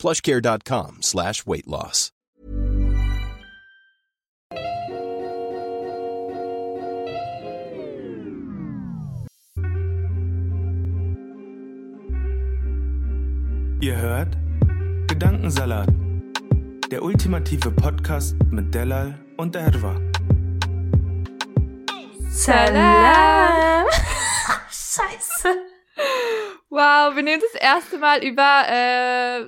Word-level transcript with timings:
plushcare.com 0.00 1.02
slash 1.02 1.46
weight 1.46 1.66
loss. 1.66 2.10
Ihr 13.82 13.96
hört 13.96 14.36
Gedankensalat, 15.08 15.88
der 16.90 17.02
ultimative 17.02 17.70
Podcast 17.70 18.36
mit 18.50 18.74
Delal 18.74 19.18
und 19.38 19.56
Erwa. 19.56 19.98
Salam. 22.28 23.86
Scheiße. 24.70 25.48
Wow, 26.68 27.16
wir 27.16 27.22
nehmen 27.22 27.42
das 27.52 27.60
erste 27.60 27.98
Mal 27.98 28.22
über 28.22 28.64
äh, 28.68 29.44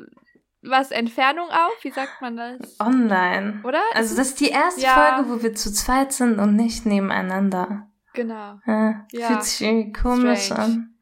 was 0.62 0.90
Entfernung 0.90 1.48
auf. 1.50 1.72
Wie 1.82 1.90
sagt 1.90 2.20
man 2.20 2.36
das? 2.36 2.80
Online. 2.80 3.60
Oder? 3.64 3.82
Also 3.94 4.16
das 4.16 4.28
ist 4.28 4.40
die 4.40 4.48
erste 4.50 4.80
Ja. 4.82 4.94
Folge, 5.16 5.30
wo 5.30 5.42
wir 5.42 5.54
zu 5.54 5.72
zweit 5.72 6.12
sind 6.12 6.38
und 6.38 6.56
nicht 6.56 6.86
nebeneinander. 6.86 7.88
Genau. 8.14 8.60
Ja, 8.66 9.06
Ja. 9.10 9.26
Fühlt 9.28 9.42
sich 9.44 9.60
irgendwie 9.66 9.92
komisch 9.92 10.46
Strange. 10.46 10.62
an. 10.62 10.94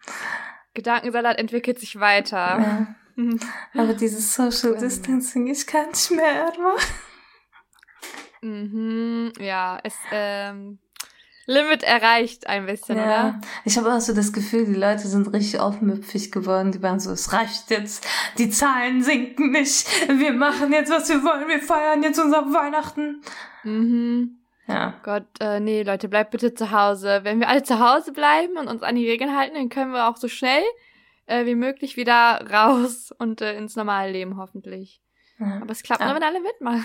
Gedankensalat 0.75 1.39
entwickelt 1.39 1.79
sich 1.79 1.99
weiter. 2.01 2.37
Ja. 2.37 2.87
Aber 3.75 3.95
dieses 3.95 4.35
Social. 4.35 4.77
Distancing, 4.79 5.47
ich 5.49 5.67
kann 5.67 5.89
nicht 5.89 6.11
mehr, 6.13 6.25
Erwa. 6.47 6.75
Mhm, 8.43 9.33
ja, 9.39 9.79
es 9.85 9.95
ähm, 10.11 10.79
Limit 11.51 11.83
erreicht 11.83 12.47
ein 12.47 12.67
bisschen, 12.67 12.97
Ja. 12.97 13.05
oder? 13.05 13.41
Ich 13.65 13.77
habe 13.77 13.93
auch 13.93 14.01
so 14.01 14.15
das 14.15 14.33
Gefühl, 14.33 14.65
die 14.67 14.75
Leute 14.75 15.09
sind 15.09 15.33
richtig 15.33 15.59
aufmüpfig 15.61 16.31
geworden. 16.31 16.71
Die 16.73 16.83
waren 16.83 17.01
so, 17.01 17.11
es 17.11 17.33
reicht 17.33 17.71
jetzt, 17.71 18.07
die 18.39 18.51
Zahlen 18.51 19.03
sinken 19.03 19.51
nicht. 19.51 19.87
Wir 20.09 20.33
machen 20.33 20.73
jetzt, 20.73 20.91
was 20.91 21.09
wir 21.09 21.23
wollen. 21.25 21.49
Wir 21.49 21.61
feiern 21.61 22.03
jetzt 22.03 22.19
unser 22.21 22.43
Weihnachten. 22.53 23.23
Mhm. 23.65 24.37
Ja. 24.69 24.95
Gott, 25.03 25.27
äh, 25.41 25.59
nee, 25.59 25.83
Leute, 25.83 26.09
bleibt 26.09 26.31
bitte 26.31 26.55
zu 26.55 26.71
Hause. 26.71 27.21
Wenn 27.25 27.41
wir 27.41 27.49
alle 27.49 27.65
zu 27.65 27.81
Hause 27.81 28.13
bleiben 28.13 28.57
und 28.57 28.69
uns 28.69 28.83
an 28.85 28.95
die 28.95 29.09
Regeln 29.09 29.37
halten, 29.37 29.57
dann 29.57 29.69
können 29.69 29.93
wir 29.93 30.09
auch 30.09 30.17
so 30.17 30.29
schnell 30.29 30.63
äh, 31.27 31.45
wie 31.47 31.57
möglich 31.57 31.97
wieder 31.97 32.47
raus 32.53 33.13
und 33.19 33.41
äh, 33.41 33.57
ins 33.57 33.75
normale 33.75 34.13
Leben 34.13 34.37
hoffentlich. 34.37 35.01
ja. 35.41 35.59
Aber 35.61 35.73
es 35.73 35.83
klappt 35.83 36.01
Ja. 36.01 36.07
nur, 36.07 36.15
wenn 36.17 36.23
alle 36.23 36.41
mitmachen. 36.41 36.85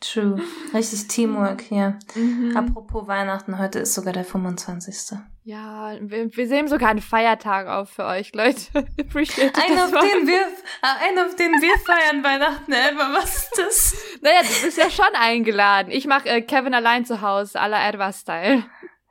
True. 0.00 0.40
Richtig 0.74 1.08
Teamwork 1.08 1.62
hier. 1.62 1.98
Mhm. 2.14 2.56
Apropos 2.56 3.06
Weihnachten, 3.06 3.58
heute 3.58 3.78
ist 3.80 3.94
sogar 3.94 4.12
der 4.12 4.24
25. 4.24 5.18
Ja, 5.44 5.96
wir, 6.00 6.36
wir 6.36 6.48
sehen 6.48 6.68
sogar 6.68 6.90
einen 6.90 7.00
Feiertag 7.00 7.68
auf 7.68 7.90
für 7.90 8.04
euch, 8.04 8.34
Leute. 8.34 8.60
Appreciate 9.00 9.54
Ein, 9.54 9.76
das 9.76 9.94
auf 9.94 10.00
den 10.00 10.26
wir, 10.26 10.40
äh, 10.40 11.08
ein, 11.08 11.18
auf 11.18 11.36
den 11.36 11.52
wir 11.52 11.78
feiern 11.78 12.22
Weihnachten, 12.22 12.72
Elba. 12.72 13.14
Was 13.14 13.36
ist 13.36 13.52
das? 13.56 13.96
Naja, 14.22 14.42
du 14.42 14.64
bist 14.64 14.76
ja 14.76 14.90
schon 14.90 15.14
eingeladen. 15.14 15.92
Ich 15.92 16.06
mache 16.06 16.28
äh, 16.28 16.42
Kevin 16.42 16.74
allein 16.74 17.04
zu 17.04 17.20
Hause, 17.22 17.60
à 17.60 17.68
la 17.68 17.88
Edward-Style. 17.88 18.64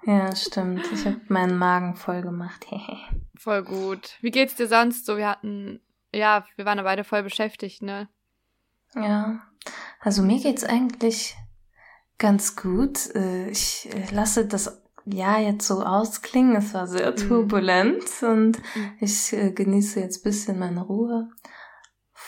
Ja, 0.05 0.35
stimmt. 0.35 0.85
Ich 0.93 1.05
habe 1.05 1.19
meinen 1.29 1.57
Magen 1.57 1.95
voll 1.95 2.21
gemacht. 2.21 2.65
Voll 3.37 3.63
gut. 3.63 4.17
Wie 4.21 4.31
geht's 4.31 4.55
dir 4.55 4.67
sonst 4.67 5.05
so? 5.05 5.17
Wir 5.17 5.27
hatten, 5.29 5.81
ja, 6.13 6.45
wir 6.55 6.65
waren 6.65 6.77
ja 6.77 6.83
beide 6.83 7.03
voll 7.03 7.21
beschäftigt, 7.21 7.81
ne? 7.81 8.07
Ja, 8.95 9.41
also 9.99 10.21
mir 10.23 10.39
geht's 10.41 10.63
eigentlich 10.63 11.35
ganz 12.17 12.55
gut. 12.55 13.13
Äh, 13.15 13.49
Ich 13.49 13.89
äh, 13.93 14.13
lasse 14.13 14.45
das 14.45 14.81
Jahr 15.05 15.39
jetzt 15.39 15.67
so 15.67 15.83
ausklingen. 15.83 16.55
Es 16.55 16.73
war 16.73 16.87
sehr 16.87 17.11
Mhm. 17.11 17.15
turbulent 17.15 18.03
und 18.23 18.57
Mhm. 18.75 18.91
ich 18.99 19.33
äh, 19.33 19.51
genieße 19.51 19.99
jetzt 19.99 20.23
bisschen 20.23 20.57
meine 20.59 20.81
Ruhe. 20.81 21.29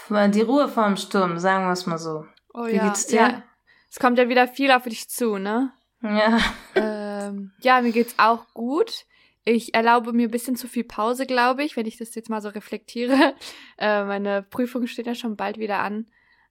Die 0.10 0.42
Ruhe 0.42 0.70
vor 0.70 0.86
dem 0.86 0.96
Sturm, 0.96 1.38
sagen 1.38 1.66
wir 1.66 1.74
es 1.74 1.86
mal 1.86 1.98
so. 1.98 2.26
Oh 2.54 2.66
Wie 2.66 2.76
ja. 2.76 2.86
geht's 2.88 3.08
dir? 3.08 3.16
Ja. 3.20 3.44
Es 3.90 4.00
kommt 4.00 4.18
ja 4.18 4.30
wieder 4.30 4.48
viel 4.48 4.72
auf 4.72 4.84
dich 4.84 5.10
zu, 5.10 5.38
ne? 5.38 5.72
Ja, 6.02 6.40
ähm, 6.76 7.52
ja, 7.60 7.82
mir 7.82 7.92
geht's 7.92 8.14
auch 8.18 8.46
gut. 8.54 9.06
Ich 9.44 9.74
erlaube 9.74 10.14
mir 10.14 10.28
ein 10.28 10.32
bisschen 10.32 10.56
zu 10.56 10.68
viel 10.68 10.84
Pause, 10.84 11.26
glaube 11.26 11.64
ich, 11.64 11.76
wenn 11.76 11.86
ich 11.88 11.98
das 11.98 12.14
jetzt 12.16 12.30
mal 12.30 12.42
so 12.42 12.50
reflektiere. 12.50 13.34
Äh, 13.80 14.06
meine 14.06 14.42
Prüfung 14.44 14.88
steht 14.88 15.06
ja 15.08 15.14
schon 15.16 15.36
bald 15.36 15.58
wieder 15.60 15.80
an. 15.80 16.08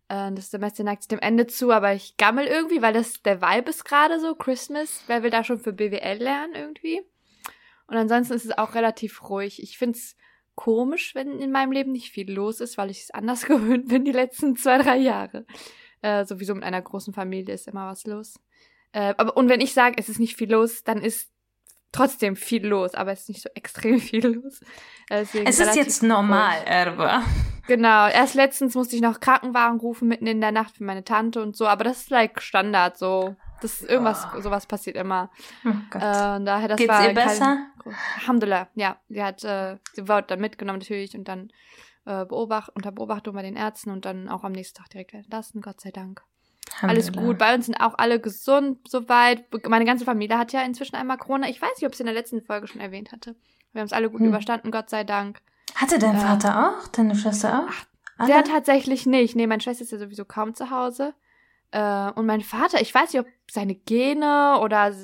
Äh, 0.09 0.33
das 0.33 0.51
Semester 0.51 0.85
neigt 0.85 1.03
sich 1.03 1.09
dem 1.09 1.19
Ende 1.19 1.47
zu, 1.47 1.71
aber 1.73 1.95
ich 1.95 2.17
gammel 2.17 2.47
irgendwie, 2.47 2.83
weil 2.83 2.93
das 2.93 3.23
der 3.23 3.41
Vibe 3.41 3.71
ist 3.71 3.85
gerade 3.85 4.21
so, 4.21 4.35
Christmas. 4.35 5.03
Wer 5.07 5.23
will 5.23 5.31
da 5.31 5.45
schon 5.45 5.59
für 5.59 5.73
BWL 5.73 6.19
lernen 6.19 6.55
irgendwie? 6.55 7.03
Und 7.87 7.97
ansonsten 7.97 8.35
ist 8.35 8.45
es 8.45 8.59
auch 8.59 8.75
relativ 8.75 9.29
ruhig. 9.29 9.63
Ich 9.63 9.79
find's 9.79 10.17
komisch, 10.55 11.15
wenn 11.15 11.39
in 11.39 11.53
meinem 11.53 11.73
Leben 11.73 11.93
nicht 11.93 12.11
viel 12.11 12.33
los 12.33 12.61
ist, 12.61 12.79
weil 12.79 12.91
ich 12.91 13.03
es 13.03 13.11
anders 13.11 13.45
gewöhnt 13.47 13.89
bin 13.89 14.05
die 14.05 14.13
letzten 14.13 14.57
zwei, 14.57 14.79
drei 14.79 14.97
Jahre. 14.97 15.47
Äh, 16.03 16.25
sowieso 16.25 16.55
mit 16.55 16.65
einer 16.65 16.83
großen 16.83 17.15
Familie 17.15 17.55
ist 17.55 17.69
immer 17.69 17.87
was 17.87 18.05
los. 18.07 18.35
Äh, 18.93 19.15
aber, 19.17 19.37
und 19.37 19.49
wenn 19.49 19.61
ich 19.61 19.73
sage, 19.75 19.97
es 19.99 20.09
ist 20.09 20.19
nicht 20.19 20.37
viel 20.37 20.51
los, 20.51 20.83
dann 20.83 21.03
ist 21.03 21.31
trotzdem 21.97 22.37
viel 22.37 22.67
los, 22.67 22.95
aber 22.95 23.13
es 23.13 23.21
ist 23.23 23.29
nicht 23.29 23.43
so 23.43 23.49
extrem 23.55 24.01
viel 24.01 24.27
los. 24.27 24.61
Deswegen 25.09 25.47
es 25.47 25.61
ist 25.61 25.77
jetzt 25.77 26.03
normal, 26.03 26.59
ruhig. 26.59 26.69
Erba. 26.69 27.23
Genau, 27.69 28.07
erst 28.09 28.35
letztens 28.35 28.75
musste 28.75 28.95
ich 28.97 29.03
noch 29.03 29.19
Krankenwagen 29.21 29.81
rufen 29.81 30.07
mitten 30.09 30.27
in 30.27 30.41
der 30.41 30.53
Nacht 30.53 30.77
für 30.77 30.85
meine 30.85 31.03
Tante 31.05 31.43
und 31.43 31.57
so, 31.57 31.67
aber 31.67 31.85
das 31.85 31.99
ist 32.03 32.11
like 32.11 32.41
Standard 32.41 32.97
so. 32.97 33.35
Das 33.63 33.81
ist 33.81 33.89
irgendwas, 33.91 34.27
Oh. 34.37 34.41
sowas 34.41 34.67
passiert 34.67 34.97
immer. 34.97 35.31
Oh 35.65 35.71
Gott. 35.91 36.03
Äh, 36.03 36.37
und 36.37 36.45
daher, 36.45 36.69
das 36.69 36.77
Geht's 36.77 36.93
war 36.93 37.09
ihr 37.09 37.15
besser? 37.15 37.59
Alhamdulillah, 38.21 38.69
ja. 38.75 38.99
Sie 39.09 39.23
hat, 39.23 39.43
äh, 39.45 39.79
sie 39.95 40.07
wurde 40.09 40.27
dann 40.29 40.41
mitgenommen 40.41 40.79
natürlich 40.81 41.17
und 41.17 41.27
dann 41.27 41.49
äh, 42.05 42.25
beobacht, 42.27 42.71
unter 42.75 42.93
Beobachtung 42.93 43.35
bei 43.35 43.43
den 43.43 43.57
Ärzten 43.57 43.91
und 43.91 44.05
dann 44.05 44.29
auch 44.29 44.45
am 44.45 44.53
nächsten 44.53 44.77
Tag 44.79 44.91
direkt 44.91 45.15
entlassen, 45.15 45.61
Gott 45.63 45.81
sei 45.81 45.91
Dank. 45.91 46.23
Alles 46.83 47.13
gut. 47.13 47.39
Bei 47.39 47.55
uns 47.55 47.67
sind 47.67 47.81
auch 47.81 47.95
alle 47.99 48.21
gesund 48.21 48.87
soweit. 48.89 49.45
Meine 49.69 49.85
ganze 49.85 50.05
Familie 50.05 50.39
hat 50.39 50.53
ja 50.53 50.63
inzwischen 50.63 50.97
einmal 50.97 51.17
Corona. 51.19 51.49
Ich 51.49 51.61
weiß 51.61 51.71
nicht, 51.77 51.85
ob 51.87 51.91
ich 51.93 51.97
es 51.97 52.01
in 52.01 52.07
der 52.07 52.15
letzten 52.15 52.43
Folge 52.43 52.67
schon 52.67 52.81
erwähnt 52.81 53.13
hatte. 53.13 53.35
Wir 53.73 53.81
haben 53.81 53.87
es 53.87 53.93
alle 53.93 54.11
gut 54.11 54.21
Hm. 54.21 54.29
überstanden, 54.29 54.71
Gott 54.71 54.91
sei 54.91 55.05
Dank. 55.05 55.41
Hatte 55.75 55.99
dein 55.99 56.17
Äh, 56.17 56.21
Vater 56.21 56.69
auch? 56.81 56.89
Deine 56.89 57.15
Schwester 57.15 57.65
auch? 57.67 57.73
Alle? 58.19 58.33
Der 58.33 58.45
tatsächlich 58.45 59.05
nicht. 59.07 59.37
Nee, 59.37 59.47
meine 59.47 59.61
Schwester 59.61 59.83
ist 59.85 59.93
ja 59.93 59.99
sowieso 59.99 60.25
kaum 60.25 60.55
zu 60.55 60.71
Hause. 60.71 61.15
Äh, 61.73 62.11
und 62.13 62.25
mein 62.27 62.41
Vater, 62.43 62.81
ich 62.81 62.95
weiß 62.95 63.13
nicht, 63.13 63.21
ob 63.21 63.27
seine 63.51 63.75
Gene 63.75 64.59
oder 64.63 64.95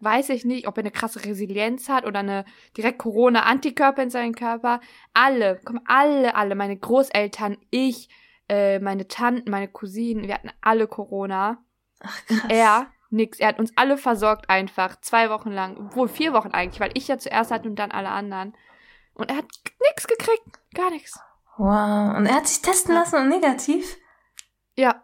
weiß 0.00 0.28
ich 0.30 0.44
nicht, 0.44 0.66
ob 0.68 0.76
er 0.78 0.82
eine 0.84 0.90
krasse 0.90 1.24
Resilienz 1.24 1.88
hat 1.88 2.06
oder 2.06 2.20
eine 2.20 2.44
direkt 2.76 2.98
Corona-Antikörper 2.98 4.02
in 4.02 4.10
seinem 4.10 4.34
Körper. 4.34 4.80
Alle, 5.14 5.60
komm, 5.64 5.80
alle, 5.84 6.34
alle, 6.34 6.54
meine 6.54 6.76
Großeltern, 6.76 7.56
ich, 7.70 8.08
äh, 8.48 8.78
meine 8.78 9.08
Tanten, 9.08 9.50
meine 9.50 9.68
Cousinen, 9.68 10.26
wir 10.26 10.34
hatten 10.34 10.50
alle 10.60 10.86
Corona. 10.86 11.64
Ach, 12.00 12.26
krass. 12.26 12.42
Er, 12.48 12.86
nix. 13.10 13.38
Er 13.40 13.48
hat 13.48 13.58
uns 13.58 13.72
alle 13.76 13.96
versorgt 13.98 14.48
einfach. 14.50 15.00
Zwei 15.00 15.30
Wochen 15.30 15.50
lang. 15.50 15.76
Obwohl 15.78 16.08
vier 16.08 16.32
Wochen 16.32 16.50
eigentlich, 16.50 16.80
weil 16.80 16.92
ich 16.94 17.08
ja 17.08 17.18
zuerst 17.18 17.50
hatte 17.50 17.68
und 17.68 17.76
dann 17.76 17.90
alle 17.90 18.10
anderen. 18.10 18.54
Und 19.14 19.30
er 19.30 19.38
hat 19.38 19.46
nix 19.88 20.06
gekriegt. 20.06 20.60
Gar 20.74 20.90
nichts. 20.90 21.18
Wow. 21.56 22.16
Und 22.16 22.26
er 22.26 22.34
hat 22.36 22.46
sich 22.46 22.60
testen 22.60 22.94
Ja. 22.94 23.00
lassen 23.00 23.16
und 23.16 23.28
negativ? 23.28 23.96
Ja. 24.76 25.02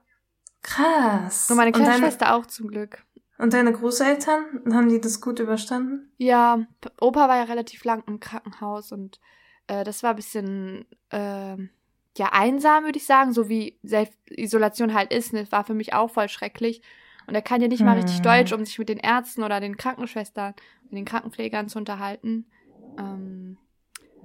Krass. 0.63 1.51
Und 1.51 1.57
meine 1.57 1.73
kleine 1.73 1.93
deine, 1.93 2.03
Schwester 2.05 2.35
auch 2.35 2.47
zum 2.47 2.69
Glück. 2.69 3.05
Und 3.39 3.55
deine 3.55 3.73
Großeltern, 3.73 4.63
haben 4.73 4.89
die 4.89 5.01
das 5.01 5.21
gut 5.21 5.41
überstanden? 5.41 6.13
Ja, 6.19 6.61
Opa 7.01 7.29
war 7.29 7.37
ja 7.37 7.45
relativ 7.45 7.83
lang 7.85 8.05
im 8.07 8.21
Krankenhaus 8.21 8.93
und 8.93 9.19
äh, 9.67 9.83
das 9.83 10.03
war 10.03 10.11
ein 10.11 10.17
bisschen 10.17 10.87
ähm, 11.11 11.71
ja 12.19 12.31
einsam, 12.33 12.85
würde 12.85 12.99
ich 12.99 13.07
sagen, 13.07 13.33
so 13.33 13.49
wie 13.49 13.79
Selbstisolation 13.83 14.95
halt 14.95 15.13
ist. 15.13 15.33
Das 15.33 15.53
war 15.53 15.65
für 15.65 15.75
mich 15.75 15.95
auch 15.95 16.11
voll 16.11 16.29
schrecklich. 16.29 16.83
Und 17.27 17.35
er 17.35 17.43
kann 17.43 17.61
ja 17.61 17.69
nicht 17.69 17.85
mal 17.85 17.97
richtig 17.97 18.17
Hm. 18.17 18.23
Deutsch, 18.25 18.53
um 18.53 18.65
sich 18.65 18.79
mit 18.79 18.89
den 18.89 18.99
Ärzten 18.99 19.43
oder 19.43 19.61
den 19.61 19.77
Krankenschwestern 19.77 20.55
und 20.91 20.97
den 20.97 21.05
Krankenpflegern 21.05 21.69
zu 21.69 21.79
unterhalten. 21.79 22.51
Ähm, 22.99 23.57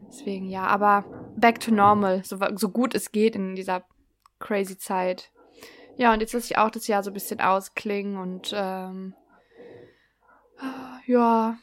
deswegen 0.09 0.49
ja, 0.49 0.65
aber 0.65 1.05
back 1.35 1.59
to 1.59 1.71
normal, 1.71 2.23
so, 2.25 2.37
so 2.55 2.69
gut 2.69 2.95
es 2.95 3.11
geht 3.11 3.35
in 3.35 3.55
dieser 3.55 3.85
crazy 4.39 4.77
Zeit. 4.77 5.31
Ja, 5.95 6.13
und 6.13 6.19
jetzt 6.19 6.33
lasse 6.33 6.51
ich 6.51 6.57
auch 6.57 6.69
das 6.69 6.87
Jahr 6.87 7.03
so 7.03 7.11
ein 7.11 7.13
bisschen 7.13 7.39
ausklingen 7.39 8.17
und 8.17 8.51
ähm, 8.55 9.13
ja, 11.05 11.57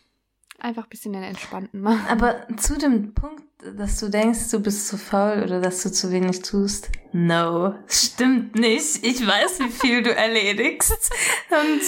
einfach 0.58 0.84
ein 0.84 0.88
bisschen 0.88 1.12
den 1.12 1.22
entspannten 1.22 1.80
machen. 1.80 2.06
Aber 2.08 2.46
zu 2.56 2.78
dem 2.78 3.14
Punkt, 3.14 3.42
dass 3.76 3.98
du 3.98 4.08
denkst, 4.08 4.50
du 4.50 4.60
bist 4.60 4.88
zu 4.88 4.98
faul 4.98 5.42
oder 5.42 5.60
dass 5.60 5.82
du 5.82 5.90
zu 5.90 6.10
wenig 6.10 6.42
tust, 6.42 6.90
no, 7.12 7.74
stimmt 7.86 8.56
nicht. 8.56 9.04
Ich 9.04 9.26
weiß, 9.26 9.60
wie 9.60 9.70
viel 9.70 10.02
du 10.02 10.14
erledigst. 10.14 11.10
Und 11.50 11.80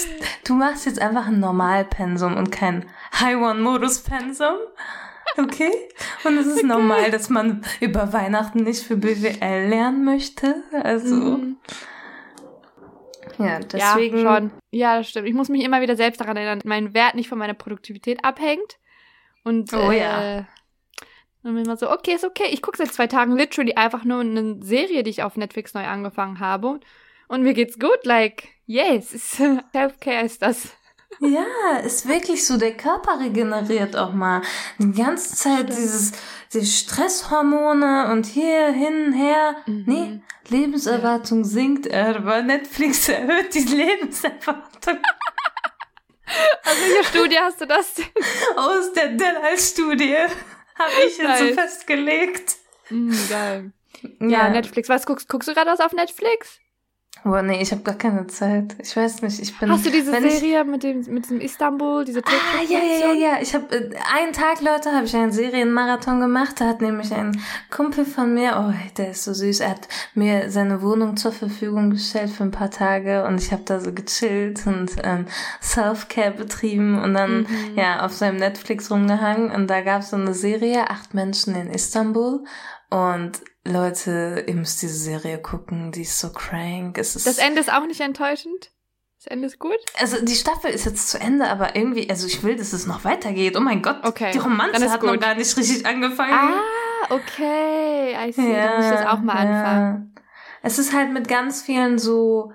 du 0.44 0.54
machst 0.54 0.86
jetzt 0.86 1.00
einfach 1.00 1.26
ein 1.26 1.40
Normalpensum 1.40 2.36
und 2.36 2.50
kein 2.50 2.86
High-One-Modus-Pensum. 3.18 4.56
Okay? 5.38 5.72
Und 6.24 6.38
es 6.38 6.46
ist 6.46 6.58
okay. 6.58 6.66
normal, 6.66 7.10
dass 7.10 7.28
man 7.28 7.62
über 7.80 8.12
Weihnachten 8.12 8.62
nicht 8.62 8.82
für 8.82 8.96
BWL 8.96 9.68
lernen 9.68 10.04
möchte. 10.04 10.62
Also. 10.72 11.14
Mhm. 11.14 11.56
Ja, 13.38 13.60
deswegen. 13.60 14.18
Ja, 14.18 14.36
schon. 14.36 14.50
Ja, 14.70 14.96
das 14.98 15.08
stimmt. 15.08 15.28
Ich 15.28 15.34
muss 15.34 15.48
mich 15.48 15.64
immer 15.64 15.80
wieder 15.80 15.96
selbst 15.96 16.20
daran 16.20 16.36
erinnern, 16.36 16.58
dass 16.60 16.68
mein 16.68 16.94
Wert 16.94 17.14
nicht 17.14 17.28
von 17.28 17.38
meiner 17.38 17.54
Produktivität 17.54 18.24
abhängt. 18.24 18.78
Und, 19.44 19.72
oh 19.72 19.90
äh, 19.90 20.00
ja. 20.00 20.38
Und 21.42 21.54
bin 21.54 21.64
immer 21.64 21.76
so, 21.76 21.90
okay, 21.90 22.14
ist 22.14 22.24
okay. 22.24 22.48
Ich 22.50 22.62
gucke 22.62 22.78
seit 22.78 22.92
zwei 22.92 23.06
Tagen 23.06 23.36
literally 23.36 23.74
einfach 23.74 24.04
nur 24.04 24.20
eine 24.20 24.62
Serie, 24.62 25.02
die 25.02 25.10
ich 25.10 25.22
auf 25.22 25.36
Netflix 25.36 25.74
neu 25.74 25.84
angefangen 25.84 26.40
habe. 26.40 26.80
Und 27.28 27.42
mir 27.42 27.54
geht's 27.54 27.78
gut. 27.78 28.04
Like, 28.04 28.48
yes, 28.66 29.10
Self-Care 29.72 30.24
ist 30.24 30.42
das. 30.42 30.76
Ja, 31.20 31.78
ist 31.84 32.08
wirklich 32.08 32.46
so. 32.46 32.56
Der 32.56 32.76
Körper 32.76 33.20
regeneriert 33.20 33.96
auch 33.96 34.12
mal. 34.12 34.42
Die 34.78 34.92
ganze 34.92 35.34
Zeit 35.34 35.70
dieses, 35.70 36.12
die 36.52 36.64
Stresshormone 36.64 38.10
und 38.12 38.26
hier, 38.26 38.72
hin, 38.72 39.12
her. 39.12 39.56
Mhm. 39.66 39.84
Nee, 39.86 40.20
Lebenserwartung 40.48 41.38
ja. 41.38 41.44
sinkt, 41.44 41.92
aber 41.92 42.42
Netflix 42.42 43.08
erhöht 43.08 43.54
die 43.54 43.60
Lebenserwartung. 43.60 44.98
Aus 46.64 46.74
welcher 46.80 47.04
Studie 47.04 47.38
hast 47.38 47.60
du 47.60 47.66
das 47.66 47.94
denn? 47.94 48.06
Aus 48.56 48.92
der 48.92 49.08
Dellal-Studie 49.08 50.16
habe 50.78 50.92
ich 51.06 51.16
jetzt 51.16 51.38
so 51.38 51.54
festgelegt. 51.54 52.56
Mm, 52.90 53.12
geil. 53.30 53.72
Ja, 54.20 54.28
ja, 54.28 54.48
Netflix. 54.50 54.88
Was 54.88 55.06
guckst, 55.06 55.28
guckst 55.28 55.48
du 55.48 55.54
gerade 55.54 55.70
was 55.70 55.80
auf 55.80 55.92
Netflix? 55.92 56.58
Boah, 57.24 57.42
nee, 57.42 57.60
ich 57.60 57.72
habe 57.72 57.82
gar 57.82 57.96
keine 57.96 58.26
Zeit. 58.28 58.76
Ich 58.80 58.96
weiß 58.96 59.22
nicht, 59.22 59.40
ich 59.40 59.58
bin. 59.58 59.70
Hast 59.70 59.84
du 59.84 59.90
diese 59.90 60.12
Serie 60.12 60.60
ich, 60.60 60.66
mit 60.66 60.82
dem 60.84 60.98
mit 61.08 61.24
diesem 61.24 61.40
Istanbul, 61.40 62.04
diese 62.04 62.20
Ah, 62.24 62.62
ja, 62.68 62.78
ja, 62.78 62.98
ja, 62.98 63.12
ja. 63.12 63.38
Ich 63.42 63.52
habe 63.52 63.74
äh, 63.74 63.90
einen 64.16 64.32
Tag, 64.32 64.60
Leute, 64.60 64.92
habe 64.92 65.06
ich 65.06 65.16
einen 65.16 65.32
Serienmarathon 65.32 66.20
gemacht. 66.20 66.60
Da 66.60 66.66
hat 66.66 66.80
nämlich 66.80 67.12
ein 67.12 67.40
Kumpel 67.70 68.04
von 68.04 68.32
mir, 68.32 68.56
oh, 68.56 68.72
der 68.96 69.10
ist 69.10 69.24
so 69.24 69.34
süß, 69.34 69.60
er 69.60 69.70
hat 69.70 69.88
mir 70.14 70.50
seine 70.50 70.82
Wohnung 70.82 71.16
zur 71.16 71.32
Verfügung 71.32 71.90
gestellt 71.90 72.30
für 72.30 72.44
ein 72.44 72.52
paar 72.52 72.70
Tage 72.70 73.24
und 73.24 73.40
ich 73.40 73.50
habe 73.50 73.62
da 73.64 73.80
so 73.80 73.92
gechillt 73.92 74.66
und 74.66 74.92
ähm, 75.02 75.26
Self-Care 75.60 76.32
betrieben 76.32 77.02
und 77.02 77.14
dann 77.14 77.40
mhm. 77.40 77.46
ja 77.74 78.04
auf 78.04 78.12
seinem 78.12 78.36
Netflix 78.36 78.90
rumgehangen 78.90 79.50
und 79.50 79.68
da 79.68 79.80
gab 79.80 80.02
es 80.02 80.10
so 80.10 80.16
eine 80.16 80.34
Serie, 80.34 80.90
acht 80.90 81.14
Menschen 81.14 81.54
in 81.56 81.70
Istanbul 81.70 82.44
und 82.90 83.40
Leute, 83.64 84.44
ihr 84.46 84.54
müsst 84.54 84.82
diese 84.82 84.94
Serie 84.94 85.38
gucken, 85.38 85.92
die 85.92 86.02
ist 86.02 86.18
so 86.20 86.30
crank. 86.32 86.98
Es 86.98 87.16
ist 87.16 87.26
das 87.26 87.38
Ende 87.38 87.60
ist 87.60 87.72
auch 87.72 87.86
nicht 87.86 88.00
enttäuschend? 88.00 88.70
Das 89.18 89.26
Ende 89.26 89.46
ist 89.46 89.58
gut? 89.58 89.78
Also 89.98 90.24
die 90.24 90.34
Staffel 90.34 90.70
ist 90.70 90.84
jetzt 90.84 91.08
zu 91.08 91.18
Ende, 91.18 91.48
aber 91.48 91.74
irgendwie, 91.74 92.08
also 92.08 92.26
ich 92.26 92.42
will, 92.42 92.56
dass 92.56 92.72
es 92.72 92.86
noch 92.86 93.04
weitergeht. 93.04 93.56
Oh 93.56 93.60
mein 93.60 93.82
Gott, 93.82 94.04
okay. 94.04 94.30
die 94.32 94.38
Romanze 94.38 94.90
hat 94.90 95.00
gut. 95.00 95.10
noch 95.10 95.20
gar 95.20 95.34
nicht 95.34 95.56
richtig 95.56 95.84
angefangen. 95.86 96.32
Ah, 96.32 97.14
okay. 97.14 98.16
I 98.28 98.32
see. 98.32 98.52
Ja, 98.52 98.66
Dann 98.66 98.76
muss 98.76 98.84
ich 98.86 98.92
das 98.92 99.06
auch 99.06 99.20
mal 99.20 99.34
ja. 99.34 99.40
anfangen. 99.40 100.14
Es 100.62 100.78
ist 100.78 100.92
halt 100.92 101.12
mit 101.12 101.28
ganz 101.28 101.62
vielen 101.62 101.98
so 101.98 102.52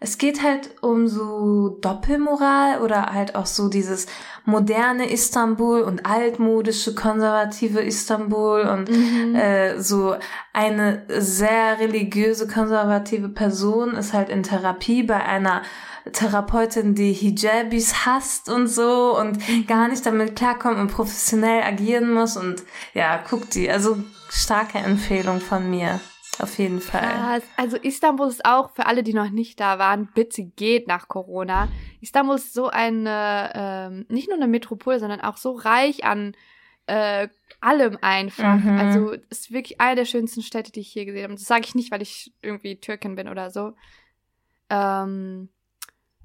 es 0.00 0.16
geht 0.16 0.44
halt 0.44 0.70
um 0.80 1.08
so 1.08 1.78
Doppelmoral 1.80 2.80
oder 2.82 3.12
halt 3.12 3.34
auch 3.34 3.46
so 3.46 3.68
dieses 3.68 4.06
moderne 4.44 5.10
Istanbul 5.10 5.82
und 5.82 6.06
altmodische 6.06 6.94
konservative 6.94 7.80
Istanbul 7.80 8.60
und 8.60 8.88
mhm. 8.90 9.34
äh, 9.34 9.80
so 9.80 10.14
eine 10.52 11.04
sehr 11.08 11.80
religiöse 11.80 12.46
konservative 12.46 13.28
Person 13.28 13.96
ist 13.96 14.12
halt 14.12 14.28
in 14.28 14.44
Therapie 14.44 15.02
bei 15.02 15.22
einer 15.22 15.62
Therapeutin, 16.12 16.94
die 16.94 17.12
Hijabis 17.12 18.06
hasst 18.06 18.48
und 18.48 18.68
so 18.68 19.18
und 19.18 19.36
mhm. 19.48 19.66
gar 19.66 19.88
nicht 19.88 20.06
damit 20.06 20.36
klarkommt 20.36 20.78
und 20.78 20.92
professionell 20.92 21.62
agieren 21.62 22.12
muss 22.12 22.36
und 22.36 22.62
ja, 22.94 23.20
guckt 23.28 23.54
die. 23.56 23.68
Also 23.68 23.98
starke 24.30 24.78
Empfehlung 24.78 25.40
von 25.40 25.68
mir. 25.68 26.00
Auf 26.38 26.58
jeden 26.58 26.80
Fall. 26.80 27.00
Krass. 27.00 27.42
Also 27.56 27.76
Istanbul 27.76 28.28
ist 28.28 28.44
auch, 28.44 28.70
für 28.70 28.86
alle, 28.86 29.02
die 29.02 29.14
noch 29.14 29.30
nicht 29.30 29.58
da 29.60 29.78
waren, 29.78 30.08
bitte 30.14 30.44
geht 30.44 30.86
nach 30.86 31.08
Corona. 31.08 31.68
Istanbul 32.00 32.36
ist 32.36 32.54
so 32.54 32.68
eine, 32.68 33.52
ähm, 33.54 34.06
nicht 34.08 34.28
nur 34.28 34.36
eine 34.36 34.48
Metropole, 34.48 35.00
sondern 35.00 35.20
auch 35.20 35.36
so 35.36 35.52
reich 35.52 36.04
an 36.04 36.34
äh, 36.86 37.28
allem 37.60 37.98
einfach. 38.00 38.56
Mhm. 38.56 38.78
Also 38.78 39.12
ist 39.30 39.52
wirklich 39.52 39.80
eine 39.80 39.96
der 39.96 40.04
schönsten 40.04 40.42
Städte, 40.42 40.72
die 40.72 40.80
ich 40.80 40.92
hier 40.92 41.04
gesehen 41.04 41.24
habe. 41.24 41.34
Das 41.34 41.44
sage 41.44 41.64
ich 41.66 41.74
nicht, 41.74 41.90
weil 41.90 42.02
ich 42.02 42.32
irgendwie 42.42 42.80
Türkin 42.80 43.14
bin 43.14 43.28
oder 43.28 43.50
so. 43.50 43.74
Ähm, 44.70 45.48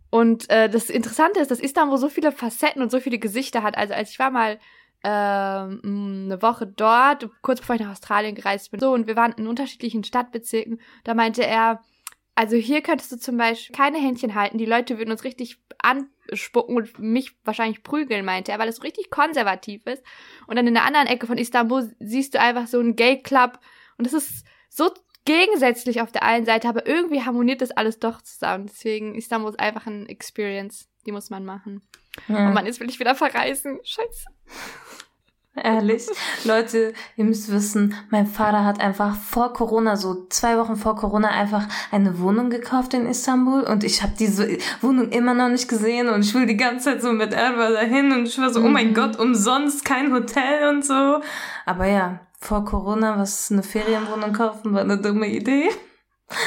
und 0.09 0.49
äh, 0.49 0.69
das 0.69 0.89
Interessante 0.89 1.39
ist, 1.39 1.49
dass 1.49 1.59
Istanbul 1.59 1.97
so 1.97 2.07
viele 2.07 2.31
Facetten 2.31 2.81
und 2.81 2.91
so 2.91 2.99
viele 2.99 3.17
Gesichter 3.17 3.63
hat. 3.63 3.77
Also 3.77 3.93
als 3.93 4.11
ich 4.11 4.19
war 4.19 4.29
mal 4.29 4.59
ähm, 5.03 5.81
eine 5.83 6.41
Woche 6.41 6.65
dort, 6.65 7.29
kurz 7.41 7.59
bevor 7.59 7.75
ich 7.75 7.81
nach 7.81 7.91
Australien 7.91 8.35
gereist 8.35 8.71
bin. 8.71 8.79
So, 8.79 8.91
und 8.91 9.07
wir 9.07 9.15
waren 9.15 9.33
in 9.33 9.47
unterschiedlichen 9.47 10.03
Stadtbezirken. 10.03 10.79
Da 11.03 11.13
meinte 11.13 11.45
er, 11.45 11.81
also 12.35 12.55
hier 12.55 12.81
könntest 12.81 13.11
du 13.11 13.17
zum 13.17 13.37
Beispiel 13.37 13.75
keine 13.75 13.99
Händchen 13.99 14.33
halten. 14.33 14.57
Die 14.57 14.65
Leute 14.65 14.97
würden 14.97 15.11
uns 15.11 15.23
richtig 15.23 15.59
anspucken 15.79 16.75
und 16.75 16.99
mich 16.99 17.35
wahrscheinlich 17.43 17.83
prügeln, 17.83 18.25
meinte 18.25 18.51
er, 18.51 18.59
weil 18.59 18.69
es 18.69 18.77
so 18.77 18.81
richtig 18.81 19.09
konservativ 19.09 19.85
ist. 19.85 20.03
Und 20.47 20.55
dann 20.55 20.67
in 20.67 20.73
der 20.73 20.85
anderen 20.85 21.07
Ecke 21.07 21.27
von 21.27 21.37
Istanbul 21.37 21.93
siehst 21.99 22.33
du 22.33 22.39
einfach 22.39 22.67
so 22.67 22.79
einen 22.79 22.95
Gay 22.95 23.21
Club. 23.21 23.59
Und 23.97 24.07
es 24.07 24.13
ist 24.13 24.45
so 24.69 24.91
gegensätzlich 25.25 26.01
auf 26.01 26.11
der 26.11 26.23
einen 26.23 26.45
Seite, 26.45 26.67
aber 26.67 26.87
irgendwie 26.87 27.21
harmoniert 27.21 27.61
das 27.61 27.71
alles 27.71 27.99
doch 27.99 28.21
zusammen. 28.21 28.67
Deswegen 28.67 29.15
Istanbul 29.15 29.51
ist 29.51 29.59
einfach 29.59 29.85
ein 29.85 30.07
Experience. 30.07 30.89
Die 31.05 31.11
muss 31.11 31.29
man 31.29 31.45
machen. 31.45 31.81
Ja. 32.27 32.47
Und 32.47 32.53
man 32.53 32.65
ist 32.65 32.79
will 32.79 32.89
ich 32.89 32.99
wieder 32.99 33.15
verreisen. 33.15 33.79
Scheiße. 33.83 34.25
Ehrlich. 35.55 36.07
Leute, 36.45 36.93
ihr 37.15 37.25
müsst 37.25 37.51
wissen, 37.51 37.93
mein 38.09 38.25
Vater 38.25 38.65
hat 38.65 38.79
einfach 38.81 39.15
vor 39.15 39.53
Corona, 39.53 39.95
so 39.95 40.25
zwei 40.29 40.57
Wochen 40.57 40.75
vor 40.75 40.95
Corona, 40.95 41.29
einfach 41.29 41.67
eine 41.91 42.19
Wohnung 42.19 42.49
gekauft 42.49 42.95
in 42.95 43.05
Istanbul 43.05 43.61
und 43.61 43.83
ich 43.83 44.01
habe 44.01 44.13
diese 44.17 44.57
Wohnung 44.81 45.09
immer 45.09 45.35
noch 45.35 45.49
nicht 45.49 45.67
gesehen 45.67 46.09
und 46.09 46.25
ich 46.25 46.33
will 46.33 46.47
die 46.47 46.57
ganze 46.57 46.85
Zeit 46.85 47.03
so 47.03 47.11
mit 47.11 47.33
Erwa 47.33 47.69
dahin 47.69 48.11
und 48.11 48.27
ich 48.27 48.39
war 48.39 48.51
so, 48.51 48.61
mhm. 48.61 48.65
oh 48.65 48.69
mein 48.69 48.89
mhm. 48.89 48.93
Gott, 48.95 49.19
umsonst, 49.19 49.85
kein 49.85 50.11
Hotel 50.11 50.69
und 50.69 50.83
so. 50.83 51.21
Aber 51.67 51.85
ja, 51.85 52.19
vor 52.39 52.65
Corona, 52.65 53.19
was 53.19 53.51
eine 53.51 53.61
Ferienwohnung 53.61 54.33
kaufen, 54.33 54.73
war 54.73 54.81
eine 54.81 54.97
dumme 54.97 55.27
Idee. 55.27 55.69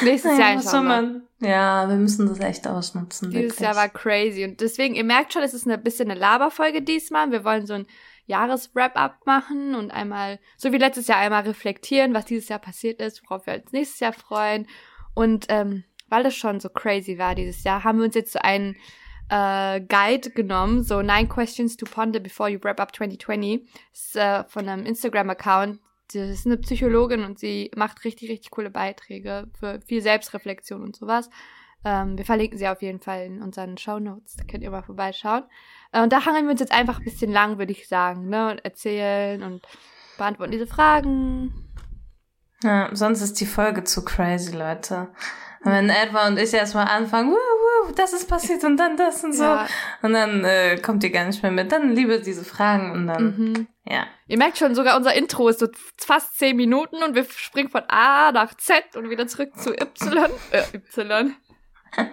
Nächstes 0.03 0.37
Jahr 0.37 0.57
was 0.57 0.69
soll 0.69 0.83
man? 0.83 1.26
Ja, 1.39 1.87
wir 1.87 1.97
müssen 1.97 2.27
das 2.27 2.39
echt 2.39 2.67
ausnutzen. 2.67 3.29
Dieses 3.29 3.51
wirklich. 3.51 3.59
Jahr 3.59 3.75
war 3.75 3.89
crazy 3.89 4.43
und 4.43 4.59
deswegen, 4.59 4.95
ihr 4.95 5.03
merkt 5.03 5.33
schon, 5.33 5.43
es 5.43 5.53
ist 5.53 5.67
ein 5.67 5.83
bisschen 5.83 6.09
eine 6.09 6.19
Laberfolge 6.19 6.81
diesmal. 6.81 7.31
Wir 7.31 7.43
wollen 7.43 7.67
so 7.67 7.73
ein 7.73 7.85
Jahreswrap-up 8.25 9.25
machen 9.25 9.75
und 9.75 9.91
einmal, 9.91 10.39
so 10.57 10.71
wie 10.71 10.77
letztes 10.77 11.07
Jahr, 11.07 11.19
einmal 11.19 11.43
reflektieren, 11.43 12.13
was 12.13 12.25
dieses 12.25 12.49
Jahr 12.49 12.59
passiert 12.59 12.99
ist, 13.01 13.21
worauf 13.23 13.45
wir 13.45 13.53
uns 13.55 13.71
nächstes 13.71 13.99
Jahr 13.99 14.13
freuen. 14.13 14.67
Und 15.13 15.45
ähm, 15.49 15.83
weil 16.09 16.23
das 16.23 16.35
schon 16.35 16.59
so 16.59 16.69
crazy 16.69 17.17
war 17.17 17.35
dieses 17.35 17.63
Jahr, 17.63 17.83
haben 17.83 17.99
wir 17.99 18.05
uns 18.05 18.15
jetzt 18.15 18.33
so 18.33 18.39
einen 18.39 18.75
äh, 19.29 19.81
Guide 19.81 20.31
genommen, 20.31 20.83
so 20.83 21.01
Nine 21.01 21.27
Questions 21.27 21.77
to 21.77 21.85
Ponder 21.85 22.19
Before 22.19 22.49
You 22.49 22.59
Wrap 22.63 22.79
Up 22.79 22.95
2020. 22.95 23.67
Das 23.91 24.01
ist 24.01 24.15
äh, 24.15 24.43
von 24.45 24.67
einem 24.67 24.85
Instagram-Account. 24.85 25.79
Das 26.13 26.29
ist 26.29 26.45
eine 26.45 26.57
Psychologin 26.57 27.23
und 27.23 27.39
sie 27.39 27.71
macht 27.75 28.03
richtig, 28.05 28.29
richtig 28.29 28.51
coole 28.51 28.69
Beiträge 28.69 29.47
für 29.59 29.79
viel 29.85 30.01
Selbstreflexion 30.01 30.81
und 30.81 30.95
sowas. 30.95 31.29
Ähm, 31.83 32.17
wir 32.17 32.25
verlinken 32.25 32.57
sie 32.57 32.67
auf 32.67 32.81
jeden 32.81 32.99
Fall 32.99 33.25
in 33.25 33.41
unseren 33.41 33.77
Show 33.77 33.99
Notes. 33.99 34.35
Da 34.35 34.43
könnt 34.43 34.63
ihr 34.63 34.71
mal 34.71 34.83
vorbeischauen. 34.83 35.43
Äh, 35.91 36.01
und 36.01 36.11
da 36.11 36.25
hangeln 36.25 36.45
wir 36.45 36.51
uns 36.51 36.59
jetzt 36.59 36.71
einfach 36.71 36.99
ein 36.99 37.03
bisschen 37.03 37.31
lang, 37.31 37.57
würde 37.57 37.71
ich 37.71 37.87
sagen, 37.87 38.29
ne? 38.29 38.51
Und 38.51 38.65
erzählen 38.65 39.43
und 39.43 39.61
beantworten 40.17 40.51
diese 40.51 40.67
Fragen. 40.67 41.53
Ja, 42.63 42.89
sonst 42.93 43.21
ist 43.21 43.39
die 43.39 43.45
Folge 43.45 43.83
zu 43.83 44.03
crazy, 44.03 44.55
Leute. 44.55 45.09
Wenn 45.63 45.89
Edward 45.89 46.31
und 46.31 46.39
ich 46.39 46.53
erstmal 46.53 46.87
anfangen, 46.87 47.31
wuh, 47.31 47.35
wuh, 47.87 47.91
das 47.93 48.13
ist 48.13 48.27
passiert 48.27 48.63
und 48.63 48.77
dann 48.77 48.97
das 48.97 49.23
und 49.23 49.33
so. 49.33 49.43
Ja. 49.43 49.67
Und 50.01 50.13
dann 50.13 50.43
äh, 50.43 50.77
kommt 50.77 51.03
ihr 51.03 51.11
gar 51.11 51.25
nicht 51.25 51.41
mehr 51.41 51.51
mit. 51.51 51.71
Dann 51.71 51.95
liebe 51.95 52.19
diese 52.19 52.43
Fragen 52.43 52.91
und 52.91 53.07
dann, 53.07 53.23
mhm. 53.37 53.67
ja. 53.85 54.05
Ihr 54.27 54.37
merkt 54.37 54.57
schon, 54.57 54.75
sogar 54.75 54.97
unser 54.97 55.13
Intro 55.13 55.47
ist 55.49 55.59
so 55.59 55.67
fast 55.97 56.37
zehn 56.37 56.55
Minuten 56.55 57.03
und 57.03 57.15
wir 57.15 57.25
springen 57.25 57.69
von 57.69 57.83
A 57.87 58.31
nach 58.31 58.55
Z 58.55 58.95
und 58.95 59.09
wieder 59.09 59.27
zurück 59.27 59.57
zu 59.57 59.73
Y. 59.73 60.29
Äh, 60.51 60.63
Y. 60.73 61.35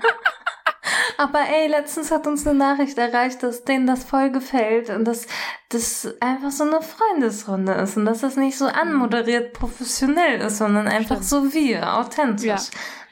Aber 1.17 1.41
ey, 1.41 1.69
letztens 1.69 2.11
hat 2.11 2.27
uns 2.27 2.47
eine 2.47 2.59
Nachricht 2.59 2.99
erreicht, 2.99 3.43
dass 3.43 3.65
denen 3.65 3.87
das 3.87 4.05
voll 4.05 4.31
gefällt 4.31 4.91
und 4.91 5.05
dass 5.05 5.27
das 5.71 6.15
einfach 6.21 6.51
so 6.51 6.65
eine 6.65 6.83
Freundesrunde 6.83 7.73
ist 7.73 7.97
und 7.97 8.05
dass 8.05 8.21
das 8.21 8.37
nicht 8.37 8.59
so 8.59 8.67
anmoderiert 8.67 9.53
professionell 9.55 10.41
ist, 10.41 10.59
sondern 10.59 10.89
einfach 10.89 11.23
Stimmt. 11.23 11.53
so 11.53 11.55
wir, 11.55 11.95
authentisch. 11.95 12.45
Ja. 12.47 12.59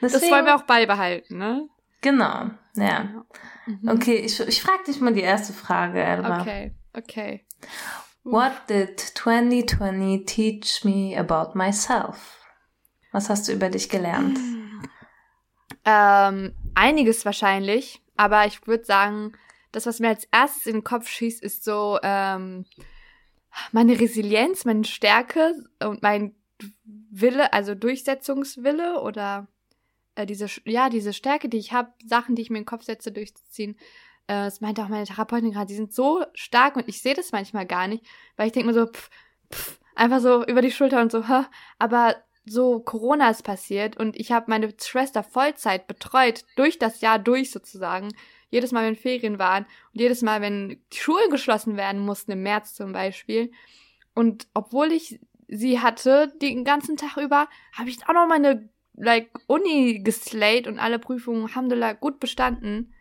Deswegen, 0.01 0.21
das 0.21 0.31
wollen 0.31 0.45
wir 0.45 0.55
auch 0.55 0.63
beibehalten, 0.63 1.37
ne? 1.37 1.67
Genau, 2.03 2.51
ja. 2.75 3.25
Mhm. 3.65 3.89
Okay, 3.89 4.17
ich, 4.17 4.39
ich 4.39 4.61
frage 4.61 4.83
dich 4.85 4.99
mal 4.99 5.13
die 5.13 5.21
erste 5.21 5.53
Frage, 5.53 6.03
Elba. 6.03 6.41
Okay. 6.41 6.75
Okay. 6.93 7.45
What 8.23 8.51
did 8.69 8.99
2020 8.99 10.25
teach 10.25 10.83
me 10.83 11.17
about 11.17 11.57
myself? 11.57 12.39
Was 13.11 13.29
hast 13.29 13.47
du 13.47 13.53
über 13.53 13.69
dich 13.69 13.89
gelernt? 13.89 14.37
Ähm, 15.85 16.53
einiges 16.75 17.25
wahrscheinlich, 17.25 18.01
aber 18.15 18.45
ich 18.45 18.65
würde 18.67 18.85
sagen, 18.85 19.33
das, 19.73 19.85
was 19.85 19.99
mir 19.99 20.07
als 20.07 20.25
erstes 20.31 20.65
in 20.65 20.75
den 20.75 20.83
Kopf 20.85 21.09
schießt, 21.09 21.43
ist 21.43 21.65
so 21.65 21.99
ähm, 22.03 22.65
meine 23.73 23.99
Resilienz, 23.99 24.63
meine 24.63 24.85
Stärke 24.85 25.53
und 25.83 26.01
mein 26.01 26.35
Wille, 27.11 27.51
also 27.51 27.75
Durchsetzungswille 27.75 29.01
oder 29.01 29.47
äh, 30.15 30.25
diese, 30.25 30.47
ja, 30.65 30.89
diese 30.89 31.13
Stärke, 31.13 31.49
die 31.49 31.57
ich 31.57 31.73
habe, 31.73 31.91
Sachen, 32.05 32.35
die 32.35 32.41
ich 32.41 32.49
mir 32.49 32.57
in 32.57 32.63
den 32.63 32.67
Kopf 32.67 32.83
setze, 32.83 33.11
durchzuziehen. 33.11 33.75
Äh, 34.27 34.45
das 34.45 34.61
meinte 34.61 34.83
auch 34.83 34.89
meine 34.89 35.05
Therapeutin 35.05 35.51
gerade, 35.51 35.67
die 35.67 35.75
sind 35.75 35.93
so 35.93 36.23
stark 36.33 36.75
und 36.75 36.87
ich 36.87 37.01
sehe 37.01 37.13
das 37.13 37.31
manchmal 37.31 37.65
gar 37.65 37.87
nicht, 37.87 38.05
weil 38.35 38.47
ich 38.47 38.53
denke 38.53 38.67
mir 38.67 38.73
so, 38.73 38.87
pff, 38.87 39.09
pff, 39.51 39.79
einfach 39.95 40.19
so 40.19 40.45
über 40.45 40.61
die 40.61 40.71
Schulter 40.71 41.01
und 41.01 41.11
so, 41.11 41.27
hä? 41.27 41.43
aber 41.79 42.15
so 42.45 42.79
Corona 42.79 43.29
ist 43.29 43.43
passiert 43.43 43.97
und 43.97 44.19
ich 44.19 44.31
habe 44.31 44.49
meine 44.49 44.73
Schwester 44.81 45.23
Vollzeit 45.23 45.87
betreut, 45.87 46.45
durch 46.55 46.77
das 46.77 47.01
Jahr 47.01 47.19
durch 47.19 47.51
sozusagen. 47.51 48.09
Jedes 48.49 48.71
Mal, 48.71 48.85
wenn 48.85 48.95
Ferien 48.95 49.39
waren 49.39 49.63
und 49.93 50.01
jedes 50.01 50.21
Mal, 50.21 50.41
wenn 50.41 50.81
die 50.91 50.97
Schulen 50.97 51.29
geschlossen 51.31 51.77
werden 51.77 52.01
mussten, 52.01 52.33
im 52.33 52.43
März 52.43 52.75
zum 52.75 52.91
Beispiel. 52.91 53.51
Und 54.13 54.47
obwohl 54.53 54.91
ich 54.91 55.19
sie 55.47 55.79
hatte, 55.79 56.33
den 56.41 56.63
ganzen 56.63 56.97
Tag 56.97 57.17
über, 57.17 57.47
habe 57.71 57.89
ich 57.89 58.07
auch 58.07 58.13
noch 58.13 58.27
meine 58.27 58.69
like, 58.95 59.29
Uni 59.47 60.01
geslayed 60.03 60.67
und 60.67 60.79
alle 60.79 60.99
Prüfungen, 60.99 61.55
haben 61.55 61.69
gut 61.99 62.19
bestanden. 62.19 62.93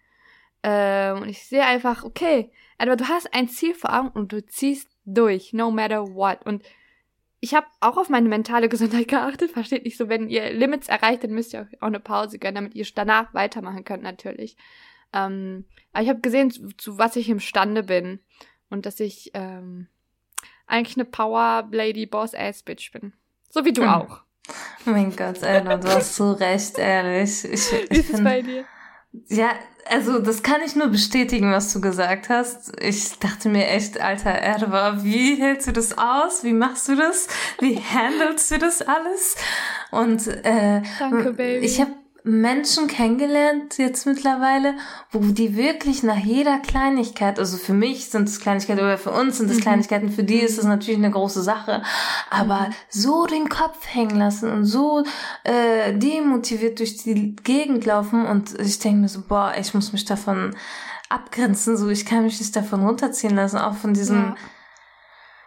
Ähm, 0.62 1.22
und 1.22 1.28
ich 1.28 1.46
sehe 1.46 1.64
einfach, 1.64 2.04
okay, 2.04 2.50
aber 2.78 2.96
du 2.96 3.08
hast 3.08 3.32
ein 3.34 3.48
Ziel 3.48 3.74
vor 3.74 3.92
Augen 3.96 4.08
und 4.08 4.32
du 4.32 4.44
ziehst 4.44 4.88
durch, 5.04 5.52
no 5.52 5.70
matter 5.70 6.14
what. 6.14 6.44
Und 6.44 6.62
ich 7.40 7.54
habe 7.54 7.66
auch 7.80 7.96
auf 7.96 8.08
meine 8.08 8.28
mentale 8.28 8.68
Gesundheit 8.68 9.08
geachtet. 9.08 9.50
Versteht 9.50 9.84
nicht 9.84 9.96
so, 9.96 10.08
wenn 10.08 10.28
ihr 10.28 10.52
Limits 10.52 10.88
erreicht, 10.88 11.24
dann 11.24 11.32
müsst 11.32 11.52
ihr 11.52 11.68
auch 11.80 11.86
eine 11.86 12.00
Pause 12.00 12.38
gönnen, 12.38 12.56
damit 12.56 12.74
ihr 12.74 12.86
danach 12.94 13.34
weitermachen 13.34 13.84
könnt, 13.84 14.02
natürlich. 14.02 14.56
Ähm, 15.12 15.64
aber 15.92 16.04
ich 16.04 16.08
habe 16.08 16.20
gesehen, 16.20 16.50
zu, 16.50 16.68
zu, 16.76 16.98
was 16.98 17.16
ich 17.16 17.28
imstande 17.28 17.82
bin. 17.82 18.20
Und 18.70 18.86
dass 18.86 19.00
ich 19.00 19.32
ähm, 19.34 19.88
eigentlich 20.66 20.96
eine 20.96 21.04
Power 21.04 21.68
Lady 21.70 22.06
Boss 22.06 22.34
Ass 22.34 22.62
Bitch 22.62 22.92
bin. 22.92 23.12
So 23.50 23.64
wie 23.64 23.72
du 23.72 23.82
hm. 23.82 23.88
auch. 23.88 24.22
Oh 24.86 24.90
mein 24.90 25.14
Gott, 25.14 25.42
Alter, 25.42 25.78
du 25.78 25.88
hast 25.88 26.16
so 26.16 26.32
recht, 26.32 26.78
ehrlich. 26.78 27.44
Ich, 27.44 27.72
ich 27.72 27.90
wie 27.90 27.98
ist 27.98 28.14
es 28.14 28.24
bei 28.24 28.42
dir? 28.42 28.64
Ja, 29.28 29.50
also 29.88 30.18
das 30.20 30.42
kann 30.42 30.60
ich 30.64 30.74
nur 30.74 30.88
bestätigen, 30.88 31.52
was 31.52 31.72
du 31.72 31.80
gesagt 31.80 32.28
hast. 32.28 32.72
Ich 32.80 33.18
dachte 33.18 33.48
mir 33.48 33.68
echt, 33.68 34.00
alter 34.00 34.30
Erwa, 34.30 35.02
wie 35.02 35.36
hältst 35.36 35.68
du 35.68 35.72
das 35.72 35.98
aus? 35.98 36.44
Wie 36.44 36.52
machst 36.52 36.88
du 36.88 36.96
das? 36.96 37.28
Wie 37.60 37.78
handelst 37.78 38.50
du 38.50 38.58
das 38.58 38.82
alles? 38.82 39.36
Und 39.90 40.26
äh, 40.26 40.82
Danke, 40.98 41.32
Baby. 41.32 41.64
ich 41.64 41.80
habe 41.80 41.92
Menschen 42.24 42.86
kennengelernt 42.86 43.78
jetzt 43.78 44.06
mittlerweile, 44.06 44.74
wo 45.10 45.18
die 45.18 45.56
wirklich 45.56 46.04
nach 46.04 46.18
jeder 46.18 46.58
Kleinigkeit, 46.58 47.38
also 47.38 47.56
für 47.56 47.74
mich 47.74 48.10
sind 48.10 48.28
es 48.28 48.38
Kleinigkeiten 48.38 48.80
oder 48.80 48.96
für 48.96 49.10
uns 49.10 49.38
sind 49.38 49.50
es 49.50 49.56
mhm. 49.56 49.62
Kleinigkeiten, 49.62 50.08
für 50.10 50.22
die 50.22 50.38
ist 50.38 50.58
es 50.58 50.64
natürlich 50.64 50.98
eine 50.98 51.10
große 51.10 51.42
Sache, 51.42 51.82
aber 52.30 52.68
mhm. 52.68 52.74
so 52.88 53.26
den 53.26 53.48
Kopf 53.48 53.86
hängen 53.88 54.16
lassen 54.16 54.50
und 54.50 54.64
so 54.64 55.04
äh, 55.42 55.94
demotiviert 55.94 56.78
durch 56.78 56.98
die 56.98 57.34
Gegend 57.36 57.84
laufen 57.86 58.24
und 58.24 58.58
ich 58.60 58.78
denke 58.78 59.00
mir 59.00 59.08
so, 59.08 59.22
boah, 59.26 59.54
ich 59.58 59.74
muss 59.74 59.92
mich 59.92 60.04
davon 60.04 60.54
abgrenzen, 61.08 61.76
so 61.76 61.88
ich 61.88 62.06
kann 62.06 62.22
mich 62.22 62.38
nicht 62.38 62.54
davon 62.54 62.84
runterziehen 62.84 63.34
lassen, 63.34 63.58
auch 63.58 63.74
von 63.74 63.94
diesem 63.94 64.22
ja 64.22 64.36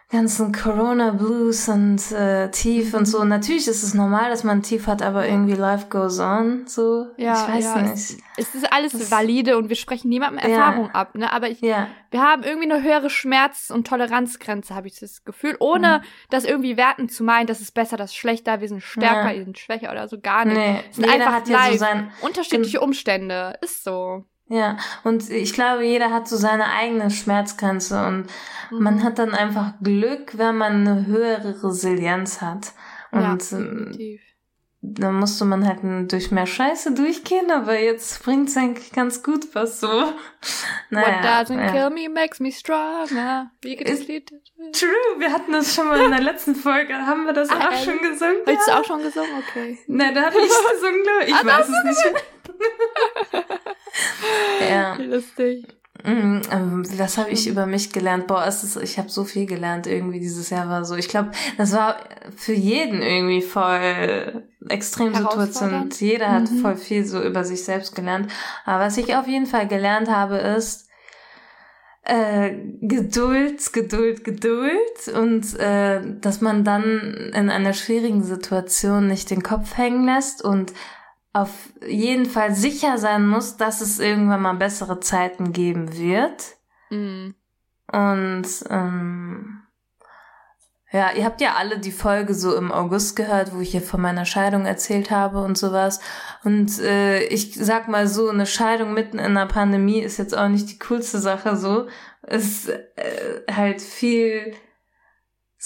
ganzen 0.08 0.52
Corona 0.52 1.10
Blues 1.10 1.68
und 1.68 2.12
äh, 2.12 2.48
Tief 2.52 2.94
und 2.94 3.06
so. 3.06 3.24
Natürlich 3.24 3.66
ist 3.66 3.82
es 3.82 3.92
normal, 3.92 4.30
dass 4.30 4.44
man 4.44 4.62
Tief 4.62 4.86
hat, 4.86 5.02
aber 5.02 5.26
irgendwie 5.26 5.54
life 5.54 5.86
goes 5.88 6.20
on. 6.20 6.66
So, 6.68 7.08
ja, 7.16 7.34
ich 7.34 7.54
weiß 7.54 7.64
ja, 7.64 7.82
nicht. 7.82 7.92
Es, 7.92 8.16
es 8.36 8.54
ist 8.54 8.72
alles 8.72 8.92
das, 8.92 9.10
valide 9.10 9.58
und 9.58 9.68
wir 9.68 9.74
sprechen 9.74 10.08
niemandem 10.08 10.38
Erfahrung 10.38 10.86
ja. 10.86 10.92
ab, 10.92 11.16
ne? 11.16 11.32
Aber 11.32 11.50
ich, 11.50 11.60
ja. 11.60 11.88
wir 12.12 12.22
haben 12.22 12.44
irgendwie 12.44 12.70
eine 12.70 12.84
höhere 12.84 13.10
Schmerz- 13.10 13.70
und 13.70 13.88
Toleranzgrenze, 13.88 14.76
habe 14.76 14.86
ich 14.86 15.00
das 15.00 15.24
Gefühl, 15.24 15.56
ohne 15.58 15.98
mhm. 15.98 16.06
das 16.30 16.44
irgendwie 16.44 16.76
werten 16.76 17.08
zu 17.08 17.24
meinen, 17.24 17.48
das 17.48 17.60
ist 17.60 17.72
besser, 17.72 17.96
das 17.96 18.10
ist 18.10 18.16
schlechter, 18.16 18.60
wir 18.60 18.68
sind 18.68 18.82
stärker, 18.82 19.32
ja. 19.32 19.38
wir 19.38 19.44
sind 19.44 19.58
schwächer 19.58 19.90
oder 19.90 20.06
so 20.06 20.20
gar 20.20 20.44
nicht. 20.44 20.56
Nee, 20.56 20.84
es 20.88 20.96
sind 20.96 21.08
einfach 21.08 21.32
hat 21.32 21.48
live, 21.48 21.72
so 21.72 21.78
sein, 21.78 22.12
unterschiedliche 22.22 22.80
Umstände, 22.80 23.58
ist 23.60 23.82
so. 23.82 24.24
Ja, 24.48 24.76
und 25.02 25.28
ich 25.28 25.52
glaube, 25.52 25.84
jeder 25.84 26.12
hat 26.12 26.28
so 26.28 26.36
seine 26.36 26.66
eigene 26.72 27.10
Schmerzgrenze 27.10 28.06
und 28.06 28.26
mhm. 28.70 28.82
man 28.82 29.02
hat 29.02 29.18
dann 29.18 29.34
einfach 29.34 29.74
Glück, 29.82 30.38
wenn 30.38 30.56
man 30.56 30.86
eine 30.86 31.06
höhere 31.06 31.64
Resilienz 31.64 32.40
hat. 32.40 32.72
Und 33.10 33.22
ja, 33.22 33.58
ähm, 33.58 33.92
definitiv. 33.92 34.20
Dann 34.88 35.16
musste 35.16 35.44
man 35.44 35.66
halt 35.66 35.80
durch 36.12 36.30
mehr 36.30 36.46
Scheiße 36.46 36.92
durchgehen, 36.92 37.50
aber 37.50 37.78
jetzt 37.78 38.22
bringt's 38.22 38.56
eigentlich 38.56 38.92
ganz 38.92 39.22
gut 39.22 39.54
was 39.54 39.80
so. 39.80 39.88
Naja, 40.90 41.06
What 41.06 41.24
doesn't 41.24 41.58
ja. 41.60 41.72
kill 41.72 41.90
me 41.90 42.08
makes 42.08 42.38
me 42.38 42.52
stronger. 42.52 43.50
Wie 43.60 43.74
geht 43.74 43.88
das 43.88 44.06
Lied? 44.06 44.30
True, 44.72 45.18
wir 45.18 45.32
hatten 45.32 45.50
das 45.50 45.74
schon 45.74 45.88
mal 45.88 46.00
in 46.00 46.12
der 46.12 46.20
letzten 46.20 46.54
Folge. 46.54 46.94
Haben 46.94 47.24
wir 47.24 47.32
das 47.32 47.50
ah, 47.50 47.68
auch 47.68 47.84
schon 47.84 47.98
gesungen? 47.98 48.42
Hast 48.46 48.68
du 48.68 48.72
auch 48.72 48.84
schon 48.84 49.02
gesungen? 49.02 49.30
Okay. 49.48 49.78
Nein, 49.88 50.14
da 50.14 50.26
habe 50.26 50.36
ich 50.38 50.42
gesungen, 50.72 51.02
glaube 51.02 51.24
ich. 51.24 51.28
Ich 51.30 51.34
ah, 51.34 51.46
weiß 51.46 51.68
es 51.68 51.84
nicht. 51.84 52.24
ja. 54.70 54.94
Lustig. 54.94 55.66
Mhm, 56.06 56.42
ähm, 56.52 56.86
was 56.98 57.18
habe 57.18 57.30
ich 57.30 57.48
über 57.48 57.66
mich 57.66 57.92
gelernt? 57.92 58.28
Boah, 58.28 58.46
es 58.46 58.62
ist, 58.62 58.76
ich 58.76 58.96
habe 58.96 59.08
so 59.08 59.24
viel 59.24 59.44
gelernt 59.46 59.88
irgendwie 59.88 60.20
dieses 60.20 60.50
Jahr 60.50 60.68
war 60.68 60.84
so. 60.84 60.94
Ich 60.94 61.08
glaube, 61.08 61.32
das 61.58 61.72
war 61.72 61.96
für 62.36 62.52
jeden 62.52 63.02
irgendwie 63.02 63.42
voll 63.42 64.44
Extremsituation. 64.68 65.90
Jeder 65.98 66.30
hat 66.30 66.50
mhm. 66.50 66.58
voll 66.58 66.76
viel 66.76 67.04
so 67.04 67.20
über 67.20 67.44
sich 67.44 67.64
selbst 67.64 67.96
gelernt. 67.96 68.30
Aber 68.64 68.84
was 68.84 68.96
ich 68.98 69.16
auf 69.16 69.26
jeden 69.26 69.46
Fall 69.46 69.66
gelernt 69.66 70.08
habe, 70.08 70.36
ist 70.36 70.86
äh, 72.04 72.54
Geduld, 72.82 73.72
Geduld, 73.72 74.22
Geduld 74.22 75.08
und 75.12 75.58
äh, 75.58 76.00
dass 76.20 76.40
man 76.40 76.62
dann 76.62 77.32
in 77.34 77.50
einer 77.50 77.72
schwierigen 77.72 78.22
Situation 78.22 79.08
nicht 79.08 79.30
den 79.30 79.42
Kopf 79.42 79.76
hängen 79.76 80.04
lässt 80.06 80.40
und 80.40 80.72
auf 81.36 81.68
jeden 81.86 82.24
Fall 82.24 82.54
sicher 82.54 82.96
sein 82.96 83.26
muss, 83.26 83.58
dass 83.58 83.82
es 83.82 83.98
irgendwann 83.98 84.40
mal 84.40 84.54
bessere 84.54 85.00
Zeiten 85.00 85.52
geben 85.52 85.96
wird. 85.96 86.56
Mhm. 86.88 87.34
Und 87.92 88.46
ähm, 88.70 89.62
ja, 90.90 91.12
ihr 91.12 91.26
habt 91.26 91.42
ja 91.42 91.54
alle 91.56 91.78
die 91.78 91.92
Folge 91.92 92.32
so 92.32 92.56
im 92.56 92.72
August 92.72 93.16
gehört, 93.16 93.54
wo 93.54 93.60
ich 93.60 93.72
hier 93.72 93.82
von 93.82 94.00
meiner 94.00 94.24
Scheidung 94.24 94.64
erzählt 94.64 95.10
habe 95.10 95.42
und 95.42 95.58
sowas. 95.58 96.00
Und 96.42 96.78
äh, 96.78 97.24
ich 97.24 97.54
sag 97.54 97.88
mal 97.88 98.08
so, 98.08 98.30
eine 98.30 98.46
Scheidung 98.46 98.94
mitten 98.94 99.18
in 99.18 99.36
einer 99.36 99.46
Pandemie 99.46 100.00
ist 100.00 100.16
jetzt 100.16 100.36
auch 100.36 100.48
nicht 100.48 100.70
die 100.70 100.78
coolste 100.78 101.18
Sache 101.18 101.56
so. 101.56 101.86
Es 102.22 102.64
ist 102.64 102.68
äh, 102.70 103.52
halt 103.52 103.82
viel 103.82 104.54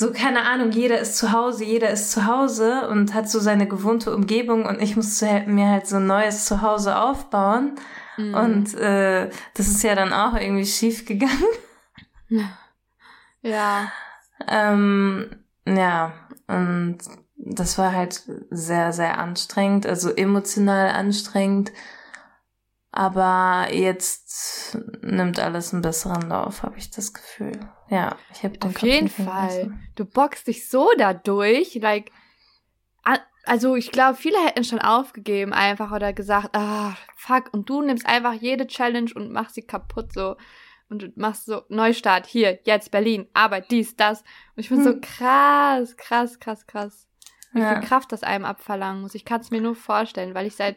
so, 0.00 0.12
keine 0.12 0.46
Ahnung, 0.46 0.70
jeder 0.70 0.98
ist 0.98 1.18
zu 1.18 1.30
Hause, 1.30 1.62
jeder 1.62 1.90
ist 1.90 2.10
zu 2.10 2.24
Hause 2.24 2.88
und 2.88 3.12
hat 3.12 3.28
so 3.28 3.38
seine 3.38 3.68
gewohnte 3.68 4.14
Umgebung 4.14 4.64
und 4.64 4.80
ich 4.80 4.96
muss 4.96 5.20
mir 5.20 5.68
halt 5.68 5.86
so 5.86 5.96
ein 5.96 6.06
neues 6.06 6.46
Zuhause 6.46 6.96
aufbauen. 6.98 7.72
Mhm. 8.16 8.34
Und 8.34 8.74
äh, 8.76 9.28
das 9.52 9.68
ist 9.68 9.82
ja 9.82 9.94
dann 9.94 10.14
auch 10.14 10.34
irgendwie 10.34 10.64
schief 10.64 11.04
gegangen. 11.04 11.44
Ja. 13.42 13.90
ähm, 14.46 15.44
ja, 15.66 16.12
und 16.46 16.98
das 17.36 17.76
war 17.76 17.92
halt 17.92 18.22
sehr, 18.50 18.92
sehr 18.92 19.18
anstrengend, 19.18 19.84
also 19.84 20.10
emotional 20.10 20.90
anstrengend. 20.90 21.72
Aber 22.92 23.68
jetzt 23.72 24.76
nimmt 25.02 25.38
alles 25.38 25.72
einen 25.72 25.82
besseren 25.82 26.22
Lauf, 26.28 26.64
habe 26.64 26.76
ich 26.78 26.90
das 26.90 27.12
Gefühl. 27.12 27.52
Ja, 27.88 28.16
ich 28.32 28.42
habe 28.42 28.54
Auf 28.60 28.74
Kopf 28.74 28.82
jeden 28.82 29.08
Fall. 29.08 29.72
Du 29.94 30.04
boxst 30.04 30.48
dich 30.48 30.68
so 30.68 30.90
dadurch, 30.96 31.76
like 31.76 32.10
also 33.44 33.74
ich 33.74 33.90
glaube, 33.90 34.16
viele 34.16 34.38
hätten 34.44 34.64
schon 34.64 34.80
aufgegeben 34.80 35.52
einfach 35.52 35.92
oder 35.92 36.12
gesagt, 36.12 36.50
ah, 36.52 36.94
fuck, 37.16 37.52
und 37.52 37.68
du 37.68 37.82
nimmst 37.82 38.06
einfach 38.06 38.34
jede 38.34 38.66
Challenge 38.66 39.10
und 39.14 39.32
machst 39.32 39.54
sie 39.54 39.62
kaputt 39.62 40.12
so 40.12 40.36
und 40.88 41.16
machst 41.16 41.46
so 41.46 41.62
Neustart 41.68 42.26
hier, 42.26 42.58
jetzt 42.64 42.90
Berlin, 42.90 43.28
Arbeit, 43.32 43.70
dies, 43.70 43.96
das 43.96 44.20
und 44.20 44.60
ich 44.60 44.68
bin 44.68 44.78
hm. 44.78 44.84
so 44.84 44.94
krass, 45.00 45.96
krass, 45.96 46.38
krass, 46.38 46.66
krass. 46.66 47.06
Wie 47.52 47.60
ja. 47.60 47.72
viel 47.72 47.88
Kraft 47.88 48.12
das 48.12 48.22
einem 48.22 48.44
abverlangen 48.44 49.02
muss. 49.02 49.16
Ich 49.16 49.24
kann 49.24 49.40
es 49.40 49.50
mir 49.50 49.60
nur 49.60 49.74
vorstellen, 49.74 50.34
weil 50.34 50.46
ich 50.46 50.54
seit 50.54 50.76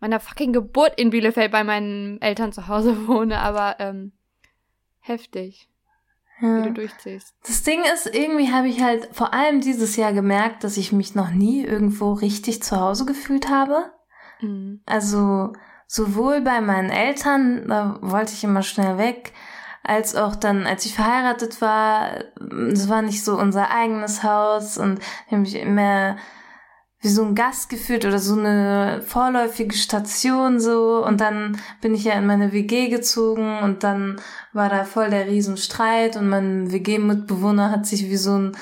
meiner 0.00 0.20
fucking 0.20 0.52
Geburt 0.52 0.98
in 0.98 1.10
Bielefeld 1.10 1.52
bei 1.52 1.64
meinen 1.64 2.20
Eltern 2.20 2.52
zu 2.52 2.68
Hause 2.68 3.08
wohne, 3.08 3.40
aber 3.40 3.76
ähm, 3.78 4.12
heftig, 5.00 5.68
ja. 6.40 6.58
wie 6.58 6.68
du 6.68 6.72
durchziehst. 6.72 7.34
Das 7.46 7.62
Ding 7.62 7.82
ist, 7.94 8.06
irgendwie 8.06 8.52
habe 8.52 8.68
ich 8.68 8.82
halt 8.82 9.08
vor 9.12 9.32
allem 9.32 9.60
dieses 9.60 9.96
Jahr 9.96 10.12
gemerkt, 10.12 10.64
dass 10.64 10.76
ich 10.76 10.92
mich 10.92 11.14
noch 11.14 11.30
nie 11.30 11.64
irgendwo 11.64 12.12
richtig 12.12 12.62
zu 12.62 12.80
Hause 12.80 13.06
gefühlt 13.06 13.48
habe. 13.48 13.90
Mhm. 14.40 14.80
Also 14.86 15.52
sowohl 15.86 16.40
bei 16.40 16.60
meinen 16.60 16.90
Eltern, 16.90 17.68
da 17.68 17.98
wollte 18.02 18.32
ich 18.32 18.44
immer 18.44 18.62
schnell 18.62 18.98
weg, 18.98 19.32
als 19.82 20.16
auch 20.16 20.34
dann, 20.34 20.66
als 20.66 20.84
ich 20.84 20.94
verheiratet 20.94 21.60
war, 21.60 22.24
es 22.72 22.88
war 22.88 23.02
nicht 23.02 23.22
so 23.22 23.38
unser 23.38 23.70
eigenes 23.70 24.24
Haus 24.24 24.78
und 24.78 24.98
ich 24.98 25.32
habe 25.32 25.42
mich 25.42 25.54
immer 25.54 26.16
wie 27.06 27.10
so 27.10 27.24
ein 27.24 27.36
Gast 27.36 27.68
gefühlt 27.68 28.04
oder 28.04 28.18
so 28.18 28.36
eine 28.36 29.00
vorläufige 29.06 29.76
Station 29.76 30.58
so. 30.58 31.06
Und 31.06 31.20
dann 31.20 31.56
bin 31.80 31.94
ich 31.94 32.02
ja 32.02 32.14
in 32.14 32.26
meine 32.26 32.52
WG 32.52 32.88
gezogen 32.88 33.60
und 33.60 33.84
dann 33.84 34.20
war 34.52 34.68
da 34.68 34.82
voll 34.82 35.10
der 35.10 35.28
Riesenstreit 35.28 36.16
und 36.16 36.28
mein 36.28 36.72
WG-Mitbewohner 36.72 37.70
hat 37.70 37.86
sich 37.86 38.10
wie 38.10 38.16
so 38.16 38.36
ein 38.36 38.56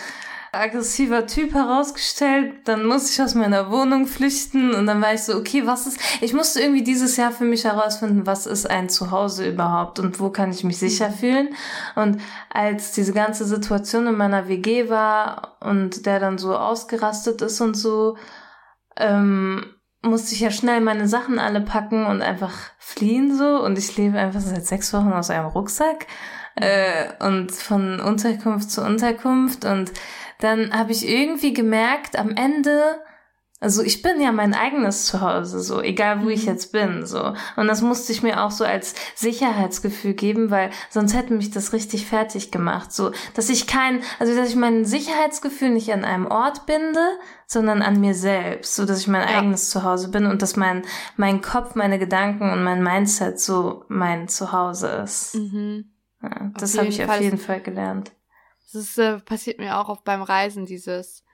aggressiver 0.57 1.27
Typ 1.27 1.55
herausgestellt. 1.55 2.55
Dann 2.65 2.85
musste 2.85 3.13
ich 3.13 3.23
aus 3.23 3.35
meiner 3.35 3.71
Wohnung 3.71 4.07
flüchten. 4.07 4.75
Und 4.75 4.87
dann 4.87 5.01
war 5.03 5.15
ich 5.15 5.23
so, 5.23 5.37
okay, 5.37 5.67
was 5.67 5.87
ist, 5.87 5.99
ich 6.21 6.33
musste 6.33 6.61
irgendwie 6.61 6.83
dieses 6.83 7.17
Jahr 7.17 7.33
für 7.33 7.45
mich 7.45 7.65
herausfinden, 7.65 8.27
was 8.27 8.47
ist 8.47 8.69
ein 8.69 8.89
Zuhause 8.89 9.49
überhaupt 9.49 9.99
und 9.99 10.21
wo 10.21 10.31
kann 10.31 10.51
ich 10.51 10.65
mich 10.65 10.79
sicher 10.79 11.11
fühlen. 11.11 11.55
Und 11.95 12.21
als 12.51 12.93
diese 12.93 13.13
ganze 13.13 13.45
Situation 13.45 14.07
in 14.07 14.17
meiner 14.17 14.49
WG 14.49 14.89
war 14.89 15.57
und 15.61 16.07
der 16.07 16.21
dann 16.21 16.39
so 16.39 16.57
ausgerastet 16.57 17.43
ist 17.43 17.61
und 17.61 17.75
so, 17.75 18.17
ähm, 18.97 19.65
musste 20.05 20.35
ich 20.35 20.41
ja 20.41 20.51
schnell 20.51 20.81
meine 20.81 21.09
Sachen 21.09 21.39
alle 21.39 21.61
packen 21.61 22.07
und 22.07 22.23
einfach 22.23 22.53
fliehen 22.79 23.37
so. 23.37 23.63
Und 23.63 23.79
ich 23.79 23.97
lebe 23.97 24.19
einfach 24.19 24.41
seit 24.41 24.67
sechs 24.67 24.93
Wochen 24.93 25.13
aus 25.13 25.31
einem 25.31 25.47
Rucksack 25.47 26.07
äh, 26.57 27.07
und 27.25 27.53
von 27.53 28.01
Unterkunft 28.01 28.71
zu 28.71 28.83
Unterkunft. 28.83 29.65
Und 29.65 29.93
dann 30.41 30.73
habe 30.77 30.93
ich 30.93 31.09
irgendwie 31.09 31.53
gemerkt, 31.53 32.19
am 32.19 32.31
Ende, 32.31 33.01
also 33.61 33.83
ich 33.83 34.03
bin 34.03 34.21
ja 34.21 34.31
mein 34.31 34.53
eigenes 34.53 35.07
Zuhause, 35.07 35.61
so, 35.61 35.81
egal 35.81 36.23
wo 36.23 36.29
ich 36.29 36.43
mhm. 36.43 36.49
jetzt 36.49 36.73
bin, 36.73 37.07
so. 37.07 37.33
Und 37.57 37.67
das 37.67 37.81
musste 37.81 38.13
ich 38.13 38.23
mir 38.23 38.43
auch 38.43 38.51
so 38.51 38.65
als 38.65 38.95
Sicherheitsgefühl 39.15 40.15
geben, 40.15 40.51
weil 40.51 40.71
sonst 40.91 41.15
hätte 41.15 41.33
mich 41.33 41.51
das 41.51 41.73
richtig 41.73 42.07
fertig 42.07 42.51
gemacht, 42.51 42.93
so, 42.93 43.13
dass 43.35 43.49
ich 43.49 43.67
kein, 43.67 44.03
also 44.19 44.35
dass 44.35 44.51
ich 44.51 44.57
mein 44.57 44.85
Sicherheitsgefühl 44.85 45.71
nicht 45.71 45.93
an 45.93 46.05
einem 46.05 46.27
Ort 46.27 46.67
binde, 46.67 47.19
sondern 47.47 47.81
an 47.81 48.01
mir 48.01 48.15
selbst, 48.15 48.75
so 48.75 48.85
dass 48.85 49.01
ich 49.01 49.09
mein 49.09 49.27
ja. 49.27 49.39
eigenes 49.39 49.71
Zuhause 49.71 50.11
bin 50.11 50.27
und 50.27 50.43
dass 50.43 50.57
mein, 50.57 50.83
mein 51.17 51.41
Kopf, 51.41 51.75
meine 51.75 51.99
Gedanken 51.99 52.51
und 52.51 52.65
mein 52.65 52.83
Mindset 52.83 53.41
so 53.41 53.85
mein 53.89 54.29
Zuhause 54.29 54.89
ist. 55.05 55.37
Mhm. 55.37 55.91
Ja, 56.23 56.51
das 56.59 56.77
habe 56.77 56.89
ich 56.89 57.05
auf 57.05 57.21
jeden 57.21 57.39
Fall 57.39 57.61
gelernt. 57.61 58.13
Das 58.75 58.99
äh, 58.99 59.19
passiert 59.21 59.59
mir 59.59 59.79
auch 59.79 59.89
oft 59.89 60.05
beim 60.05 60.23
Reisen, 60.23 60.67
dieses, 60.67 61.25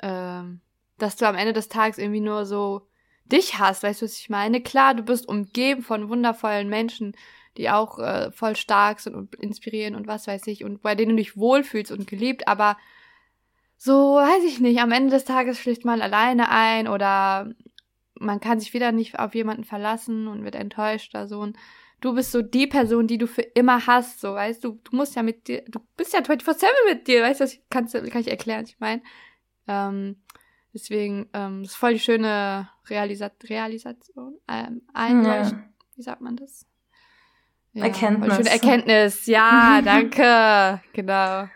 ähm, 0.00 0.60
dass 0.98 1.16
du 1.16 1.26
am 1.26 1.36
Ende 1.36 1.52
des 1.52 1.68
Tages 1.68 1.98
irgendwie 1.98 2.20
nur 2.20 2.46
so 2.46 2.88
dich 3.24 3.58
hast, 3.58 3.82
weißt 3.82 4.02
du, 4.02 4.06
was 4.06 4.18
ich 4.18 4.30
meine? 4.30 4.60
Klar, 4.60 4.94
du 4.94 5.02
bist 5.02 5.28
umgeben 5.28 5.82
von 5.82 6.08
wundervollen 6.08 6.68
Menschen, 6.68 7.16
die 7.56 7.70
auch 7.70 7.98
äh, 7.98 8.30
voll 8.32 8.56
stark 8.56 9.00
sind 9.00 9.14
und 9.14 9.34
inspirieren 9.36 9.94
und 9.94 10.06
was 10.06 10.26
weiß 10.26 10.46
ich 10.46 10.64
und 10.64 10.82
bei 10.82 10.94
denen 10.94 11.10
du 11.12 11.16
dich 11.16 11.36
wohlfühlst 11.36 11.92
und 11.92 12.06
geliebt, 12.06 12.46
aber 12.48 12.76
so, 13.78 14.16
weiß 14.16 14.44
ich 14.44 14.60
nicht, 14.60 14.80
am 14.80 14.92
Ende 14.92 15.10
des 15.10 15.24
Tages 15.24 15.58
schläft 15.58 15.84
man 15.84 16.00
alleine 16.00 16.50
ein 16.50 16.88
oder 16.88 17.50
man 18.18 18.40
kann 18.40 18.58
sich 18.60 18.72
wieder 18.72 18.92
nicht 18.92 19.18
auf 19.18 19.34
jemanden 19.34 19.64
verlassen 19.64 20.28
und 20.28 20.44
wird 20.44 20.54
enttäuscht 20.54 21.14
oder 21.14 21.28
so. 21.28 21.40
Und 21.40 21.56
du 22.00 22.14
bist 22.14 22.32
so 22.32 22.42
die 22.42 22.66
Person, 22.66 23.06
die 23.06 23.18
du 23.18 23.26
für 23.26 23.42
immer 23.42 23.86
hast, 23.86 24.20
so, 24.20 24.34
weißt 24.34 24.62
du, 24.64 24.80
du 24.84 24.96
musst 24.96 25.16
ja 25.16 25.22
mit 25.22 25.48
dir, 25.48 25.62
du 25.68 25.80
bist 25.96 26.12
ja 26.12 26.20
24-7 26.20 26.66
mit 26.88 27.06
dir, 27.06 27.22
weißt 27.22 27.40
du, 27.40 27.44
das 27.44 27.58
kannst, 27.70 27.94
kann 27.94 28.20
ich 28.20 28.30
erklären, 28.30 28.64
ich 28.66 28.78
meine. 28.78 29.02
Ähm, 29.66 30.16
deswegen, 30.72 31.28
ähm, 31.32 31.62
das 31.62 31.72
ist 31.72 31.76
voll 31.76 31.94
die 31.94 32.00
schöne 32.00 32.68
Realisa 32.88 33.30
Realisation, 33.44 34.38
ähm, 34.48 34.82
Einleucht, 34.92 35.52
ja. 35.52 35.64
wie 35.96 36.02
sagt 36.02 36.20
man 36.20 36.36
das? 36.36 36.66
Ja, 37.72 37.84
Erkenntnis. 37.84 38.36
Schöne 38.36 38.50
Erkenntnis, 38.50 39.26
ja, 39.26 39.80
danke, 39.84 40.80
genau. 40.92 41.48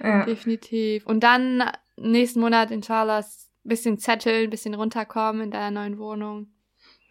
Ja. 0.00 0.24
Definitiv. 0.26 1.06
Und 1.06 1.20
dann 1.20 1.62
nächsten 1.96 2.40
Monat 2.40 2.70
in 2.70 2.82
Charles 2.82 3.50
bisschen 3.64 3.98
zetteln, 3.98 4.50
bisschen 4.50 4.74
runterkommen 4.74 5.42
in 5.42 5.50
deiner 5.50 5.70
neuen 5.70 5.98
Wohnung. 5.98 6.53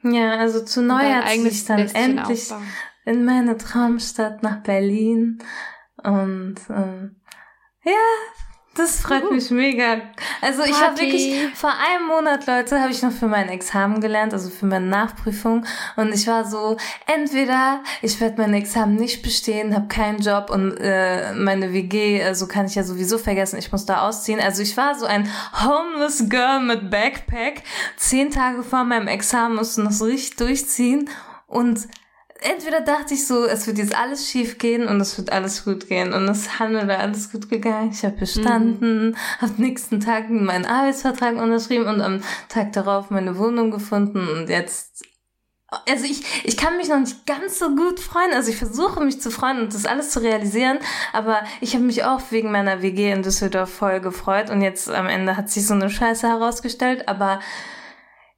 Ja, 0.03 0.37
also 0.37 0.63
zu 0.63 0.81
Neujahr 0.81 1.25
ziehe 1.27 1.47
ich 1.47 1.65
dann 1.65 1.87
endlich 1.87 2.51
aufbauen. 2.51 2.67
in 3.05 3.25
meine 3.25 3.57
Traumstadt 3.57 4.43
nach 4.43 4.61
Berlin. 4.63 5.39
Und 6.03 6.55
ähm, 6.69 7.21
ja, 7.83 7.91
das 8.75 9.01
freut 9.01 9.29
mich 9.31 9.51
mega. 9.51 10.01
Also 10.41 10.63
ich 10.63 10.81
habe 10.81 10.99
wirklich 10.99 11.53
vor 11.53 11.71
einem 11.71 12.07
Monat, 12.07 12.47
Leute, 12.47 12.81
habe 12.81 12.91
ich 12.91 13.03
noch 13.03 13.11
für 13.11 13.27
mein 13.27 13.49
Examen 13.49 14.01
gelernt, 14.01 14.33
also 14.33 14.49
für 14.49 14.65
meine 14.65 14.87
Nachprüfung. 14.87 15.65
Und 15.95 16.11
ich 16.13 16.25
war 16.25 16.43
so, 16.45 16.77
entweder 17.05 17.83
ich 18.01 18.19
werde 18.19 18.41
mein 18.41 18.53
Examen 18.55 18.95
nicht 18.95 19.21
bestehen, 19.21 19.75
habe 19.75 19.87
keinen 19.87 20.19
Job 20.19 20.49
und 20.49 20.77
äh, 20.79 21.33
meine 21.33 21.71
WG, 21.71 22.23
also 22.23 22.47
kann 22.47 22.65
ich 22.65 22.73
ja 22.73 22.83
sowieso 22.83 23.19
vergessen, 23.19 23.59
ich 23.59 23.71
muss 23.71 23.85
da 23.85 24.07
ausziehen. 24.07 24.39
Also 24.39 24.63
ich 24.63 24.75
war 24.75 24.95
so 24.95 25.05
ein 25.05 25.29
homeless 25.63 26.27
Girl 26.27 26.61
mit 26.61 26.89
Backpack. 26.89 27.61
Zehn 27.97 28.31
Tage 28.31 28.63
vor 28.63 28.83
meinem 28.85 29.07
Examen 29.07 29.55
musste 29.55 29.83
noch 29.83 29.91
so 29.91 30.05
richtig 30.05 30.37
durchziehen. 30.37 31.09
Und 31.45 31.87
entweder 32.43 32.81
dachte 32.81 33.13
ich 33.13 33.27
so, 33.27 33.45
es 33.45 33.67
wird 33.67 33.77
jetzt 33.77 33.97
alles 33.97 34.29
schief 34.29 34.57
gehen 34.57 34.87
und 34.87 34.99
es 35.01 35.17
wird 35.17 35.31
alles 35.31 35.65
gut 35.65 35.87
gehen. 35.87 36.13
Und 36.13 36.27
es 36.27 36.59
hat 36.59 36.69
mir 36.69 36.85
da 36.85 36.97
alles 36.97 37.31
gut 37.31 37.49
gegangen. 37.49 37.91
Ich 37.91 38.03
habe 38.03 38.17
bestanden, 38.17 39.09
mhm. 39.09 39.15
habe 39.39 39.53
nächsten 39.61 39.99
Tag 39.99 40.29
meinen 40.29 40.65
Arbeitsvertrag 40.65 41.37
unterschrieben 41.37 41.87
und 41.87 42.01
am 42.01 42.21
Tag 42.49 42.73
darauf 42.73 43.09
meine 43.09 43.37
Wohnung 43.37 43.71
gefunden 43.71 44.27
und 44.27 44.49
jetzt 44.49 45.05
also 45.87 46.05
ich, 46.05 46.45
ich 46.45 46.57
kann 46.57 46.77
mich 46.77 46.89
noch 46.89 46.99
nicht 46.99 47.25
ganz 47.25 47.59
so 47.59 47.75
gut 47.75 47.99
freuen. 47.99 48.33
Also 48.33 48.51
ich 48.51 48.57
versuche 48.57 49.03
mich 49.03 49.21
zu 49.21 49.31
freuen 49.31 49.59
und 49.59 49.73
das 49.73 49.85
alles 49.85 50.11
zu 50.11 50.21
realisieren. 50.21 50.79
Aber 51.11 51.41
ich 51.61 51.73
habe 51.73 51.83
mich 51.83 52.03
auch 52.03 52.21
wegen 52.29 52.51
meiner 52.51 52.81
WG 52.81 53.11
in 53.11 53.23
Düsseldorf 53.23 53.73
voll 53.73 53.99
gefreut. 53.99 54.49
Und 54.49 54.61
jetzt 54.61 54.89
am 54.89 55.07
Ende 55.07 55.37
hat 55.37 55.49
sich 55.49 55.65
so 55.65 55.73
eine 55.73 55.89
Scheiße 55.89 56.27
herausgestellt. 56.27 57.07
Aber 57.07 57.39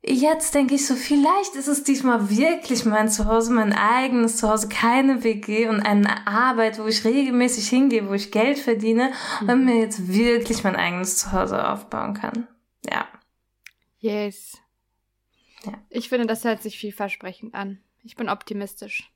Jetzt 0.07 0.53
denke 0.53 0.75
ich 0.75 0.85
so, 0.85 0.95
vielleicht 0.95 1.55
ist 1.55 1.67
es 1.67 1.83
diesmal 1.83 2.29
wirklich 2.29 2.85
mein 2.85 3.09
Zuhause, 3.09 3.51
mein 3.51 3.73
eigenes 3.73 4.37
Zuhause, 4.37 4.69
keine 4.69 5.23
WG 5.23 5.67
und 5.67 5.81
eine 5.81 6.27
Arbeit, 6.27 6.77
wo 6.77 6.85
ich 6.85 7.03
regelmäßig 7.03 7.67
hingehe, 7.69 8.07
wo 8.07 8.13
ich 8.13 8.31
Geld 8.31 8.59
verdiene 8.59 9.11
mhm. 9.41 9.49
und 9.49 9.65
mir 9.65 9.79
jetzt 9.79 10.07
wirklich 10.07 10.63
mein 10.63 10.75
eigenes 10.75 11.17
Zuhause 11.17 11.67
aufbauen 11.67 12.13
kann. 12.13 12.47
Ja. 12.87 13.07
Yes. 13.97 14.59
Ja. 15.63 15.73
Ich 15.89 16.09
finde, 16.09 16.27
das 16.27 16.43
hört 16.43 16.61
sich 16.61 16.77
vielversprechend 16.77 17.55
an. 17.55 17.79
Ich 18.03 18.15
bin 18.15 18.29
optimistisch. 18.29 19.11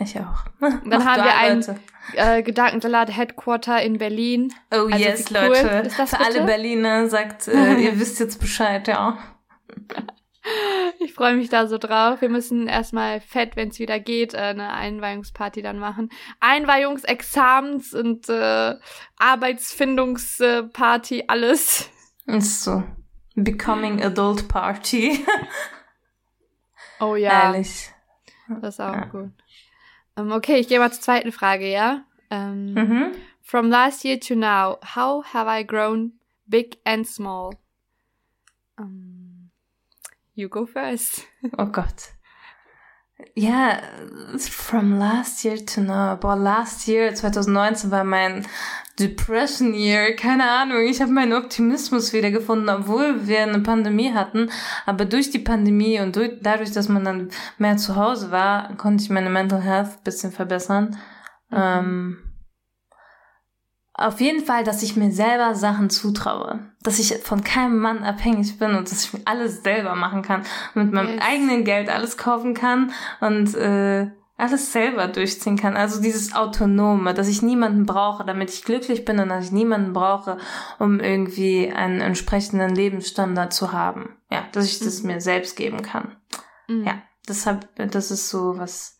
Ich 0.00 0.18
auch. 0.18 0.46
Und 0.60 0.90
dann 0.90 1.04
haben 1.04 1.22
wir 1.22 1.36
ein 1.36 1.80
äh, 2.14 2.42
Gedankensalat 2.42 3.14
Headquarter 3.14 3.82
in 3.82 3.98
Berlin. 3.98 4.50
Oh 4.70 4.86
also 4.90 4.96
yes, 4.96 5.26
cool. 5.30 5.36
Leute. 5.48 5.90
Für 5.90 6.04
bitte? 6.04 6.20
alle 6.20 6.44
Berliner 6.46 7.10
sagt, 7.10 7.48
äh, 7.48 7.74
ihr 7.74 7.98
wisst 8.00 8.18
jetzt 8.18 8.40
Bescheid, 8.40 8.88
ja. 8.88 9.18
Ich 10.98 11.14
freue 11.14 11.36
mich 11.36 11.48
da 11.48 11.66
so 11.66 11.78
drauf. 11.78 12.20
Wir 12.20 12.28
müssen 12.28 12.68
erstmal 12.68 13.20
fett, 13.20 13.56
wenn 13.56 13.70
es 13.70 13.78
wieder 13.78 13.98
geht, 13.98 14.34
äh, 14.34 14.38
eine 14.38 14.72
Einweihungsparty 14.72 15.62
dann 15.62 15.78
machen. 15.78 16.10
Einweihungsexamens 16.40 17.94
und 17.94 18.28
äh, 18.28 18.74
Arbeitsfindungsparty, 19.16 21.24
alles. 21.28 21.88
Ist 22.26 22.64
so. 22.64 22.82
Becoming 23.34 24.02
Adult 24.02 24.48
Party. 24.48 25.24
oh 27.00 27.16
ja. 27.16 27.44
Ehrlich. 27.44 27.90
Das 28.60 28.74
ist 28.74 28.80
auch 28.80 28.94
ja. 28.94 29.06
gut. 29.06 29.30
Um, 30.14 30.26
ähm, 30.26 30.32
okay, 30.32 30.58
ich 30.58 30.68
gehe 30.68 30.78
mal 30.78 30.92
zur 30.92 31.00
zweiten 31.00 31.32
Frage, 31.32 31.70
ja? 31.70 32.04
Um, 32.30 32.76
ähm, 32.76 32.84
mhm. 32.88 33.12
From 33.40 33.70
last 33.70 34.04
year 34.04 34.20
to 34.20 34.34
now, 34.34 34.76
how 34.94 35.24
have 35.32 35.48
I 35.48 35.64
grown 35.64 36.12
big 36.46 36.76
and 36.84 37.06
small? 37.06 37.54
Um, 38.78 39.11
You 40.34 40.48
go 40.48 40.66
first. 40.66 41.26
oh 41.58 41.66
Gott. 41.66 42.12
Ja, 43.34 43.78
from 44.38 44.98
last 44.98 45.44
year 45.44 45.64
to 45.64 45.80
now. 45.80 46.16
Boah, 46.16 46.34
last 46.34 46.88
year, 46.88 47.14
2019 47.14 47.90
war 47.90 48.04
mein 48.04 48.46
Depression 48.98 49.74
Year. 49.74 50.16
Keine 50.16 50.50
Ahnung, 50.50 50.82
ich 50.82 51.00
habe 51.00 51.12
meinen 51.12 51.32
Optimismus 51.32 52.12
wiedergefunden, 52.12 52.68
obwohl 52.68 53.26
wir 53.26 53.42
eine 53.42 53.60
Pandemie 53.60 54.12
hatten. 54.12 54.50
Aber 54.86 55.04
durch 55.04 55.30
die 55.30 55.38
Pandemie 55.38 56.00
und 56.00 56.16
durch, 56.16 56.32
dadurch, 56.40 56.72
dass 56.72 56.88
man 56.88 57.04
dann 57.04 57.30
mehr 57.58 57.76
zu 57.76 57.96
Hause 57.96 58.30
war, 58.30 58.76
konnte 58.76 59.04
ich 59.04 59.10
meine 59.10 59.30
Mental 59.30 59.60
Health 59.60 60.02
bisschen 60.04 60.32
verbessern. 60.32 60.96
Mhm. 61.50 61.56
Ähm, 61.56 62.31
auf 64.02 64.20
jeden 64.20 64.44
Fall, 64.44 64.64
dass 64.64 64.82
ich 64.82 64.96
mir 64.96 65.10
selber 65.10 65.54
Sachen 65.54 65.90
zutraue. 65.90 66.60
Dass 66.82 66.98
ich 66.98 67.18
von 67.22 67.44
keinem 67.44 67.78
Mann 67.78 68.02
abhängig 68.02 68.58
bin 68.58 68.74
und 68.74 68.90
dass 68.90 69.04
ich 69.04 69.12
mir 69.12 69.20
alles 69.24 69.62
selber 69.62 69.94
machen 69.94 70.22
kann. 70.22 70.42
Mit 70.74 70.92
meinem 70.92 71.14
yes. 71.14 71.22
eigenen 71.22 71.64
Geld 71.64 71.88
alles 71.88 72.16
kaufen 72.16 72.54
kann 72.54 72.92
und 73.20 73.54
äh, 73.54 74.10
alles 74.36 74.72
selber 74.72 75.06
durchziehen 75.08 75.56
kann. 75.56 75.76
Also 75.76 76.02
dieses 76.02 76.34
Autonome, 76.34 77.14
dass 77.14 77.28
ich 77.28 77.42
niemanden 77.42 77.86
brauche, 77.86 78.24
damit 78.24 78.50
ich 78.50 78.64
glücklich 78.64 79.04
bin 79.04 79.20
und 79.20 79.28
dass 79.28 79.46
ich 79.46 79.52
niemanden 79.52 79.92
brauche, 79.92 80.38
um 80.78 80.98
irgendwie 80.98 81.70
einen 81.70 82.00
entsprechenden 82.00 82.74
Lebensstandard 82.74 83.52
zu 83.52 83.72
haben. 83.72 84.16
Ja, 84.30 84.44
dass 84.52 84.66
ich 84.66 84.80
das 84.80 85.02
mhm. 85.02 85.12
mir 85.12 85.20
selbst 85.20 85.56
geben 85.56 85.82
kann. 85.82 86.16
Mhm. 86.66 86.84
Ja, 86.84 87.02
deshalb, 87.28 87.68
das 87.76 88.10
ist 88.10 88.30
so, 88.30 88.58
was 88.58 88.98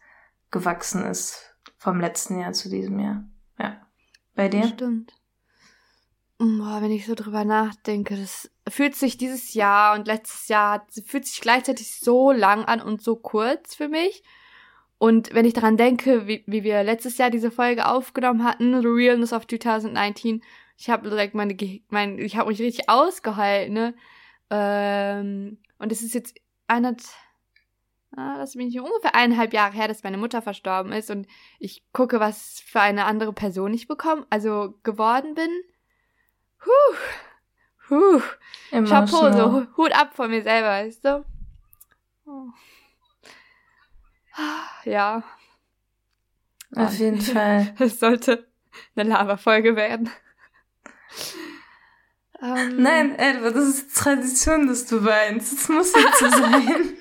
gewachsen 0.50 1.04
ist 1.04 1.56
vom 1.76 1.98
letzten 1.98 2.38
Jahr 2.38 2.52
zu 2.52 2.68
diesem 2.68 3.00
Jahr. 3.00 3.24
Bei 4.34 4.48
dir? 4.48 4.66
Stimmt. 4.68 5.12
Boah, 6.38 6.78
wenn 6.80 6.90
ich 6.90 7.06
so 7.06 7.14
drüber 7.14 7.44
nachdenke, 7.44 8.16
das 8.16 8.50
fühlt 8.68 8.96
sich 8.96 9.16
dieses 9.16 9.54
Jahr 9.54 9.94
und 9.94 10.08
letztes 10.08 10.48
Jahr 10.48 10.86
fühlt 11.04 11.26
sich 11.26 11.40
gleichzeitig 11.40 12.00
so 12.00 12.32
lang 12.32 12.64
an 12.64 12.80
und 12.80 13.00
so 13.00 13.16
kurz 13.16 13.76
für 13.76 13.88
mich. 13.88 14.24
Und 14.98 15.34
wenn 15.34 15.44
ich 15.44 15.52
daran 15.52 15.76
denke, 15.76 16.26
wie, 16.26 16.44
wie 16.46 16.62
wir 16.62 16.82
letztes 16.82 17.18
Jahr 17.18 17.30
diese 17.30 17.50
Folge 17.50 17.86
aufgenommen 17.86 18.44
hatten, 18.44 18.80
The 18.80 18.88
Realness 18.88 19.32
of 19.32 19.46
2019, 19.46 20.42
ich 20.76 20.90
habe 20.90 21.08
direkt 21.08 21.34
meine, 21.34 21.56
mein, 21.90 22.18
ich 22.18 22.36
habe 22.36 22.48
mich 22.48 22.60
richtig 22.60 22.88
ausgeheult, 22.88 23.70
ne? 23.70 23.94
Ähm, 24.50 25.58
und 25.78 25.92
es 25.92 26.02
ist 26.02 26.14
jetzt 26.14 26.36
eineinhalb, 26.66 27.02
ah, 28.16 28.38
das 28.38 28.54
bin 28.54 28.68
ich 28.68 28.78
ungefähr 28.80 29.14
eineinhalb 29.14 29.52
Jahre 29.52 29.72
her, 29.72 29.88
dass 29.88 30.02
meine 30.02 30.18
Mutter 30.18 30.42
verstorben 30.42 30.92
ist 30.92 31.10
und 31.10 31.26
ich 31.58 31.84
gucke, 31.92 32.20
was 32.20 32.60
für 32.66 32.80
eine 32.80 33.04
andere 33.04 33.32
Person 33.32 33.74
ich 33.74 33.88
bekomme, 33.88 34.26
also 34.30 34.74
geworden 34.82 35.34
bin. 35.34 35.50
Huh. 36.64 36.96
Huh. 37.90 38.22
Chapeau, 38.86 39.32
so 39.32 39.66
Hut 39.76 39.92
ab 39.92 40.14
von 40.14 40.30
mir 40.30 40.42
selber, 40.42 40.68
weißt 40.68 41.04
du? 41.04 41.24
Oh. 42.26 42.46
Ja. 44.84 45.22
Auf 46.74 46.98
jeden 46.98 47.20
Fall. 47.20 47.74
Es 47.78 48.00
sollte 48.00 48.46
eine 48.96 49.10
Lava-Folge 49.10 49.76
werden. 49.76 50.10
Ähm, 52.40 52.82
Nein, 52.82 53.14
Edward, 53.18 53.54
das 53.54 53.68
ist 53.68 53.96
Tradition, 53.96 54.66
dass 54.66 54.86
du 54.86 55.04
weinst. 55.04 55.52
Das 55.52 55.68
muss 55.68 55.94
jetzt 55.94 56.18
so 56.18 56.28
sein. 56.30 56.96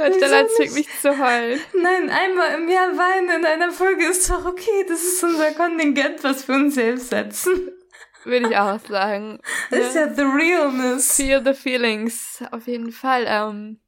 Leute, 0.00 0.18
dann 0.20 0.48
zwingt 0.48 0.74
mich 0.74 0.88
zu 1.00 1.18
heulen. 1.18 1.60
Nein, 1.74 2.10
einmal 2.10 2.54
im 2.54 2.68
Jahr 2.68 2.96
weinen 2.96 3.40
in 3.40 3.44
einer 3.44 3.70
Folge 3.70 4.06
ist 4.06 4.30
doch 4.30 4.44
okay. 4.46 4.84
Das 4.88 5.02
ist 5.02 5.22
unser 5.22 5.52
Kontingent, 5.52 6.24
was 6.24 6.48
wir 6.48 6.54
uns 6.54 6.74
selbst 6.74 7.10
setzen. 7.10 7.70
Würde 8.24 8.48
ich 8.48 8.56
auch 8.56 8.78
sagen. 8.80 9.40
Das 9.70 9.88
ist 9.88 9.94
ja 9.94 10.12
the 10.12 10.22
realness. 10.22 11.16
Feel 11.16 11.42
the 11.44 11.54
feelings. 11.54 12.42
Auf 12.50 12.66
jeden 12.66 12.92
Fall. 12.92 13.24
Ähm, 13.26 13.80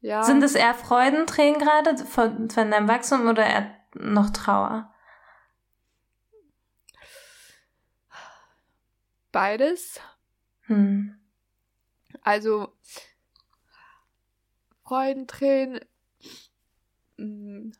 ja. 0.00 0.22
Sind 0.22 0.42
es 0.42 0.54
eher 0.54 0.74
Freudentränen 0.74 1.60
gerade 1.60 1.96
von, 1.96 2.50
von 2.50 2.70
deinem 2.70 2.88
Wachstum 2.88 3.28
oder 3.28 3.44
eher 3.44 3.74
noch 3.94 4.30
Trauer? 4.30 4.92
Beides. 9.32 10.00
Hm. 10.66 11.16
Also 12.22 12.72
Freudentränen. 14.90 15.78
Hm. 17.16 17.72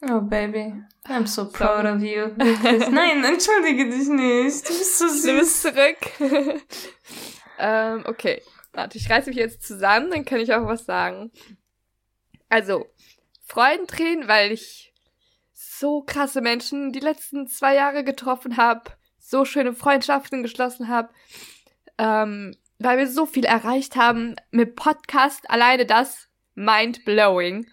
Oh, 0.00 0.22
Baby. 0.22 0.72
I'm 1.04 1.26
so 1.26 1.44
proud 1.50 1.84
of 1.84 2.00
you. 2.00 2.28
Nein, 2.38 3.22
entschuldige 3.24 3.90
dich 3.90 4.08
nicht. 4.08 4.66
Du 4.66 4.72
bist 4.72 4.98
so 4.98 5.08
süß. 5.08 5.22
Du 5.22 5.38
bist 5.38 5.60
zurück. 5.60 5.98
ähm, 7.58 8.04
okay. 8.06 8.42
Warte, 8.72 8.96
ich 8.96 9.10
reiße 9.10 9.28
mich 9.28 9.36
jetzt 9.38 9.62
zusammen, 9.66 10.10
dann 10.10 10.24
kann 10.24 10.40
ich 10.40 10.54
auch 10.54 10.64
was 10.64 10.86
sagen. 10.86 11.30
Also, 12.48 12.86
Freudentränen, 13.44 14.28
weil 14.28 14.50
ich 14.50 14.94
so 15.52 16.00
krasse 16.00 16.40
Menschen 16.40 16.90
die 16.90 17.00
letzten 17.00 17.48
zwei 17.48 17.74
Jahre 17.74 18.02
getroffen 18.02 18.56
habe, 18.56 18.92
so 19.18 19.44
schöne 19.44 19.74
Freundschaften 19.74 20.42
geschlossen 20.42 20.88
habe, 20.88 21.10
ähm, 21.98 22.56
weil 22.78 22.98
wir 22.98 23.06
so 23.06 23.26
viel 23.26 23.44
erreicht 23.44 23.96
haben 23.96 24.36
mit 24.50 24.76
Podcast, 24.76 25.48
alleine 25.50 25.86
das 25.86 26.28
mind 26.54 27.04
blowing. 27.04 27.66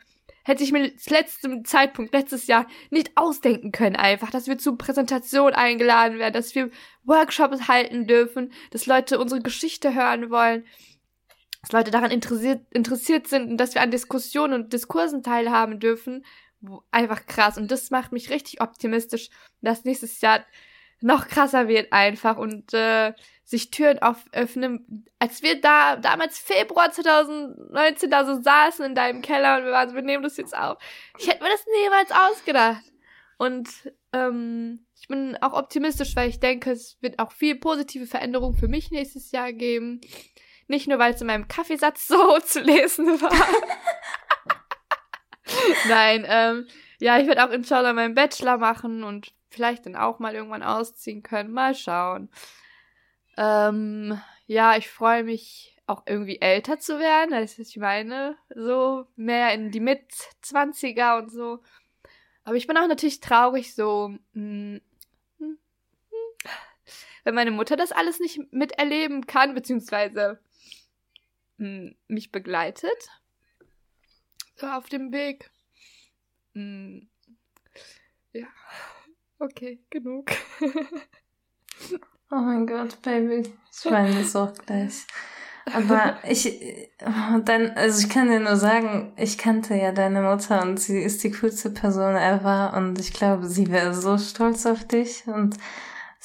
Hätte 0.46 0.64
ich 0.64 0.74
mir 0.74 0.96
zu 0.98 1.10
letztem 1.12 1.64
Zeitpunkt, 1.64 2.14
letztes 2.14 2.48
Jahr, 2.48 2.68
nicht 2.90 3.12
ausdenken 3.16 3.72
können 3.72 3.96
einfach, 3.96 4.30
dass 4.30 4.48
wir 4.48 4.58
zu 4.58 4.76
Präsentation 4.76 5.54
eingeladen 5.54 6.20
werden, 6.20 6.34
dass 6.34 6.54
wir 6.54 6.70
Workshops 7.04 7.68
halten 7.70 8.08
dürfen, 8.08 8.52
dass 8.72 8.86
Leute 8.86 9.20
unsere 9.20 9.42
Geschichte 9.42 9.96
hören 9.96 10.30
wollen, 10.30 10.66
dass 11.62 11.72
Leute 11.72 11.92
daran 11.92 12.12
interessiert, 12.12 12.62
interessiert 12.72 13.28
sind 13.28 13.52
und 13.52 13.58
dass 13.58 13.74
wir 13.74 13.82
an 13.82 13.92
Diskussionen 13.92 14.54
und 14.54 14.74
Diskursen 14.74 15.24
teilhaben 15.24 15.80
dürfen 15.80 16.26
einfach 16.92 17.26
krass. 17.26 17.58
Und 17.58 17.72
das 17.72 17.92
macht 17.92 18.12
mich 18.12 18.30
richtig 18.30 18.62
optimistisch, 18.62 19.30
dass 19.62 19.84
nächstes 19.84 20.22
Jahr 20.22 20.46
noch 21.04 21.28
krasser 21.28 21.68
wird 21.68 21.92
einfach 21.92 22.38
und 22.38 22.74
äh, 22.74 23.14
sich 23.44 23.72
Türen 23.72 24.00
öffnen. 24.32 25.06
Als 25.20 25.44
wir 25.44 25.60
da 25.60 25.98
damals 25.98 26.40
Februar 26.40 26.92
2019 26.92 28.10
da 28.10 28.26
so 28.26 28.42
saßen 28.42 28.86
in 28.86 28.96
deinem 28.96 29.22
Keller 29.22 29.58
und 29.58 29.66
wir 29.66 29.74
waren 29.74 29.90
so, 29.90 29.96
wir 29.96 30.02
nehmen 30.02 30.24
das 30.24 30.38
jetzt 30.38 30.58
auf. 30.58 30.78
Ich 31.20 31.28
hätte 31.28 31.44
mir 31.44 31.50
das 31.50 31.66
niemals 31.82 32.12
ausgedacht. 32.12 32.84
Und 33.38 33.68
ähm, 34.14 34.86
ich 35.00 35.10
bin 35.10 35.38
auch 35.42 35.52
optimistisch, 35.52 36.16
weil 36.16 36.30
ich 36.30 36.40
denke, 36.40 36.72
es 36.72 36.98
wird 37.02 37.20
auch 37.20 37.34
viel 37.34 37.56
positive 37.56 38.08
Veränderungen 38.08 38.56
für 38.56 38.70
mich 38.70 38.90
nächstes 38.90 39.32
Jahr 39.32 39.52
geben. 39.52 40.00
Nicht 40.68 40.88
nur, 40.88 41.00
weil 41.00 41.14
es 41.14 41.20
in 41.20 41.28
meinem 41.28 41.50
Kaffeesatz 41.50 42.08
so 42.08 42.40
zu 42.40 42.62
lesen 42.62 43.22
war. 43.22 43.30
Nein, 45.90 46.26
ähm, 46.30 46.68
ja, 47.02 47.20
ich 47.20 47.28
werde 47.28 47.46
auch 47.46 47.52
inshallah 47.52 47.92
meinen 47.92 48.16
Bachelor 48.16 48.58
machen 48.58 49.04
und 49.04 49.34
vielleicht 49.54 49.86
dann 49.86 49.96
auch 49.96 50.20
mal 50.20 50.36
irgendwann 50.36 50.64
ausziehen 50.64 51.24
können. 51.24 51.52
Mal 51.52 51.76
schauen. 51.76 52.30
Ähm, 53.38 54.20
ja, 54.48 54.78
ich 54.78 54.90
freue 54.90 55.24
mich 55.24 55.78
auch 55.86 56.04
irgendwie 56.06 56.40
älter 56.40 56.80
zu 56.80 57.00
werden, 57.00 57.34
ist, 57.34 57.60
ich 57.60 57.78
meine, 57.78 58.38
so 58.56 59.06
mehr 59.16 59.54
in 59.54 59.72
die 59.72 59.82
Mit-20er 59.82 61.18
und 61.18 61.30
so. 61.30 61.62
Aber 62.46 62.56
ich 62.56 62.68
bin 62.68 62.78
auch 62.78 62.88
natürlich 62.88 63.20
traurig, 63.20 63.76
so, 63.76 64.10
mh, 64.10 64.20
hm, 64.34 64.82
hm, 65.40 65.58
hm, 66.10 66.20
wenn 67.24 67.36
meine 67.36 67.52
Mutter 67.52 67.76
das 67.76 67.92
alles 67.92 68.20
nicht 68.20 68.54
miterleben 68.54 69.28
kann, 69.28 69.56
beziehungsweise 69.56 70.40
mh, 71.58 71.92
mich 72.08 72.32
begleitet. 72.32 73.10
So 74.56 74.68
auf 74.68 74.88
dem 74.88 75.12
Weg. 75.12 75.50
Mm. 76.54 77.08
Ja. 78.34 78.48
Okay, 79.44 79.78
genug. 79.90 80.32
oh 82.32 82.36
mein 82.36 82.66
Gott, 82.66 83.02
Baby. 83.02 83.44
Ich 83.70 83.92
weine 83.92 84.18
jetzt 84.22 84.38
auch 84.38 84.54
gleich. 84.54 85.06
Aber 85.74 86.18
ich, 86.26 86.62
dann, 87.44 87.72
also 87.72 88.06
ich 88.06 88.10
kann 88.10 88.30
dir 88.30 88.40
nur 88.40 88.56
sagen, 88.56 89.12
ich 89.18 89.38
kannte 89.38 89.76
ja 89.76 89.92
deine 89.92 90.22
Mutter 90.22 90.62
und 90.62 90.80
sie 90.80 90.98
ist 91.00 91.26
die 91.26 91.32
coolste 91.32 91.72
Person 91.72 92.16
ever 92.16 92.74
und 92.78 92.98
ich 93.00 93.12
glaube, 93.12 93.48
sie 93.48 93.70
wäre 93.70 93.94
so 93.94 94.18
stolz 94.18 94.66
auf 94.66 94.86
dich 94.86 95.28
und 95.28 95.58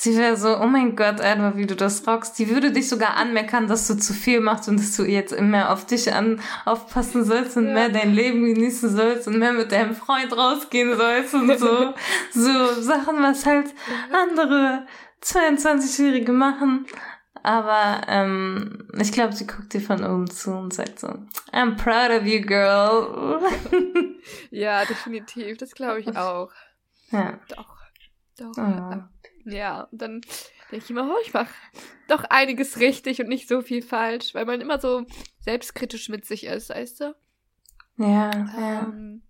Sie 0.01 0.17
wäre 0.17 0.37
so, 0.37 0.57
oh 0.61 0.69
mein 0.69 0.95
Gott, 0.95 1.19
Edward, 1.19 1.57
wie 1.57 1.67
du 1.67 1.75
das 1.75 2.07
rockst. 2.07 2.39
Die 2.39 2.49
würde 2.49 2.71
dich 2.71 2.89
sogar 2.89 3.17
anmeckern, 3.17 3.67
dass 3.67 3.89
du 3.89 3.97
zu 3.97 4.13
viel 4.13 4.39
machst 4.41 4.69
und 4.69 4.79
dass 4.79 4.95
du 4.95 5.03
jetzt 5.03 5.37
mehr 5.41 5.73
auf 5.73 5.87
dich 5.87 6.13
an, 6.13 6.41
aufpassen 6.65 7.25
sollst 7.25 7.57
und 7.57 7.67
ja. 7.67 7.75
mehr 7.75 7.89
dein 7.89 8.15
Leben 8.15 8.45
genießen 8.45 8.91
sollst 8.91 9.27
und 9.27 9.41
mehr 9.41 9.53
mit 9.53 9.73
deinem 9.73 9.97
Freund 9.97 10.33
rausgehen 10.33 10.97
sollst 10.97 11.35
und 11.35 11.59
so. 11.59 11.95
so 12.33 12.81
Sachen, 12.81 13.21
was 13.25 13.45
halt 13.45 13.75
andere 14.13 14.87
22-Jährige 15.21 16.31
machen. 16.31 16.87
Aber 17.43 18.03
ähm, 18.07 18.89
ich 19.01 19.11
glaube, 19.11 19.35
sie 19.35 19.49
guckt 19.49 19.75
dir 19.75 19.81
von 19.81 20.05
oben 20.05 20.31
zu 20.31 20.53
und 20.53 20.75
sagt 20.75 21.01
so, 21.01 21.09
I'm 21.53 21.75
proud 21.77 22.17
of 22.17 22.25
you, 22.25 22.41
girl. 22.43 23.41
ja, 24.53 24.85
definitiv. 24.85 25.59
Das 25.59 25.73
glaube 25.73 25.99
ich 25.99 26.17
auch. 26.17 26.53
Ja. 27.11 27.41
Doch. 27.49 27.79
Doch. 28.39 28.57
Oh. 28.57 29.18
Ja, 29.51 29.89
und 29.91 30.03
dann 30.03 30.21
denke 30.71 30.85
ich 30.85 30.91
immer, 30.91 31.11
oh, 31.11 31.19
ich 31.25 31.33
mache 31.33 31.53
doch 32.09 32.25
einiges 32.25 32.79
richtig 32.79 33.21
und 33.21 33.29
nicht 33.29 33.49
so 33.49 33.63
viel 33.63 33.83
falsch, 33.83 34.35
weil 34.35 34.45
man 34.45 34.61
immer 34.61 34.81
so 34.81 35.07
selbstkritisch 35.41 36.09
mit 36.09 36.27
sich 36.27 36.45
ist, 36.45 36.71
weißt 36.71 37.01
du? 37.01 37.15
Ja, 37.97 38.31
ja. 38.31 38.83
Ähm, 38.83 39.23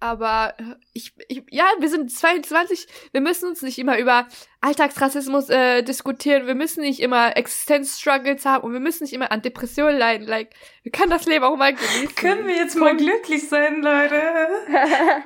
aber 0.00 0.52
ich, 0.92 1.14
ich, 1.28 1.44
ja, 1.50 1.64
wir 1.78 1.88
sind 1.88 2.12
22, 2.12 2.86
wir 3.12 3.22
müssen 3.22 3.48
uns 3.48 3.62
nicht 3.62 3.78
immer 3.78 3.98
über 3.98 4.28
Alltagsrassismus 4.60 5.48
äh, 5.48 5.82
diskutieren, 5.82 6.46
wir 6.46 6.54
müssen 6.54 6.82
nicht 6.82 7.00
immer 7.00 7.36
Existenzstruggles 7.38 8.44
haben 8.44 8.64
und 8.64 8.74
wir 8.74 8.80
müssen 8.80 9.04
nicht 9.04 9.14
immer 9.14 9.32
an 9.32 9.40
Depressionen 9.40 9.96
leiden. 9.96 10.26
Like, 10.26 10.50
wir 10.82 10.92
können 10.92 11.10
das 11.10 11.24
Leben 11.24 11.44
auch 11.44 11.56
mal 11.56 11.72
genießen. 11.72 12.14
Können 12.16 12.46
wir 12.46 12.56
jetzt 12.56 12.76
mal 12.76 12.94
glücklich 12.94 13.48
sein, 13.48 13.80
Leute? 13.80 14.20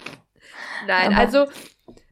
Nein, 0.86 1.12
aber 1.12 1.16
also 1.16 1.46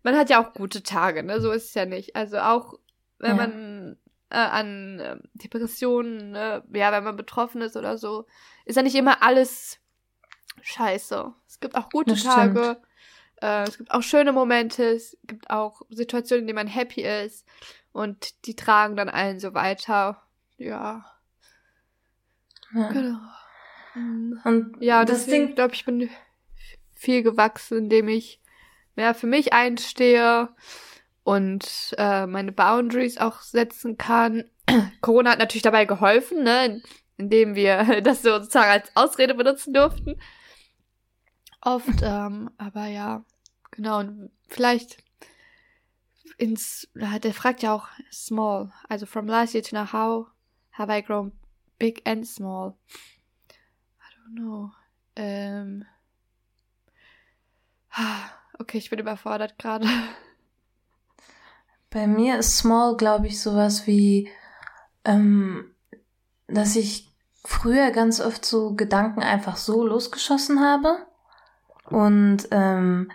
man 0.09 0.16
hat 0.18 0.31
ja 0.31 0.42
auch 0.42 0.55
gute 0.55 0.83
Tage, 0.83 1.23
ne? 1.23 1.38
So 1.40 1.51
ist 1.53 1.66
es 1.66 1.75
ja 1.75 1.85
nicht. 1.85 2.16
Also 2.16 2.38
auch 2.38 2.79
wenn 3.18 3.37
ja. 3.37 3.47
man 3.47 3.99
äh, 4.31 4.37
an 4.37 5.01
äh, 5.01 5.16
Depressionen, 5.35 6.35
äh, 6.35 6.62
ja, 6.73 6.92
wenn 6.92 7.05
man 7.05 7.16
betroffen 7.16 7.61
ist 7.61 7.77
oder 7.77 7.99
so, 7.99 8.27
ist 8.64 8.77
ja 8.77 8.83
nicht 8.83 8.94
immer 8.94 9.23
alles 9.23 9.79
scheiße. 10.62 11.35
Es 11.47 11.61
gibt 11.61 11.77
auch 11.77 11.90
gute 11.90 12.14
Tage. 12.14 12.81
Äh, 13.42 13.64
es 13.64 13.77
gibt 13.77 13.90
auch 13.90 14.03
schöne 14.03 14.33
Momente. 14.33 14.83
Es 14.85 15.14
gibt 15.25 15.51
auch 15.51 15.83
Situationen, 15.90 16.44
in 16.44 16.47
denen 16.47 16.57
man 16.57 16.66
happy 16.68 17.03
ist. 17.03 17.47
Und 17.92 18.47
die 18.47 18.57
tragen 18.57 18.97
dann 18.97 19.11
allen 19.11 19.40
so 19.40 19.53
weiter. 19.53 20.23
Ja. 20.57 21.05
ja. 22.75 22.88
Genau. 22.92 23.18
Und 24.44 24.77
ja, 24.81 25.05
das 25.05 25.27
Ding, 25.27 25.55
glaube 25.55 25.75
ich, 25.75 25.85
bin 25.85 26.09
viel 26.94 27.23
gewachsen, 27.23 27.77
indem 27.77 28.09
ich 28.09 28.40
mehr 28.99 29.15
für 29.15 29.29
mich 29.29 29.53
einstehe 29.53 30.49
und 31.23 31.95
äh, 31.99 32.27
meine 32.27 32.51
Boundaries 32.51 33.17
auch 33.19 33.41
setzen 33.43 33.97
kann. 33.97 34.45
Corona 35.01 35.31
hat 35.31 35.39
natürlich 35.39 35.63
dabei 35.63 35.85
geholfen, 35.85 36.43
ne, 36.43 36.83
indem 37.17 37.55
wir 37.55 38.01
das 38.03 38.23
sozusagen 38.23 38.71
als 38.71 38.91
Ausrede 38.97 39.35
benutzen 39.35 39.73
durften. 39.73 40.21
Oft, 41.61 42.03
ähm, 42.03 42.51
aber 42.59 42.87
ja, 42.87 43.25
genau. 43.71 44.01
Und 44.01 44.33
vielleicht 44.49 44.99
ins, 46.37 46.89
der 46.95 47.35
fragt 47.35 47.63
ja 47.63 47.75
auch 47.75 47.87
small, 48.13 48.73
also 48.89 49.07
from 49.07 49.29
last 49.29 49.55
year 49.55 49.63
to 49.63 49.77
now, 49.77 49.93
how 49.93 50.27
have 50.73 50.91
I 50.93 51.03
grown 51.03 51.33
big 51.79 52.03
and 52.05 52.27
small? 52.27 52.77
I 54.01 54.09
don't 54.17 54.35
know. 54.35 54.73
Ähm, 55.15 55.85
okay, 58.59 58.79
ich 58.79 58.90
bin 58.90 58.99
überfordert 58.99 59.59
gerade. 59.59 59.87
Bei 61.90 62.07
mir 62.07 62.38
ist 62.38 62.59
small, 62.59 62.97
glaube 62.97 63.27
ich, 63.27 63.40
sowas 63.40 63.87
wie, 63.87 64.29
ähm, 65.05 65.75
dass 66.47 66.77
ich 66.77 67.09
früher 67.44 67.90
ganz 67.92 68.21
oft 68.21 68.44
so 68.44 68.75
Gedanken 68.75 69.21
einfach 69.21 69.57
so 69.57 69.87
losgeschossen 69.87 70.61
habe 70.61 71.07
und 71.87 72.49
ähm, 72.51 73.11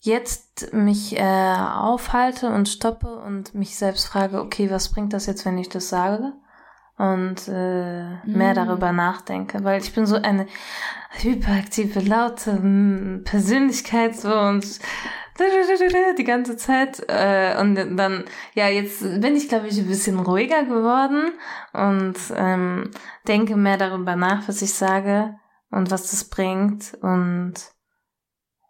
jetzt 0.00 0.72
mich 0.72 1.16
äh, 1.18 1.54
aufhalte 1.56 2.50
und 2.50 2.68
stoppe 2.68 3.16
und 3.16 3.54
mich 3.54 3.76
selbst 3.76 4.06
frage, 4.06 4.40
okay, 4.40 4.70
was 4.70 4.90
bringt 4.90 5.12
das 5.12 5.26
jetzt, 5.26 5.46
wenn 5.46 5.58
ich 5.58 5.68
das 5.68 5.88
sage? 5.88 6.34
Und 7.00 7.48
äh, 7.48 8.02
mehr 8.26 8.52
mm. 8.52 8.56
darüber 8.56 8.92
nachdenke, 8.92 9.64
weil 9.64 9.80
ich 9.80 9.94
bin 9.94 10.04
so 10.04 10.16
eine 10.16 10.46
hyperaktive, 11.12 12.00
laute 12.00 12.52
mm, 12.52 13.24
Persönlichkeit 13.24 14.16
so 14.16 14.30
und 14.34 14.66
die 16.18 16.24
ganze 16.24 16.58
Zeit. 16.58 17.02
Äh, 17.08 17.58
und 17.58 17.74
dann, 17.96 18.26
ja, 18.52 18.68
jetzt 18.68 19.00
bin 19.00 19.34
ich, 19.34 19.48
glaube 19.48 19.68
ich, 19.68 19.78
ein 19.78 19.86
bisschen 19.86 20.20
ruhiger 20.20 20.64
geworden 20.64 21.32
und 21.72 22.16
ähm, 22.36 22.90
denke 23.26 23.56
mehr 23.56 23.78
darüber 23.78 24.14
nach, 24.14 24.46
was 24.46 24.60
ich 24.60 24.74
sage 24.74 25.38
und 25.70 25.90
was 25.90 26.10
das 26.10 26.24
bringt. 26.24 26.98
Und 27.00 27.54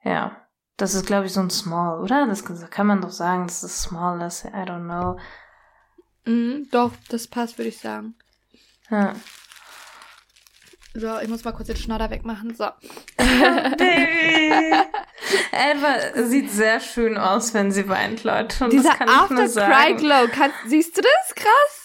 ja. 0.04 0.36
Das 0.76 0.94
ist, 0.94 1.06
glaube 1.06 1.26
ich, 1.26 1.32
so 1.32 1.40
ein 1.40 1.50
Small, 1.50 2.00
oder? 2.00 2.28
Das 2.28 2.44
kann 2.70 2.86
man 2.86 3.00
doch 3.00 3.10
sagen, 3.10 3.48
das 3.48 3.64
ist 3.64 3.82
Small 3.82 4.22
ist. 4.22 4.44
I 4.44 4.62
don't 4.64 4.84
know. 4.84 5.18
Mm, 6.24 6.64
doch, 6.70 6.92
das 7.08 7.26
passt, 7.26 7.58
würde 7.58 7.68
ich 7.68 7.78
sagen. 7.78 8.14
Ja. 8.90 9.14
So, 10.92 11.18
ich 11.20 11.28
muss 11.28 11.44
mal 11.44 11.52
kurz 11.52 11.68
den 11.68 11.76
Schnodder 11.76 12.10
wegmachen. 12.10 12.54
So. 12.54 12.66
Baby! 13.16 14.74
Edward 15.52 16.28
sieht 16.28 16.50
sehr 16.50 16.80
schön 16.80 17.16
aus, 17.16 17.54
wenn 17.54 17.70
sie 17.70 17.88
weint, 17.88 18.24
Leute. 18.24 18.64
Und 18.64 18.72
Dieser 18.72 19.00
After-Cry-Glow, 19.00 20.28
siehst 20.66 20.96
du 20.96 21.02
das? 21.02 21.34
Krass. 21.34 21.80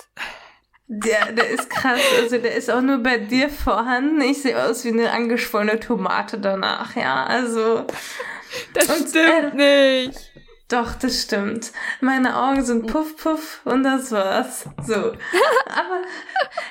Der, 0.87 1.31
der 1.31 1.49
ist 1.49 1.69
krass. 1.69 1.99
Also 2.21 2.37
der 2.37 2.55
ist 2.55 2.69
auch 2.69 2.81
nur 2.81 2.99
bei 2.99 3.17
dir 3.17 3.49
vorhanden. 3.49 4.21
Ich 4.21 4.41
sehe 4.41 4.63
aus 4.63 4.83
wie 4.85 4.89
eine 4.89 5.11
angeschwollene 5.11 5.79
Tomate 5.79 6.39
danach, 6.39 6.95
ja. 6.95 7.25
Also. 7.25 7.85
Das 8.73 8.85
stimmt 8.85 9.15
äh, 9.55 10.05
nicht. 10.07 10.31
Doch, 10.67 10.95
das 10.95 11.21
stimmt. 11.21 11.71
Meine 12.01 12.35
Augen 12.35 12.65
sind 12.65 12.87
puff 12.87 13.15
puff 13.17 13.61
und 13.65 13.83
das 13.83 14.11
war's. 14.11 14.65
So. 14.83 14.95
Aber, 14.95 16.01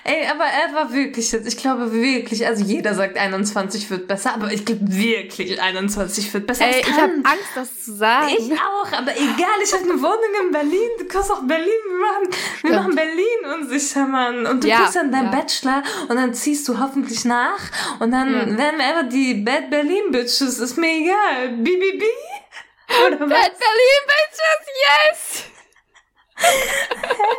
ey, 0.03 0.27
aber 0.29 0.45
er 0.45 0.75
war 0.75 0.93
wirklich 0.93 1.31
jetzt, 1.31 1.47
ich 1.47 1.57
glaube 1.57 1.93
wirklich, 1.93 2.45
also 2.45 2.65
jeder 2.65 2.95
sagt 2.95 3.17
21 3.17 3.89
wird 3.91 4.09
besser, 4.09 4.35
aber 4.35 4.53
ich 4.53 4.65
glaube 4.65 4.81
wirklich 4.85 5.63
21 5.63 6.35
wird 6.35 6.49
besser. 6.49 6.65
Ey, 6.67 6.81
ich 6.81 6.93
habe 6.93 7.13
Angst, 7.23 7.51
das 7.55 7.85
zu 7.85 7.95
sagen. 7.95 8.35
Ich 8.37 8.53
auch, 8.53 8.93
aber 8.93 9.13
egal, 9.13 9.61
ich 9.63 9.73
habe 9.73 9.85
eine 9.85 10.03
Wohnung 10.03 10.45
in 10.45 10.51
Berlin, 10.51 10.91
du 10.99 11.05
kannst 11.05 11.31
auch 11.31 11.43
Berlin, 11.43 11.69
wir 11.89 11.99
machen, 12.01 12.41
wir 12.63 12.73
machen 12.75 12.95
Berlin 12.97 13.61
unsicher, 13.61 14.07
Mann. 14.09 14.45
Und 14.47 14.65
du 14.65 14.69
ja, 14.69 14.79
kriegst 14.79 14.97
dann 14.97 15.13
deinen 15.13 15.33
ja. 15.33 15.39
Bachelor 15.39 15.85
und 16.09 16.17
dann 16.17 16.35
ziehst 16.35 16.67
du 16.67 16.81
hoffentlich 16.81 17.25
nach 17.25 17.61
und 18.01 18.11
dann 18.11 18.33
ja. 18.33 18.59
werden 18.59 18.79
wir 18.79 18.87
einfach 18.87 19.09
die 19.09 19.35
Bad 19.35 19.71
Berlin 19.71 20.11
Bitches, 20.11 20.59
ist 20.59 20.79
mir 20.79 20.91
egal. 20.91 21.59
BBB. 21.59 22.03
Oder 22.89 23.21
was? 23.21 23.29
Bad 23.29 23.53
Berlin 23.59 24.03
Bitches, 24.07 24.65
yes! 24.85 25.45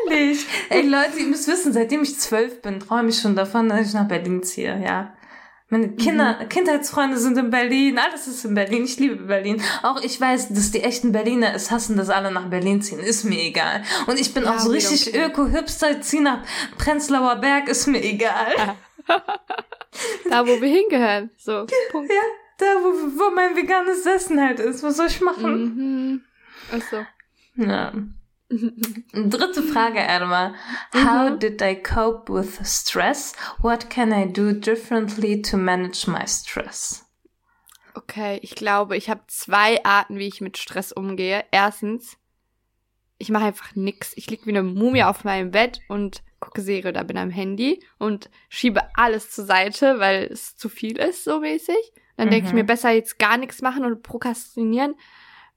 Herrlich. 0.07 0.45
Ey 0.69 0.81
Leute, 0.87 1.19
ihr 1.19 1.25
müsst 1.25 1.47
wissen, 1.47 1.73
seitdem 1.73 2.03
ich 2.03 2.19
zwölf 2.19 2.61
bin, 2.61 2.79
träume 2.79 3.09
ich 3.09 3.19
schon 3.19 3.35
davon, 3.35 3.69
dass 3.69 3.87
ich 3.87 3.93
nach 3.93 4.07
Berlin 4.07 4.43
ziehe, 4.43 4.81
ja. 4.83 5.13
Meine 5.69 5.89
Kinder, 5.95 6.39
mhm. 6.41 6.49
Kindheitsfreunde 6.49 7.17
sind 7.17 7.37
in 7.39 7.49
Berlin, 7.49 7.97
alles 7.97 8.27
ist 8.27 8.45
in 8.45 8.53
Berlin, 8.53 8.85
ich 8.85 8.99
liebe 8.99 9.15
Berlin. 9.15 9.61
Auch 9.81 9.99
ich 10.01 10.21
weiß, 10.21 10.49
dass 10.49 10.71
die 10.71 10.81
echten 10.81 11.11
Berliner 11.11 11.55
es 11.55 11.71
hassen, 11.71 11.97
dass 11.97 12.09
alle 12.09 12.31
nach 12.31 12.49
Berlin 12.49 12.83
ziehen, 12.83 12.99
ist 12.99 13.23
mir 13.23 13.41
egal. 13.41 13.83
Und 14.05 14.19
ich 14.19 14.33
bin 14.33 14.43
ja, 14.43 14.55
auch 14.55 14.59
so 14.59 14.69
richtig 14.69 15.07
okay. 15.07 15.25
öko-hipster, 15.25 16.01
zieh 16.01 16.19
nach 16.19 16.43
Prenzlauer 16.77 17.37
Berg, 17.37 17.67
ist 17.67 17.87
mir 17.87 18.03
egal. 18.03 18.75
da, 20.29 20.45
wo 20.45 20.61
wir 20.61 20.69
hingehören, 20.69 21.31
so, 21.37 21.65
Punkt. 21.91 22.11
Ja, 22.11 22.21
da, 22.57 22.65
wo, 22.65 23.19
wo 23.19 23.35
mein 23.35 23.55
veganes 23.55 24.05
Essen 24.05 24.41
halt 24.41 24.59
ist. 24.59 24.83
Was 24.83 24.97
soll 24.97 25.07
ich 25.07 25.21
machen? 25.21 25.53
Mhm. 25.53 26.21
Achso. 26.71 27.05
Ja. 27.55 27.93
Dritte 28.49 29.63
Frage, 29.63 29.99
Erma. 29.99 30.53
How 30.93 31.31
mhm. 31.31 31.39
did 31.39 31.61
I 31.61 31.75
cope 31.75 32.31
with 32.31 32.59
stress? 32.63 33.33
What 33.59 33.89
can 33.89 34.11
I 34.11 34.31
do 34.31 34.53
differently 34.53 35.41
to 35.41 35.57
manage 35.57 36.07
my 36.07 36.27
stress? 36.27 37.05
Okay, 37.95 38.39
ich 38.41 38.55
glaube, 38.55 38.97
ich 38.97 39.09
habe 39.09 39.21
zwei 39.27 39.83
Arten, 39.83 40.19
wie 40.19 40.27
ich 40.27 40.41
mit 40.41 40.57
Stress 40.57 40.91
umgehe. 40.91 41.45
Erstens, 41.51 42.17
ich 43.17 43.29
mache 43.29 43.45
einfach 43.45 43.73
nix. 43.73 44.11
Ich 44.15 44.29
lieg 44.29 44.45
wie 44.45 44.51
eine 44.51 44.63
Mumie 44.63 45.03
auf 45.03 45.23
meinem 45.23 45.51
Bett 45.51 45.79
und 45.87 46.21
gucke 46.39 46.61
Serie 46.61 46.91
oder 46.91 47.03
bin 47.03 47.17
am 47.17 47.29
Handy 47.29 47.83
und 47.97 48.29
schiebe 48.49 48.83
alles 48.95 49.31
zur 49.31 49.45
Seite, 49.45 49.99
weil 49.99 50.25
es 50.25 50.57
zu 50.57 50.69
viel 50.69 50.97
ist, 50.97 51.23
so 51.23 51.39
mäßig. 51.39 51.93
Dann 52.17 52.27
mhm. 52.27 52.31
denke 52.31 52.47
ich 52.47 52.53
mir, 52.53 52.63
mhm. 52.63 52.67
besser 52.67 52.91
jetzt 52.91 53.19
gar 53.19 53.37
nichts 53.37 53.61
machen 53.61 53.85
und 53.85 54.03
prokrastinieren, 54.03 54.95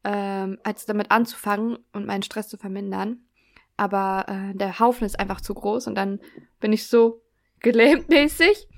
ähm, 0.04 0.58
als 0.64 0.86
damit 0.86 1.10
anzufangen 1.10 1.78
und 1.92 2.06
meinen 2.06 2.22
Stress 2.22 2.48
zu 2.48 2.56
vermindern. 2.56 3.20
Aber 3.76 4.26
äh, 4.28 4.56
der 4.56 4.80
Haufen 4.80 5.06
ist 5.06 5.20
einfach 5.20 5.40
zu 5.40 5.54
groß 5.54 5.86
und 5.86 5.94
dann 5.94 6.20
bin 6.60 6.72
ich 6.72 6.86
so 6.86 7.22
gelähmt 7.60 8.08
mäßig. 8.08 8.68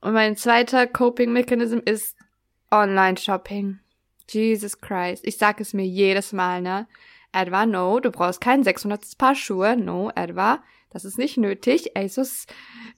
Und 0.00 0.12
mein 0.12 0.36
zweiter 0.36 0.86
Coping-Mechanism 0.86 1.78
ist 1.84 2.16
Online-Shopping. 2.70 3.80
Jesus 4.28 4.80
Christ. 4.80 5.26
Ich 5.26 5.38
sag 5.38 5.60
es 5.60 5.74
mir 5.74 5.86
jedes 5.86 6.32
Mal, 6.32 6.62
ne? 6.62 6.86
Edwa, 7.32 7.66
no, 7.66 8.00
du 8.00 8.10
brauchst 8.10 8.40
kein 8.40 8.62
600. 8.62 9.18
Paar 9.18 9.34
Schuhe. 9.34 9.76
No, 9.76 10.10
Edwa, 10.14 10.62
das 10.94 11.04
ist 11.04 11.18
nicht 11.18 11.36
nötig. 11.36 11.96
ASOS 11.96 12.46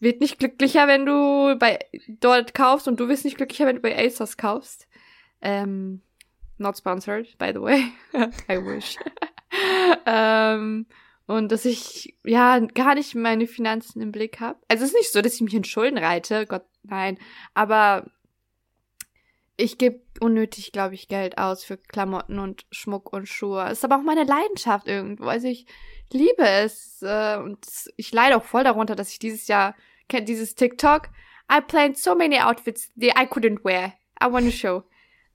wird 0.01 0.21
nicht 0.21 0.39
glücklicher, 0.39 0.87
wenn 0.87 1.07
du 1.07 1.57
bei 1.59 1.79
dort 2.07 2.55
kaufst 2.55 2.87
und 2.87 3.01
du 3.01 3.09
wirst 3.09 3.25
nicht 3.25 3.39
glücklicher, 3.39 3.67
wenn 3.67 3.77
du 3.77 3.83
bei 3.83 3.97
ASOS 3.97 4.37
kaufst. 4.37 4.87
Ähm, 5.41 6.03
not 6.59 6.77
sponsored, 6.77 7.37
by 7.39 7.53
the 7.55 7.61
way. 7.63 7.93
I 8.51 8.59
wish. 8.59 8.97
ähm, 10.07 10.87
und 11.27 11.51
dass 11.51 11.65
ich 11.65 12.15
ja 12.23 12.59
gar 12.59 12.95
nicht 12.95 13.15
meine 13.15 13.47
Finanzen 13.47 14.03
im 14.03 14.13
Blick 14.13 14.41
habe. 14.41 14.59
Also 14.69 14.85
es 14.85 14.91
ist 14.91 14.97
nicht 14.97 15.13
so, 15.13 15.23
dass 15.23 15.35
ich 15.35 15.41
mich 15.41 15.55
in 15.55 15.65
Schulden 15.65 15.97
reite, 15.97 16.45
Gott 16.47 16.67
nein, 16.83 17.19
aber 17.55 18.11
ich 19.57 19.79
gebe 19.79 20.01
unnötig, 20.21 20.73
glaube 20.73 20.95
ich, 20.95 21.09
Geld 21.09 21.39
aus 21.39 21.65
für 21.65 21.77
Klamotten 21.77 22.39
und 22.39 22.67
Schmuck 22.71 23.13
und 23.13 23.27
Schuhe. 23.27 23.71
Ist 23.71 23.85
aber 23.85 23.97
auch 23.97 24.03
meine 24.03 24.25
Leidenschaft 24.25 24.87
irgendwo. 24.87 25.25
Also 25.25 25.49
ich 25.49 25.67
liebe 26.13 26.47
es 26.47 27.03
äh, 27.03 27.37
und 27.37 27.67
ich 27.97 28.13
leide 28.13 28.37
auch 28.37 28.45
voll 28.45 28.65
darunter, 28.65 28.95
dass 28.95 29.11
ich 29.11 29.19
dieses 29.19 29.49
Jahr 29.49 29.75
kennt 30.09 30.29
dieses 30.29 30.55
TikTok. 30.55 31.09
I 31.51 31.61
planned 31.61 31.97
so 31.97 32.15
many 32.15 32.39
outfits 32.39 32.93
that 33.01 33.19
I 33.19 33.27
couldn't 33.27 33.65
wear. 33.65 33.95
I 34.23 34.27
want 34.31 34.47
to 34.47 34.53
show. 34.53 34.85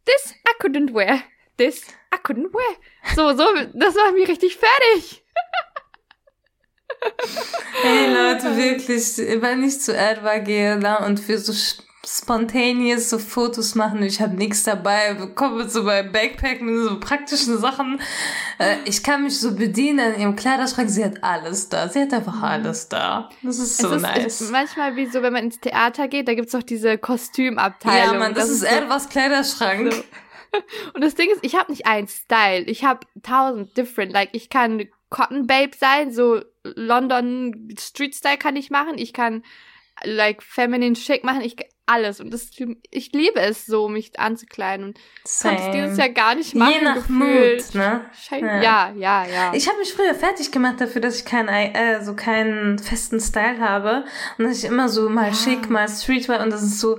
This 0.05 0.35
I 0.47 0.53
couldn't 0.61 0.93
wear. 0.93 1.23
This 1.57 1.87
I 2.13 2.17
couldn't 2.17 2.53
wear. 2.53 3.15
So, 3.15 3.35
so, 3.35 3.45
das 3.73 3.95
war 3.95 4.11
mir 4.11 4.27
richtig 4.27 4.57
fertig. 4.57 5.23
Hey 7.81 8.13
Leute, 8.13 8.55
wirklich, 8.57 9.17
wenn 9.41 9.63
ich 9.63 9.79
zu 9.79 9.95
Edwa 9.95 10.37
gehe 10.37 10.77
da 10.79 10.97
und 10.97 11.19
für 11.19 11.39
so 11.39 11.51
spontaneous 12.05 13.09
so 13.09 13.19
Fotos 13.19 13.75
machen. 13.75 14.01
Ich 14.01 14.21
habe 14.21 14.35
nichts 14.35 14.63
dabei, 14.63 15.13
komme 15.35 15.69
so 15.69 15.83
bei 15.83 16.01
Backpack 16.01 16.61
mit 16.61 16.75
so 16.75 16.99
praktischen 16.99 17.59
Sachen. 17.59 18.01
Äh, 18.57 18.77
ich 18.85 19.03
kann 19.03 19.23
mich 19.23 19.39
so 19.39 19.55
bedienen 19.55 20.15
in 20.15 20.21
ihrem 20.21 20.35
Kleiderschrank. 20.35 20.89
Sie 20.89 21.05
hat 21.05 21.23
alles 21.23 21.69
da. 21.69 21.87
Sie 21.89 22.01
hat 22.01 22.13
einfach 22.13 22.37
mhm. 22.37 22.43
alles 22.43 22.89
da. 22.89 23.29
Das 23.43 23.59
ist 23.59 23.77
so 23.77 23.93
es 23.93 24.01
nice. 24.01 24.41
Ist 24.41 24.51
manchmal 24.51 24.95
wie 24.95 25.05
so, 25.05 25.21
wenn 25.21 25.33
man 25.33 25.43
ins 25.45 25.59
Theater 25.59 26.07
geht, 26.07 26.27
da 26.27 26.33
gibt's 26.33 26.55
auch 26.55 26.63
diese 26.63 26.97
Kostümabteilung. 26.97 28.13
Ja, 28.13 28.19
man, 28.19 28.33
das, 28.33 28.47
das 28.47 28.55
ist, 28.57 28.63
ist 28.63 28.71
etwas 28.71 29.09
Kleiderschrank. 29.09 29.93
So. 29.93 30.03
Und 30.93 31.03
das 31.03 31.15
Ding 31.15 31.29
ist, 31.29 31.39
ich 31.43 31.55
habe 31.55 31.71
nicht 31.71 31.85
einen 31.85 32.07
Style. 32.07 32.63
Ich 32.63 32.83
habe 32.83 33.01
tausend 33.21 33.77
different. 33.77 34.11
Like, 34.11 34.29
ich 34.33 34.49
kann 34.49 34.87
Cotton 35.09 35.45
Babe 35.45 35.71
sein, 35.77 36.11
so 36.11 36.41
London 36.63 37.69
Street 37.79 38.15
Style 38.15 38.37
kann 38.37 38.55
ich 38.55 38.71
machen. 38.71 38.97
Ich 38.97 39.13
kann 39.13 39.43
like 40.03 40.41
feminine 40.43 40.95
schick 40.95 41.23
machen, 41.23 41.41
ich 41.41 41.55
alles 41.87 42.21
und 42.21 42.31
das 42.33 42.49
ich 42.91 43.11
liebe 43.11 43.39
es 43.39 43.65
so 43.65 43.89
mich 43.89 44.17
anzukleiden 44.17 44.85
und 44.85 44.99
konnte 45.41 45.61
es 45.63 45.71
dieses 45.71 45.97
Jahr 45.97 46.09
gar 46.09 46.35
nicht 46.35 46.55
machen. 46.55 46.73
Je 46.77 46.81
nach 46.85 46.95
gefühlt. 46.95 47.65
Mood, 47.65 47.75
ne? 47.75 48.05
Schein- 48.13 48.45
Ja, 48.45 48.93
ja, 48.95 49.25
ja. 49.25 49.53
Ich 49.53 49.67
habe 49.67 49.77
mich 49.79 49.93
früher 49.93 50.13
fertig 50.15 50.51
gemacht 50.51 50.79
dafür, 50.79 51.01
dass 51.01 51.17
ich 51.17 51.25
keinen 51.25 51.49
äh, 51.49 52.01
so 52.03 52.15
keinen 52.15 52.79
festen 52.79 53.19
Style 53.19 53.59
habe 53.59 54.05
und 54.37 54.45
dass 54.45 54.57
ich 54.59 54.65
immer 54.65 54.87
so 54.87 55.09
mal 55.09 55.29
Ja. 55.29 55.33
schick, 55.33 55.69
mal 55.69 55.89
Streetwear 55.89 56.41
und 56.43 56.51
das 56.51 56.61
ist 56.63 56.79
so 56.79 56.97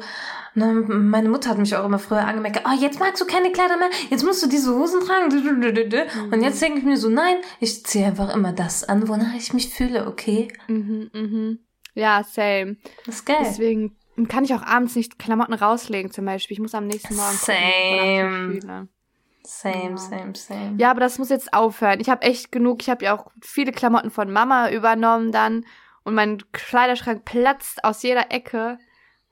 ne, 0.55 0.67
meine 0.73 1.31
Mutter 1.31 1.49
hat 1.51 1.59
mich 1.59 1.75
auch 1.75 1.87
immer 1.87 1.99
früher 1.99 2.27
angemerkt, 2.27 2.61
oh, 2.67 2.77
jetzt 2.79 3.01
magst 3.01 3.23
du 3.23 3.27
keine 3.27 3.53
Kleider 3.53 3.79
mehr, 3.79 3.89
jetzt 4.11 4.25
musst 4.25 4.43
du 4.43 4.49
diese 4.49 4.75
Hosen 4.75 5.01
tragen. 5.01 5.31
dü. 5.31 5.39
Mhm. 5.41 6.33
Und 6.33 6.43
jetzt 6.43 6.61
denke 6.61 6.81
ich 6.81 6.85
mir 6.85 6.99
so, 6.99 7.09
nein, 7.09 7.37
ich 7.61 7.87
ziehe 7.87 8.07
einfach 8.07 8.35
immer 8.35 8.53
das 8.53 8.85
an, 8.85 9.09
wonach 9.09 9.35
ich 9.35 9.55
mich 9.55 9.71
fühle, 9.73 10.07
okay? 10.07 10.49
mhm, 10.69 11.09
mhm. 11.15 11.59
Ja, 11.95 12.25
same. 12.25 12.77
Das 13.07 13.17
ist 13.17 13.27
geil. 13.27 13.39
Deswegen 13.41 13.97
kann 14.29 14.45
ich 14.45 14.55
auch 14.55 14.63
abends 14.63 14.95
nicht 14.97 15.19
Klamotten 15.19 15.55
rauslegen 15.55 16.11
zum 16.11 16.25
Beispiel. 16.25 16.55
Ich 16.55 16.61
muss 16.61 16.75
am 16.75 16.87
nächsten 16.87 17.15
Morgen 17.17 17.37
gucken, 17.37 17.55
Same. 17.55 18.61
fühle. 18.61 18.89
Same, 19.45 19.99
same, 19.99 20.35
same. 20.37 20.77
Ja, 20.79 20.91
aber 20.91 21.01
das 21.01 21.19
muss 21.19 21.29
jetzt 21.29 21.53
aufhören. 21.53 22.01
Ich 22.01 22.09
habe 22.09 22.23
echt 22.23 22.53
genug. 22.53 22.83
Ich 22.83 22.91
habe 22.91 23.05
ja 23.05 23.17
auch 23.17 23.31
viele 23.43 23.73
Klamotten 23.73 24.11
von 24.11 24.31
Mama 24.33 24.71
übernommen 24.71 25.33
dann. 25.33 25.67
Und 26.05 26.15
mein 26.15 26.43
Kleiderschrank 26.53 27.25
platzt 27.25 27.85
aus 27.85 28.03
jeder 28.03 28.31
Ecke. 28.31 28.79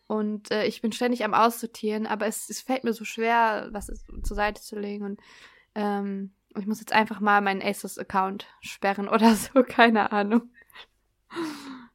Und 0.06 0.50
äh, 0.50 0.66
ich 0.66 0.82
bin 0.82 0.92
ständig 0.92 1.24
am 1.24 1.34
Aussortieren. 1.34 2.06
Aber 2.06 2.26
es, 2.26 2.50
es 2.50 2.60
fällt 2.60 2.82
mir 2.82 2.92
so 2.92 3.04
schwer, 3.04 3.68
was 3.70 3.88
ist, 3.88 4.06
zur 4.24 4.36
Seite 4.36 4.60
zu 4.60 4.78
legen. 4.78 5.04
Und 5.04 5.20
ähm, 5.76 6.32
ich 6.58 6.66
muss 6.66 6.80
jetzt 6.80 6.92
einfach 6.92 7.20
mal 7.20 7.40
meinen 7.40 7.62
ASOS-Account 7.62 8.46
sperren 8.60 9.08
oder 9.08 9.34
so. 9.36 9.62
Keine 9.62 10.10
Ahnung. 10.10 10.50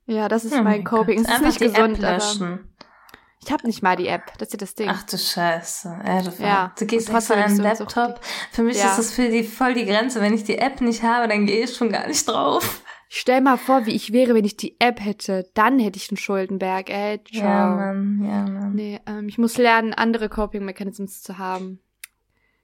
Ja, 0.05 0.27
das 0.27 0.45
ist 0.45 0.53
Oh 0.53 0.61
mein 0.61 0.83
Coping. 0.83 1.19
Es 1.19 1.25
ist 1.27 1.29
Einfach 1.33 1.45
nicht 1.47 1.59
die 1.61 1.65
gesund, 1.65 1.97
App 1.99 2.03
aber 2.05 2.13
löschen. 2.17 2.75
ich 3.43 3.51
habe 3.51 3.65
nicht 3.67 3.81
mal 3.81 3.95
die 3.95 4.07
App. 4.07 4.33
Das 4.37 4.49
ist 4.49 4.53
ja 4.53 4.57
das 4.59 4.75
Ding. 4.75 4.89
Ach 4.89 5.03
du 5.03 5.17
Scheiße. 5.17 5.99
Ja, 6.05 6.21
du, 6.21 6.31
Ja, 6.43 6.71
du 6.77 6.85
gehst 6.85 7.09
extra 7.09 7.33
an 7.35 7.55
so 7.55 7.63
Laptop. 7.63 8.19
Für 8.51 8.63
mich 8.63 8.77
Ja. 8.77 8.89
ist 8.89 8.97
das 8.99 9.11
für 9.13 9.29
die 9.29 9.43
voll 9.43 9.73
die 9.73 9.85
Grenze. 9.85 10.21
Wenn 10.21 10.33
ich 10.33 10.43
die 10.43 10.57
App 10.57 10.81
nicht 10.81 11.03
habe, 11.03 11.27
dann 11.27 11.45
gehe 11.45 11.63
ich 11.65 11.75
schon 11.75 11.91
gar 11.91 12.07
nicht 12.07 12.27
drauf. 12.27 12.81
Stell 13.07 13.39
mal 13.41 13.57
vor, 13.57 13.85
wie 13.85 13.91
ich 13.95 14.11
wäre, 14.13 14.33
wenn 14.33 14.45
ich 14.45 14.57
die 14.57 14.75
App 14.79 14.99
hätte. 14.99 15.49
Dann 15.53 15.79
hätte 15.79 15.97
ich 15.97 16.09
einen 16.09 16.17
Schuldenberg, 16.17 16.89
ey. 16.89 17.23
Ciao. 17.23 17.43
Ja, 17.45 17.67
Mann, 17.75 18.21
ja, 18.23 18.41
Mann. 18.51 18.73
Nee, 18.73 18.99
ähm, 19.05 19.27
ich 19.29 19.37
muss 19.37 19.57
lernen, 19.57 19.93
andere 19.93 20.27
Coping 20.27 20.65
Mechanisms 20.65 21.21
zu 21.21 21.37
haben. 21.37 21.79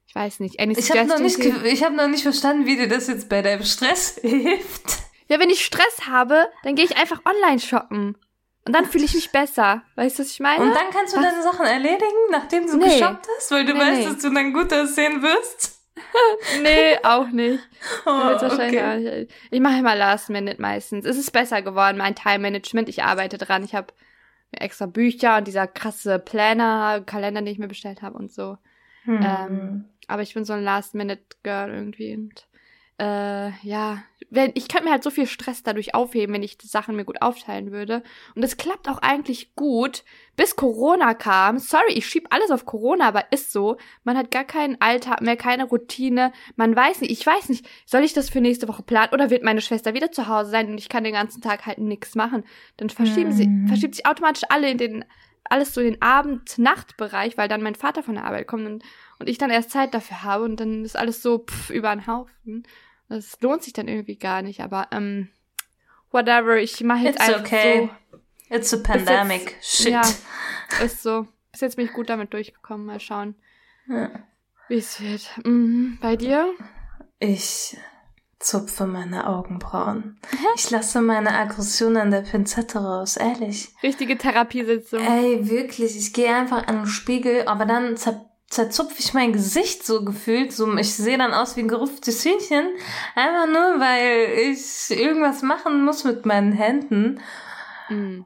Ich 0.07 0.15
weiß 0.15 0.41
nicht. 0.41 0.59
Any 0.59 0.73
Ich 0.77 0.89
habe 0.91 1.07
noch, 1.07 1.19
nicht 1.19 1.39
ich 1.39 1.83
hab 1.83 1.93
noch 1.93 2.07
nicht 2.09 2.23
verstanden, 2.23 2.65
wie 2.65 2.75
dir 2.75 2.89
das 2.89 3.07
jetzt 3.07 3.29
bei 3.29 3.41
deinem 3.41 3.63
Stress 3.63 4.17
hilft. 4.21 5.00
Ja, 5.31 5.39
wenn 5.39 5.49
ich 5.49 5.63
Stress 5.63 6.07
habe, 6.09 6.49
dann 6.63 6.75
gehe 6.75 6.83
ich 6.83 6.97
einfach 6.97 7.21
online 7.25 7.59
shoppen. 7.59 8.17
Und 8.67 8.75
dann 8.75 8.85
fühle 8.85 9.05
ich 9.05 9.15
mich 9.15 9.31
besser. 9.31 9.81
Weißt 9.95 10.19
du, 10.19 10.23
was 10.23 10.31
ich 10.31 10.41
meine? 10.41 10.61
Und 10.61 10.75
dann 10.75 10.89
kannst 10.91 11.13
du 11.15 11.17
Was? 11.19 11.23
deine 11.25 11.41
Sachen 11.41 11.65
erledigen, 11.65 12.29
nachdem 12.31 12.67
du 12.67 12.77
Nee. 12.77 12.99
geshoppt 12.99 13.27
hast, 13.37 13.49
weil 13.51 13.65
du 13.65 13.73
Nee, 13.73 13.79
weißt, 13.79 13.99
nee. 13.99 14.05
dass 14.07 14.17
du 14.21 14.29
dann 14.33 14.51
gut 14.53 14.73
aussehen 14.73 15.21
wirst. 15.23 15.79
nee, 16.61 16.97
auch 17.03 17.27
nicht. 17.29 17.63
Oh, 18.05 18.37
okay. 18.41 18.97
nicht. 19.19 19.33
Ich 19.51 19.59
mache 19.61 19.79
immer 19.79 19.95
Last 19.95 20.29
Minute 20.29 20.61
meistens. 20.61 21.05
Es 21.05 21.17
ist 21.17 21.31
besser 21.31 21.61
geworden, 21.61 21.97
mein 21.97 22.13
Time 22.13 22.39
Management. 22.39 22.89
Ich 22.89 23.01
arbeite 23.03 23.37
dran. 23.37 23.63
Ich 23.63 23.73
habe 23.73 23.93
mir 24.51 24.59
extra 24.61 24.85
Bücher 24.85 25.37
und 25.37 25.47
dieser 25.47 25.65
krasse 25.65 26.19
Planner, 26.19 27.01
Kalender, 27.05 27.41
den 27.41 27.53
ich 27.53 27.57
mir 27.57 27.67
bestellt 27.69 28.01
habe 28.01 28.17
und 28.17 28.31
so. 28.33 28.57
Hm. 29.05 29.21
Ähm, 29.23 29.85
aber 30.07 30.21
ich 30.23 30.33
bin 30.33 30.43
so 30.43 30.53
ein 30.53 30.63
Last-Minute-Girl 30.63 31.71
irgendwie. 31.73 32.15
Und 32.15 32.47
äh, 32.99 33.49
ja, 33.63 34.03
wenn, 34.29 34.51
ich 34.53 34.67
könnte 34.69 34.85
mir 34.85 34.91
halt 34.91 35.03
so 35.03 35.09
viel 35.09 35.25
Stress 35.27 35.63
dadurch 35.63 35.93
aufheben, 35.93 36.33
wenn 36.35 36.43
ich 36.43 36.57
die 36.57 36.67
Sachen 36.67 36.95
mir 36.95 37.03
gut 37.03 37.21
aufteilen 37.21 37.71
würde. 37.71 38.01
Und 38.35 38.43
es 38.43 38.55
klappt 38.55 38.87
auch 38.87 38.99
eigentlich 38.99 39.55
gut, 39.55 40.03
bis 40.37 40.55
Corona 40.55 41.13
kam. 41.13 41.57
Sorry, 41.57 41.91
ich 41.93 42.05
schieb 42.07 42.27
alles 42.29 42.49
auf 42.51 42.65
Corona, 42.65 43.07
aber 43.07 43.31
ist 43.31 43.51
so. 43.51 43.77
Man 44.03 44.17
hat 44.17 44.31
gar 44.31 44.45
keinen 44.45 44.79
Alltag 44.79 45.21
mehr, 45.21 45.35
keine 45.35 45.65
Routine. 45.65 46.31
Man 46.55 46.75
weiß 46.75 47.01
nicht, 47.01 47.11
ich 47.11 47.25
weiß 47.25 47.49
nicht, 47.49 47.67
soll 47.85 48.03
ich 48.03 48.13
das 48.13 48.29
für 48.29 48.39
nächste 48.39 48.67
Woche 48.69 48.83
planen 48.83 49.11
oder 49.13 49.29
wird 49.29 49.43
meine 49.43 49.61
Schwester 49.61 49.93
wieder 49.93 50.11
zu 50.11 50.27
Hause 50.27 50.51
sein 50.51 50.69
und 50.69 50.77
ich 50.77 50.87
kann 50.87 51.03
den 51.03 51.13
ganzen 51.13 51.41
Tag 51.41 51.65
halt 51.65 51.79
nichts 51.79 52.15
machen? 52.15 52.43
Dann 52.77 52.89
verschieben 52.89 53.31
sie, 53.31 53.47
Mhm. 53.47 53.67
verschiebt 53.67 53.95
sich 53.95 54.05
automatisch 54.05 54.43
alle 54.49 54.69
in 54.69 54.77
den 54.77 55.05
alles 55.49 55.73
so 55.73 55.81
in 55.81 55.93
den 55.93 56.01
Abend-Nacht-Bereich, 56.01 57.37
weil 57.37 57.47
dann 57.49 57.61
mein 57.61 57.75
Vater 57.75 58.03
von 58.03 58.15
der 58.15 58.25
Arbeit 58.25 58.47
kommt 58.47 58.65
und, 58.65 58.83
und 59.21 59.29
ich 59.29 59.37
dann 59.37 59.49
erst 59.49 59.71
Zeit 59.71 59.93
dafür 59.93 60.23
habe 60.23 60.43
und 60.43 60.59
dann 60.59 60.83
ist 60.83 60.97
alles 60.97 61.21
so 61.21 61.39
pff, 61.39 61.69
über 61.69 61.89
den 61.95 62.05
Haufen. 62.07 62.67
Das 63.09 63.39
lohnt 63.41 63.63
sich 63.63 63.73
dann 63.73 63.87
irgendwie 63.87 64.17
gar 64.17 64.41
nicht, 64.41 64.61
aber 64.61 64.87
ähm, 64.91 65.29
whatever, 66.11 66.57
ich 66.57 66.81
mache 66.83 67.05
jetzt 67.05 67.19
It's 67.19 67.27
einfach 67.29 67.41
okay. 67.41 67.89
It's 68.49 68.73
a 68.73 68.77
pandemic. 68.77 69.51
jetzt- 69.51 69.65
Shit. 69.77 69.91
ja. 69.93 70.03
so. 70.03 70.83
Ist 70.83 71.03
so. 71.03 71.27
Bis 71.51 71.61
jetzt 71.61 71.75
bin 71.77 71.85
ich 71.85 71.93
gut 71.93 72.09
damit 72.09 72.33
durchgekommen. 72.33 72.85
Mal 72.85 72.99
schauen, 72.99 73.35
Ja. 73.87 74.09
wie 74.69 74.75
es 74.75 74.99
wird. 75.01 75.29
Mhm. 75.45 75.97
Bei 76.01 76.15
dir? 76.15 76.49
Ich 77.19 77.77
zupfe 78.39 78.87
meine 78.87 79.27
Augenbrauen. 79.27 80.19
Ich 80.55 80.69
lasse 80.71 81.01
meine 81.01 81.31
Aggression 81.37 81.95
an 81.97 82.09
der 82.11 82.21
Pinzette 82.21 82.79
raus, 82.79 83.17
ehrlich. 83.17 83.69
Richtige 83.83 84.17
Therapiesitzung. 84.17 84.99
Ey, 84.99 85.47
wirklich, 85.49 85.95
ich 85.97 86.13
gehe 86.13 86.33
einfach 86.33 86.67
an 86.67 86.77
den 86.77 86.85
Spiegel, 86.87 87.47
aber 87.47 87.65
dann 87.65 87.97
zer 87.97 88.25
zerzupfe 88.51 88.99
ich 88.99 89.13
mein 89.13 89.33
Gesicht 89.33 89.85
so 89.85 90.03
gefühlt, 90.03 90.51
so 90.51 90.71
ich 90.77 90.93
sehe 90.93 91.17
dann 91.17 91.33
aus 91.33 91.55
wie 91.55 91.61
ein 91.61 91.67
gerupftes 91.67 92.23
Hühnchen, 92.23 92.67
einfach 93.15 93.47
nur, 93.47 93.79
weil 93.79 94.51
ich 94.51 94.91
irgendwas 94.91 95.41
machen 95.41 95.83
muss 95.85 96.03
mit 96.03 96.25
meinen 96.25 96.51
Händen. 96.51 97.21
Mhm. 97.89 98.25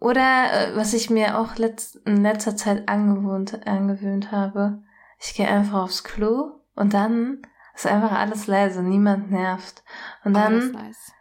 Oder 0.00 0.72
äh, 0.72 0.76
was 0.76 0.94
ich 0.94 1.10
mir 1.10 1.38
auch 1.38 1.56
letzt, 1.56 1.96
in 2.04 2.22
letzter 2.22 2.56
Zeit 2.56 2.88
angewohnt, 2.88 3.66
angewöhnt 3.66 4.32
habe, 4.32 4.82
ich 5.20 5.34
gehe 5.34 5.46
einfach 5.46 5.84
aufs 5.84 6.02
Klo 6.02 6.60
und 6.74 6.92
dann 6.92 7.42
ist 7.74 7.86
einfach 7.86 8.10
alles 8.10 8.48
leise, 8.48 8.82
niemand 8.82 9.30
nervt. 9.30 9.84
Und 10.24 10.32
Oh, 10.32 10.40
dann 10.40 10.72
nice. 10.72 11.12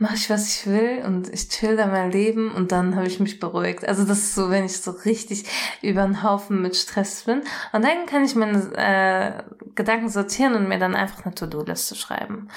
Mache 0.00 0.14
ich, 0.16 0.30
was 0.30 0.48
ich 0.48 0.66
will 0.66 1.02
und 1.06 1.28
ich 1.28 1.48
chill 1.50 1.76
da 1.76 1.86
mein 1.86 2.10
Leben 2.10 2.50
und 2.52 2.72
dann 2.72 2.96
habe 2.96 3.06
ich 3.06 3.20
mich 3.20 3.38
beruhigt. 3.38 3.86
Also 3.86 4.04
das 4.04 4.18
ist 4.18 4.34
so, 4.34 4.48
wenn 4.50 4.64
ich 4.64 4.80
so 4.80 4.90
richtig 4.92 5.44
über 5.82 6.02
den 6.02 6.22
Haufen 6.22 6.62
mit 6.62 6.74
Stress 6.74 7.24
bin. 7.24 7.42
Und 7.72 7.84
dann 7.84 8.06
kann 8.06 8.24
ich 8.24 8.34
meine 8.34 8.58
äh, 8.76 9.42
Gedanken 9.74 10.08
sortieren 10.08 10.54
und 10.54 10.68
mir 10.68 10.78
dann 10.78 10.96
einfach 10.96 11.24
eine 11.26 11.34
To-Do-Liste 11.34 11.94
schreiben. 11.96 12.48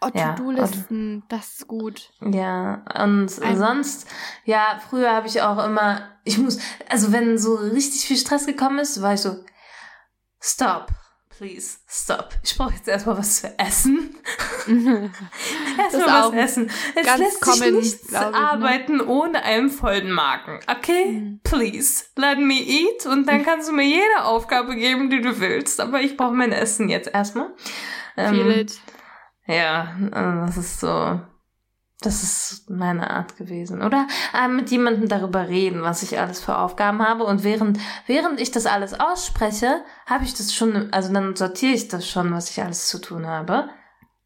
Oh, 0.00 0.08
Ja, 0.14 0.32
To-Do-Listen, 0.34 1.24
das 1.28 1.54
ist 1.54 1.66
gut. 1.68 2.10
Ja, 2.20 2.84
und 3.02 3.30
Ein- 3.42 3.58
sonst, 3.58 4.06
ja, 4.44 4.80
früher 4.88 5.12
habe 5.12 5.26
ich 5.26 5.42
auch 5.42 5.64
immer, 5.64 6.08
ich 6.24 6.38
muss, 6.38 6.58
also 6.88 7.12
wenn 7.12 7.36
so 7.36 7.56
richtig 7.56 8.06
viel 8.06 8.16
Stress 8.16 8.46
gekommen 8.46 8.78
ist, 8.78 9.02
war 9.02 9.14
ich 9.14 9.20
so, 9.20 9.36
stop, 10.40 10.86
please, 11.42 11.78
stop. 11.88 12.34
Ich 12.44 12.56
brauche 12.56 12.74
jetzt 12.74 12.86
erstmal 12.86 13.18
was 13.18 13.40
zu 13.40 13.58
essen. 13.58 14.14
Ist 14.64 14.68
Erstmal 15.94 16.28
was 16.28 16.32
essen. 16.34 16.70
Es 16.94 17.04
ganz 17.04 17.18
lässt 17.18 17.44
sich 17.44 17.60
common, 17.60 17.74
nicht 17.80 18.08
glaub 18.08 18.26
ich, 18.26 18.30
ne? 18.30 18.36
arbeiten 18.36 19.00
ohne 19.00 19.42
einen 19.42 19.70
vollen 19.70 20.12
Magen. 20.12 20.60
Okay? 20.68 21.06
Mhm. 21.06 21.40
Please, 21.42 22.04
let 22.14 22.38
me 22.38 22.54
eat 22.54 23.06
und 23.06 23.26
dann 23.26 23.44
kannst 23.44 23.68
du 23.68 23.72
mir 23.72 23.84
jede 23.84 24.24
Aufgabe 24.24 24.76
geben, 24.76 25.10
die 25.10 25.20
du 25.20 25.40
willst. 25.40 25.80
Aber 25.80 26.00
ich 26.00 26.16
brauche 26.16 26.32
mein 26.34 26.52
Essen 26.52 26.88
jetzt 26.88 27.12
erstmal. 27.12 27.48
Feel 28.14 28.24
Ähm, 28.40 28.50
it. 28.50 28.80
ja, 29.46 29.96
also 30.12 30.46
das 30.46 30.56
ist 30.56 30.78
so, 30.80 31.20
das 32.04 32.22
ist 32.22 32.70
meine 32.70 33.10
Art 33.10 33.36
gewesen. 33.36 33.82
Oder 33.82 34.06
äh, 34.34 34.48
mit 34.48 34.70
jemandem 34.70 35.08
darüber 35.08 35.48
reden, 35.48 35.82
was 35.82 36.02
ich 36.02 36.18
alles 36.18 36.40
für 36.40 36.58
Aufgaben 36.58 37.06
habe. 37.06 37.24
Und 37.24 37.44
während, 37.44 37.78
während 38.06 38.40
ich 38.40 38.50
das 38.50 38.66
alles 38.66 38.98
ausspreche, 38.98 39.82
habe 40.06 40.24
ich 40.24 40.34
das 40.34 40.54
schon, 40.54 40.92
also 40.92 41.12
dann 41.12 41.36
sortiere 41.36 41.74
ich 41.74 41.88
das 41.88 42.08
schon, 42.08 42.32
was 42.32 42.50
ich 42.50 42.62
alles 42.62 42.88
zu 42.88 43.00
tun 43.00 43.26
habe. 43.26 43.68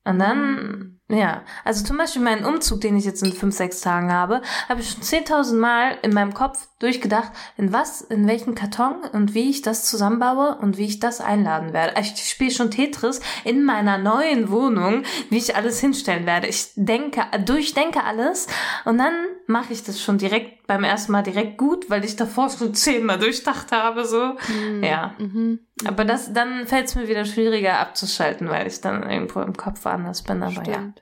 Und 0.04 0.18
dann, 0.18 0.95
ja, 1.08 1.42
also 1.64 1.84
zum 1.84 1.98
Beispiel 1.98 2.22
meinen 2.22 2.44
Umzug, 2.44 2.80
den 2.80 2.96
ich 2.96 3.04
jetzt 3.04 3.22
in 3.22 3.32
fünf, 3.32 3.54
sechs 3.54 3.80
Tagen 3.80 4.12
habe, 4.12 4.42
habe 4.68 4.80
ich 4.80 4.90
schon 4.90 5.02
10.000 5.02 5.54
Mal 5.54 5.98
in 6.02 6.12
meinem 6.12 6.34
Kopf 6.34 6.66
durchgedacht, 6.80 7.30
in 7.56 7.72
was, 7.72 8.00
in 8.00 8.26
welchen 8.26 8.56
Karton 8.56 8.96
und 9.12 9.32
wie 9.32 9.48
ich 9.48 9.62
das 9.62 9.84
zusammenbaue 9.84 10.56
und 10.56 10.78
wie 10.78 10.84
ich 10.86 10.98
das 10.98 11.20
einladen 11.20 11.72
werde. 11.72 11.96
Also 11.96 12.10
Ich 12.12 12.28
spiele 12.28 12.50
schon 12.50 12.72
Tetris 12.72 13.20
in 13.44 13.64
meiner 13.64 13.98
neuen 13.98 14.50
Wohnung, 14.50 15.04
wie 15.30 15.38
ich 15.38 15.54
alles 15.54 15.78
hinstellen 15.78 16.26
werde. 16.26 16.48
Ich 16.48 16.70
denke, 16.74 17.22
durchdenke 17.44 18.02
alles 18.02 18.48
und 18.84 18.98
dann 18.98 19.14
mache 19.46 19.72
ich 19.72 19.84
das 19.84 20.02
schon 20.02 20.18
direkt 20.18 20.66
beim 20.66 20.82
ersten 20.82 21.12
Mal 21.12 21.22
direkt 21.22 21.56
gut, 21.56 21.88
weil 21.88 22.04
ich 22.04 22.16
davor 22.16 22.50
schon 22.50 22.74
zehnmal 22.74 23.18
durchdacht 23.18 23.70
habe, 23.70 24.04
so. 24.04 24.36
Mhm. 24.48 24.82
Ja. 24.82 25.14
Mhm. 25.18 25.60
Aber 25.84 26.04
das, 26.04 26.32
dann 26.32 26.66
fällt 26.66 26.86
es 26.86 26.94
mir 26.94 27.06
wieder 27.06 27.24
schwieriger 27.24 27.78
abzuschalten, 27.78 28.48
weil 28.48 28.66
ich 28.66 28.80
dann 28.80 29.08
irgendwo 29.08 29.40
im 29.40 29.56
Kopf 29.56 29.84
woanders 29.84 30.22
bin. 30.22 30.42
Aber 30.42 30.64
ja. 30.68 30.92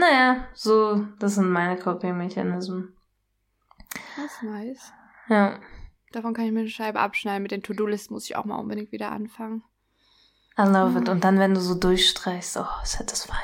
Naja, 0.00 0.48
so, 0.54 1.04
das 1.18 1.34
sind 1.34 1.50
meine 1.50 1.76
Coping-Mechanismen. 1.78 2.96
Das 4.16 4.24
ist 4.32 4.42
nice. 4.42 4.92
Ja. 5.28 5.60
Davon 6.12 6.32
kann 6.32 6.46
ich 6.46 6.52
mir 6.52 6.60
eine 6.60 6.70
Scheibe 6.70 6.98
abschneiden. 7.00 7.42
Mit 7.42 7.52
den 7.52 7.62
To-Do-Listen 7.62 8.14
muss 8.14 8.24
ich 8.24 8.34
auch 8.34 8.46
mal 8.46 8.56
unbedingt 8.56 8.92
wieder 8.92 9.12
anfangen. 9.12 9.62
I 10.58 10.62
love 10.62 10.98
it. 10.98 11.08
Und 11.10 11.22
dann, 11.22 11.38
wenn 11.38 11.54
du 11.54 11.60
so 11.60 11.74
durchstreichst, 11.74 12.56
oh, 12.56 12.64
satisfying. 12.82 13.36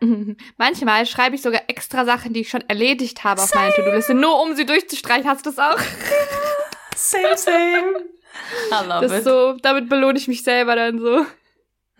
Manchmal 0.56 1.04
schreibe 1.06 1.36
ich 1.36 1.42
sogar 1.42 1.62
extra 1.68 2.04
Sachen, 2.06 2.32
die 2.32 2.40
ich 2.40 2.48
schon 2.48 2.62
erledigt 2.68 3.22
habe 3.24 3.42
auf 3.42 3.54
meine 3.54 3.74
To-Do-Liste, 3.74 4.14
nur 4.14 4.40
um 4.42 4.56
sie 4.56 4.64
durchzustreichen. 4.64 5.28
Hast 5.28 5.44
du 5.44 5.50
das 5.50 5.58
auch? 5.58 5.78
Same, 6.96 7.36
same. 7.36 7.96
I 8.72 8.86
love 8.86 9.06
Das 9.06 9.18
it. 9.18 9.24
so, 9.24 9.52
damit 9.62 9.88
belohne 9.88 10.18
ich 10.18 10.28
mich 10.28 10.42
selber 10.42 10.74
dann 10.76 10.98
so. 10.98 11.26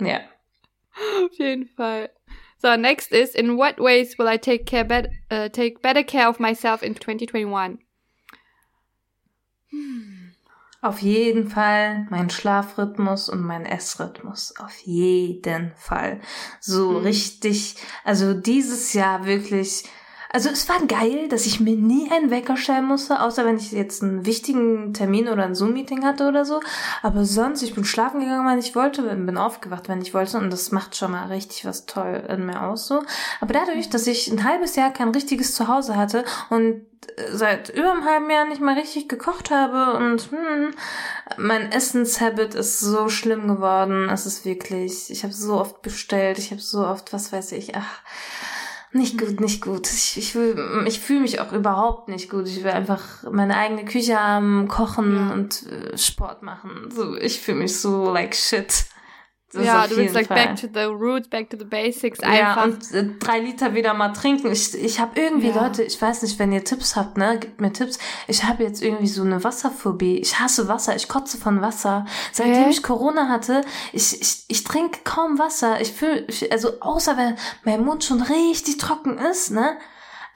Ja. 0.01 0.21
Auf 1.25 1.33
jeden 1.39 1.66
Fall. 1.69 2.11
So, 2.61 2.75
next 2.77 3.13
is, 3.13 3.35
in 3.35 3.57
what 3.57 3.79
ways 3.79 4.19
will 4.19 4.27
I 4.29 4.37
take 4.37 4.67
care 4.67 4.85
bet 4.85 5.11
uh, 5.31 5.49
take 5.49 5.81
better 5.81 6.03
care 6.03 6.29
of 6.29 6.41
myself 6.41 6.83
in 6.83 6.95
2021? 6.95 7.79
Auf 10.81 11.01
jeden 11.03 11.49
Fall 11.51 12.07
mein 12.11 12.31
Schlafrhythmus 12.31 13.29
und 13.29 13.43
mein 13.43 13.65
Essrhythmus. 13.67 14.55
Auf 14.61 14.77
jeden 14.85 15.73
Fall. 15.77 16.21
So 16.61 16.91
Mhm. 16.91 17.07
richtig, 17.07 17.77
also 18.05 18.33
dieses 18.35 18.93
Jahr 18.93 19.25
wirklich. 19.27 19.85
Also 20.31 20.51
es 20.51 20.68
war 20.68 20.85
geil, 20.87 21.29
dass 21.29 21.47
ich 21.47 21.61
mir 21.61 21.76
nie 21.76 22.11
einen 22.11 22.31
Wecker 22.31 22.57
stellen 22.57 22.85
musste, 22.85 23.20
außer 23.20 23.47
wenn 23.47 23.57
ich 23.57 23.72
jetzt 23.72 24.03
einen 24.03 24.26
wichtigen 24.26 24.93
Termin 24.93 25.29
oder 25.29 25.45
ein 25.45 25.55
Zoom-Meeting 25.55 26.05
hatte 26.05 26.29
oder 26.29 26.45
so. 26.45 26.61
Aber 27.03 27.24
sonst, 27.24 27.62
ich 27.62 27.74
bin 27.74 27.85
schlafen 27.85 28.20
gegangen, 28.20 28.47
wenn 28.47 28.59
ich 28.59 28.74
wollte, 28.74 29.03
bin 29.03 29.39
aufgewacht, 29.39 29.89
wenn 29.89 30.03
ich 30.03 30.12
wollte. 30.12 30.39
Und 30.39 30.53
das 30.53 30.70
macht 30.72 30.97
schon 30.97 31.12
mal 31.12 31.29
richtig 31.29 31.64
was 31.64 31.87
toll 31.87 32.24
in 32.29 32.45
mir 32.45 32.62
aus 32.62 32.87
so. 32.87 33.03
Aber 33.41 33.55
dadurch, 33.55 33.89
dass 33.89 34.07
ich 34.07 34.29
ein 34.29 34.45
halbes 34.45 34.76
Jahr 34.76 34.93
kein 34.93 35.11
richtiges 35.11 35.55
Zuhause 35.55 35.97
hatte 35.97 36.24
und 36.51 36.83
äh, 37.16 37.33
seit 37.33 37.70
über 37.70 37.93
einem 37.93 38.05
halben 38.05 38.31
Jahr 38.31 38.47
nicht 38.47 38.61
mal 38.61 38.74
richtig 38.74 39.09
gekocht 39.09 39.51
habe 39.51 39.97
und 39.97 40.31
hm, 40.31 40.74
mein 41.37 41.70
Essenshabit 41.72 42.55
ist 42.55 42.81
so 42.81 43.09
schlimm 43.09 43.49
geworden. 43.49 44.09
Es 44.11 44.26
ist 44.26 44.45
wirklich, 44.45 45.11
ich 45.11 45.22
habe 45.22 45.33
so 45.33 45.61
oft 45.61 45.83
bestellt, 45.83 46.39
ich 46.39 46.51
habe 46.51 46.61
so 46.61 46.87
oft, 46.87 47.12
was 47.12 47.33
weiß 47.33 47.53
ich, 47.53 47.76
ach, 47.76 48.03
nicht 48.93 49.18
gut, 49.18 49.41
nicht 49.41 49.61
gut. 49.62 49.86
Ich, 49.91 50.16
ich, 50.16 50.34
will, 50.34 50.84
ich 50.86 51.01
fühle 51.01 51.20
mich 51.20 51.41
auch 51.41 51.53
überhaupt 51.53 52.09
nicht 52.09 52.30
gut. 52.30 52.47
Ich 52.49 52.62
will 52.64 52.70
einfach 52.70 53.22
meine 53.30 53.57
eigene 53.57 53.84
Küche 53.84 54.18
haben, 54.18 54.66
kochen 54.68 55.14
Ja. 55.14 55.32
und 55.32 55.66
äh, 55.66 55.97
Sport 55.99 56.43
machen. 56.43 56.91
So, 56.91 57.16
ich 57.16 57.41
fühle 57.41 57.59
mich 57.59 57.78
so 57.78 58.11
like 58.11 58.34
shit. 58.34 58.86
Das 59.51 59.64
ja, 59.64 59.86
du 59.86 59.96
willst 59.96 60.14
like 60.14 60.26
Fall. 60.26 60.36
back 60.36 60.57
to 60.57 60.66
the 60.74 60.84
roots, 60.84 61.26
back 61.26 61.49
to 61.49 61.57
the 61.59 61.64
basics 61.64 62.18
Ja, 62.20 62.28
einfach. 62.28 62.64
und 62.64 62.92
äh, 62.92 63.05
drei 63.18 63.38
Liter 63.40 63.74
wieder 63.74 63.94
mal 63.94 64.11
trinken. 64.12 64.53
Ich, 64.53 64.74
ich 64.74 65.01
habe 65.01 65.18
irgendwie, 65.18 65.49
Ja. 65.49 65.62
Leute, 65.62 65.82
ich 65.82 66.01
weiß 66.01 66.20
nicht, 66.22 66.38
wenn 66.38 66.53
ihr 66.53 66.64
Tipps 66.64 66.96
habt, 66.96 67.16
ne, 67.16 67.38
gebt 67.38 67.59
mir 67.59 67.72
Tipps. 67.72 67.99
Ich 68.26 68.44
habe 68.44 68.62
jetzt 68.64 68.82
irgendwie 68.82 69.07
so 69.07 69.22
eine 69.22 69.42
Wasserphobie. 69.42 70.18
Ich 70.18 70.38
hasse 70.38 70.68
Wasser, 70.68 70.94
ich 70.96 71.09
kotze 71.09 71.38
von 71.38 71.62
Wasser. 71.62 72.05
Seitdem 72.30 72.64
Hä? 72.64 72.70
ich 72.70 72.82
Corona 72.82 73.28
hatte, 73.30 73.62
ich, 73.94 74.20
ich, 74.20 74.44
ich 74.49 74.64
trinke 74.64 74.99
kaum 75.05 75.38
Wasser. 75.38 75.80
Ich 75.80 75.92
fühle, 75.92 76.26
also 76.51 76.80
außer 76.80 77.16
wenn 77.16 77.34
mein 77.64 77.82
Mund 77.84 78.05
schon 78.05 78.20
richtig 78.20 78.76
trocken 78.76 79.16
ist, 79.16 79.51
ne. 79.51 79.78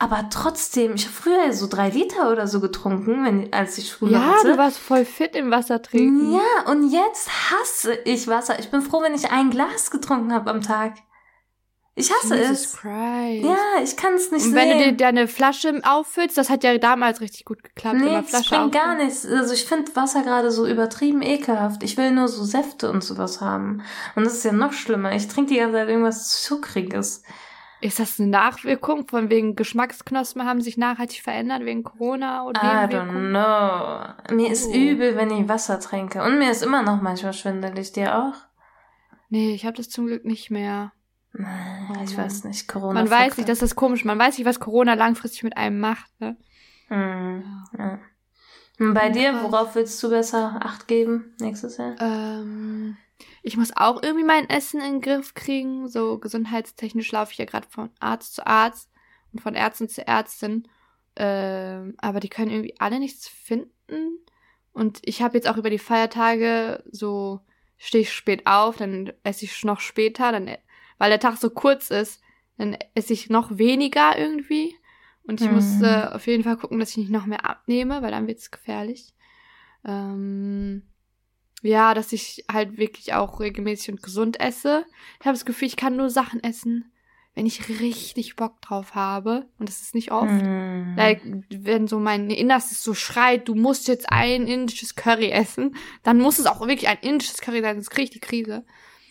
Aber 0.02 0.28
trotzdem, 0.30 0.96
ich 0.96 1.04
habe 1.04 1.14
früher 1.14 1.52
so 1.52 1.68
drei 1.68 1.88
Liter 1.88 2.32
oder 2.32 2.48
so 2.48 2.58
getrunken, 2.58 3.24
wenn, 3.24 3.52
als 3.52 3.78
ich 3.78 3.88
Schule 3.88 4.14
ja, 4.14 4.34
hatte. 4.34 4.48
du 4.48 4.58
warst 4.58 4.78
voll 4.78 5.04
fit 5.04 5.36
im 5.36 5.52
Wasser 5.52 5.80
trinken. 5.80 6.32
Ja, 6.32 6.68
und 6.68 6.90
jetzt 6.90 7.30
hasse 7.52 7.94
ich 8.04 8.26
Wasser. 8.26 8.58
Ich 8.58 8.68
bin 8.68 8.82
froh, 8.82 9.00
wenn 9.02 9.14
ich 9.14 9.30
ein 9.30 9.50
Glas 9.50 9.92
getrunken 9.92 10.32
habe 10.32 10.50
am 10.50 10.60
Tag. 10.60 10.94
Ich 11.94 12.10
hasse 12.10 12.34
Jesus 12.34 12.50
es. 12.50 12.72
Christ. 12.72 13.44
Ja, 13.44 13.56
ich 13.80 13.96
kann 13.96 14.14
es 14.14 14.32
nicht 14.32 14.44
Und 14.44 14.56
wenn 14.56 14.70
du 14.70 14.84
dir 14.86 14.92
deine 14.92 15.28
Flasche 15.28 15.80
auffüllst, 15.84 16.36
das 16.36 16.50
hat 16.50 16.64
ja 16.64 16.76
damals 16.78 17.20
richtig 17.20 17.44
gut 17.44 17.62
geklappt. 17.62 17.98
nee, 17.98 18.08
immer 18.08 18.22
das 18.22 18.30
Flasche 18.30 18.56
bringt 18.56 18.72
gar 18.72 18.94
auffüllen. 18.94 19.06
nichts. 19.06 19.24
Also 19.24 19.54
ich 19.54 19.66
finde 19.66 19.94
Wasser 19.94 20.22
gerade 20.22 20.50
so 20.50 20.66
übertrieben 20.66 21.22
ekelhaft. 21.22 21.84
Ich 21.84 21.96
will 21.96 22.10
nur 22.10 22.26
so 22.26 22.42
Säfte 22.42 22.90
und 22.90 23.04
sowas 23.04 23.40
haben. 23.40 23.82
Und 24.16 24.24
das 24.24 24.32
ist 24.32 24.44
ja 24.44 24.50
noch 24.50 24.72
schlimmer. 24.72 25.14
Ich 25.14 25.28
trinke 25.28 25.52
die 25.52 25.60
ganze 25.60 25.76
Zeit 25.76 25.88
irgendwas 25.88 26.42
Zuckriges. 26.42 27.22
Ist 27.82 27.98
das 27.98 28.18
eine 28.20 28.28
Nachwirkung 28.30 29.08
von 29.08 29.28
wegen 29.28 29.56
Geschmacksknospen 29.56 30.46
haben 30.46 30.60
sich 30.60 30.76
nachhaltig 30.78 31.20
verändert 31.20 31.64
wegen 31.64 31.82
Corona 31.82 32.44
oder 32.46 32.60
I 32.62 32.86
don't 32.86 33.30
know. 33.30 34.34
Mir 34.36 34.50
ist 34.52 34.68
Oh. 34.68 34.72
übel, 34.74 35.16
wenn 35.16 35.30
ich 35.30 35.48
Wasser 35.48 35.80
trinke. 35.80 36.22
Und 36.22 36.38
mir 36.38 36.50
ist 36.50 36.62
immer 36.62 36.82
noch 36.82 37.02
manchmal 37.02 37.32
schwindelig. 37.32 37.92
Dir 37.92 38.16
auch? 38.18 38.34
Nee, 39.30 39.52
ich 39.54 39.66
habe 39.66 39.76
das 39.76 39.88
zum 39.90 40.06
Glück 40.06 40.24
nicht 40.24 40.50
mehr. 40.50 40.92
Ich 42.04 42.16
weiß 42.16 42.44
nicht. 42.44 42.68
Corona. 42.68 42.94
Man 43.00 43.10
weiß 43.10 43.36
nicht, 43.38 43.48
das 43.48 43.62
ist 43.62 43.74
komisch. 43.74 44.04
Man 44.04 44.18
weiß 44.18 44.38
nicht, 44.38 44.46
was 44.46 44.60
Corona 44.60 44.94
langfristig 44.94 45.42
mit 45.42 45.56
einem 45.56 45.80
macht. 45.80 46.08
Ne? 46.20 46.36
Hm, 46.88 47.42
ja. 47.78 47.98
Und 48.78 48.94
bei 48.94 49.08
dir, 49.10 49.32
Krass. 49.32 49.42
worauf 49.44 49.74
willst 49.74 50.02
du 50.02 50.10
besser 50.10 50.60
Acht 50.62 50.86
geben 50.88 51.34
nächstes 51.40 51.78
Jahr? 51.78 51.94
Ähm, 52.00 52.96
ich 53.42 53.56
muss 53.56 53.76
auch 53.76 54.02
irgendwie 54.02 54.24
mein 54.24 54.48
Essen 54.48 54.80
in 54.80 54.94
den 54.94 55.00
Griff 55.00 55.34
kriegen. 55.34 55.88
So 55.88 56.18
gesundheitstechnisch 56.18 57.10
laufe 57.12 57.32
ich 57.32 57.38
ja 57.38 57.44
gerade 57.44 57.66
von 57.68 57.90
Arzt 58.00 58.34
zu 58.34 58.46
Arzt 58.46 58.90
und 59.32 59.40
von 59.40 59.54
Ärztin 59.54 59.88
zu 59.88 60.06
Ärztin. 60.06 60.68
Ähm, 61.16 61.94
aber 61.98 62.20
die 62.20 62.28
können 62.28 62.50
irgendwie 62.50 62.78
alle 62.78 62.98
nichts 62.98 63.28
finden. 63.28 64.18
Und 64.72 65.00
ich 65.04 65.22
habe 65.22 65.36
jetzt 65.36 65.48
auch 65.48 65.56
über 65.56 65.70
die 65.70 65.78
Feiertage 65.78 66.82
so, 66.90 67.40
stehe 67.76 68.02
ich 68.02 68.12
spät 68.12 68.46
auf, 68.46 68.76
dann 68.76 69.12
esse 69.22 69.44
ich 69.44 69.64
noch 69.64 69.80
später, 69.80 70.32
dann, 70.32 70.48
weil 70.98 71.10
der 71.10 71.20
Tag 71.20 71.36
so 71.36 71.50
kurz 71.50 71.90
ist, 71.90 72.22
dann 72.56 72.76
esse 72.94 73.12
ich 73.12 73.28
noch 73.28 73.58
weniger 73.58 74.16
irgendwie. 74.16 74.74
Und 75.24 75.40
ich 75.40 75.50
muss 75.50 75.80
Mhm. 75.80 75.84
äh, 75.84 76.04
auf 76.12 76.26
jeden 76.26 76.44
Fall 76.44 76.56
gucken, 76.56 76.78
dass 76.78 76.90
ich 76.90 76.96
nicht 76.96 77.10
noch 77.10 77.26
mehr 77.26 77.44
abnehme, 77.44 78.02
weil 78.02 78.10
dann 78.12 78.26
wird's 78.26 78.50
gefährlich. 78.50 79.14
Ähm, 79.84 80.82
ja, 81.62 81.94
dass 81.94 82.12
ich 82.12 82.44
halt 82.50 82.76
wirklich 82.76 83.14
auch 83.14 83.40
regelmäßig 83.40 83.90
und 83.90 84.02
gesund 84.02 84.40
esse. 84.40 84.84
Ich 85.20 85.26
habe 85.26 85.36
das 85.36 85.44
Gefühl, 85.44 85.68
ich 85.68 85.76
kann 85.76 85.96
nur 85.96 86.10
Sachen 86.10 86.42
essen, 86.42 86.92
wenn 87.34 87.46
ich 87.46 87.68
richtig 87.80 88.36
Bock 88.36 88.60
drauf 88.60 88.94
habe. 88.94 89.46
Und 89.58 89.68
das 89.68 89.80
ist 89.80 89.94
nicht 89.94 90.12
oft. 90.12 90.28
Hm. 90.28 90.94
Like, 90.96 91.22
wenn 91.50 91.86
so 91.86 91.98
mein 91.98 92.30
Innerstes 92.30 92.82
so 92.82 92.94
schreit, 92.94 93.48
du 93.48 93.54
musst 93.54 93.88
jetzt 93.88 94.10
ein 94.10 94.46
indisches 94.46 94.96
Curry 94.96 95.30
essen, 95.30 95.76
dann 96.02 96.18
muss 96.18 96.38
es 96.38 96.46
auch 96.46 96.60
wirklich 96.60 96.88
ein 96.88 96.98
indisches 97.00 97.40
Curry 97.40 97.62
sein, 97.62 97.76
sonst 97.76 97.90
kriege 97.90 98.04
ich 98.04 98.10
die 98.10 98.20
Krise. 98.20 98.64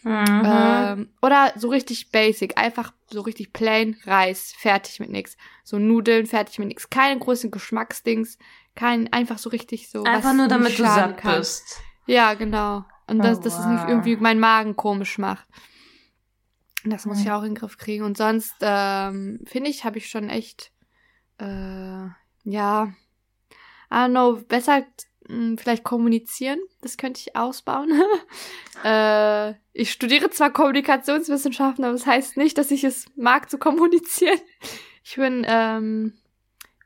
Mhm. 0.03 0.41
Ähm, 0.45 1.09
oder 1.21 1.53
so 1.55 1.69
richtig 1.69 2.09
basic, 2.09 2.57
einfach 2.57 2.91
so 3.11 3.21
richtig 3.21 3.53
plain 3.53 3.97
Reis, 4.05 4.53
fertig 4.57 4.99
mit 4.99 5.09
nix. 5.09 5.37
So 5.63 5.77
Nudeln, 5.77 6.25
fertig 6.25 6.57
mit 6.59 6.69
nix. 6.69 6.89
Keine 6.89 7.19
großen 7.19 7.51
Geschmacksdings, 7.51 8.39
kein, 8.75 9.13
einfach 9.13 9.37
so 9.37 9.49
richtig 9.49 9.89
so. 9.89 10.03
Einfach 10.03 10.33
nur 10.33 10.47
damit 10.47 10.77
du 10.79 10.83
satt 10.83 11.21
bist. 11.21 11.81
Ja, 12.11 12.33
genau. 12.33 12.83
Und 13.07 13.19
Oh, 13.19 13.23
dass, 13.23 13.39
es 13.45 13.65
nicht 13.65 13.87
irgendwie 13.87 14.15
meinen 14.17 14.39
Magen 14.39 14.75
komisch 14.75 15.17
macht. 15.17 15.47
Das 16.83 17.05
muss 17.05 17.17
Mhm. 17.19 17.23
ich 17.23 17.31
auch 17.31 17.41
in 17.43 17.49
den 17.49 17.55
Griff 17.55 17.77
kriegen. 17.77 18.03
Und 18.03 18.17
sonst, 18.17 18.55
ähm, 18.61 19.39
finde 19.45 19.69
ich, 19.69 19.85
habe 19.85 19.97
ich 19.97 20.09
schon 20.09 20.29
echt, 20.29 20.71
äh, 21.39 21.45
ja, 22.43 22.93
I 23.89 23.93
don't 23.93 24.09
know, 24.09 24.41
besser 24.47 24.85
mh, 25.27 25.57
vielleicht 25.61 25.83
kommunizieren. 25.83 26.59
Das 26.81 26.97
könnte 26.97 27.19
ich 27.19 27.35
ausbauen. 27.35 27.91
äh, 28.83 29.53
ich 29.73 29.91
studiere 29.91 30.29
zwar 30.31 30.51
Kommunikationswissenschaften, 30.51 31.83
aber 31.85 31.93
das 31.93 32.05
heißt 32.05 32.35
nicht, 32.37 32.57
dass 32.57 32.71
ich 32.71 32.83
es 32.83 33.05
mag 33.15 33.49
zu 33.49 33.57
kommunizieren. 33.57 34.39
Ich 35.03 35.15
bin, 35.15 35.43
ähm, 35.47 36.13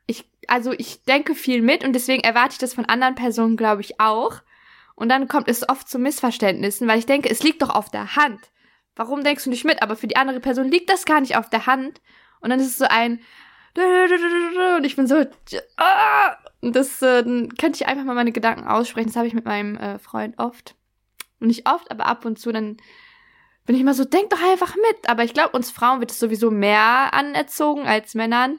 ich, 0.06 0.24
also 0.48 0.72
ich 0.72 1.02
denke 1.04 1.34
viel 1.34 1.60
mit 1.60 1.84
und 1.84 1.92
deswegen 1.92 2.22
erwarte 2.22 2.52
ich 2.52 2.58
das 2.58 2.72
von 2.72 2.86
anderen 2.86 3.14
Personen, 3.14 3.58
glaube 3.58 3.82
ich, 3.82 4.00
auch. 4.00 4.40
Und 4.96 5.08
dann 5.10 5.28
kommt 5.28 5.48
es 5.48 5.68
oft 5.68 5.88
zu 5.88 5.98
Missverständnissen, 5.98 6.88
weil 6.88 6.98
ich 6.98 7.06
denke, 7.06 7.30
es 7.30 7.42
liegt 7.42 7.62
doch 7.62 7.70
auf 7.70 7.90
der 7.90 8.16
Hand. 8.16 8.40
Warum 8.96 9.22
denkst 9.22 9.44
du 9.44 9.50
nicht 9.50 9.64
mit? 9.64 9.82
Aber 9.82 9.94
für 9.94 10.08
die 10.08 10.16
andere 10.16 10.40
Person 10.40 10.68
liegt 10.68 10.90
das 10.90 11.04
gar 11.04 11.20
nicht 11.20 11.36
auf 11.36 11.48
der 11.50 11.66
Hand. 11.66 12.00
Und 12.40 12.50
dann 12.50 12.58
ist 12.58 12.66
es 12.68 12.78
so 12.78 12.86
ein 12.88 13.20
und 13.76 14.84
ich 14.84 14.96
bin 14.96 15.06
so 15.06 15.24
ah! 15.76 16.36
und 16.62 16.74
das 16.74 17.02
äh, 17.02 17.22
könnte 17.58 17.74
ich 17.74 17.86
einfach 17.86 18.04
mal 18.04 18.14
meine 18.14 18.32
Gedanken 18.32 18.66
aussprechen. 18.66 19.08
Das 19.08 19.16
habe 19.16 19.26
ich 19.26 19.34
mit 19.34 19.44
meinem 19.44 19.76
äh, 19.76 19.98
Freund 19.98 20.38
oft. 20.38 20.74
Und 21.40 21.48
nicht 21.48 21.68
oft, 21.68 21.90
aber 21.90 22.06
ab 22.06 22.24
und 22.24 22.38
zu 22.38 22.52
dann 22.52 22.78
bin 23.66 23.74
ich 23.74 23.82
immer 23.82 23.94
so, 23.94 24.04
denk 24.04 24.30
doch 24.30 24.42
einfach 24.42 24.74
mit. 24.76 25.08
Aber 25.08 25.24
ich 25.24 25.34
glaube, 25.34 25.56
uns 25.56 25.70
Frauen 25.70 26.00
wird 26.00 26.10
es 26.10 26.18
sowieso 26.18 26.50
mehr 26.50 27.12
anerzogen 27.12 27.86
als 27.86 28.14
Männern. 28.14 28.58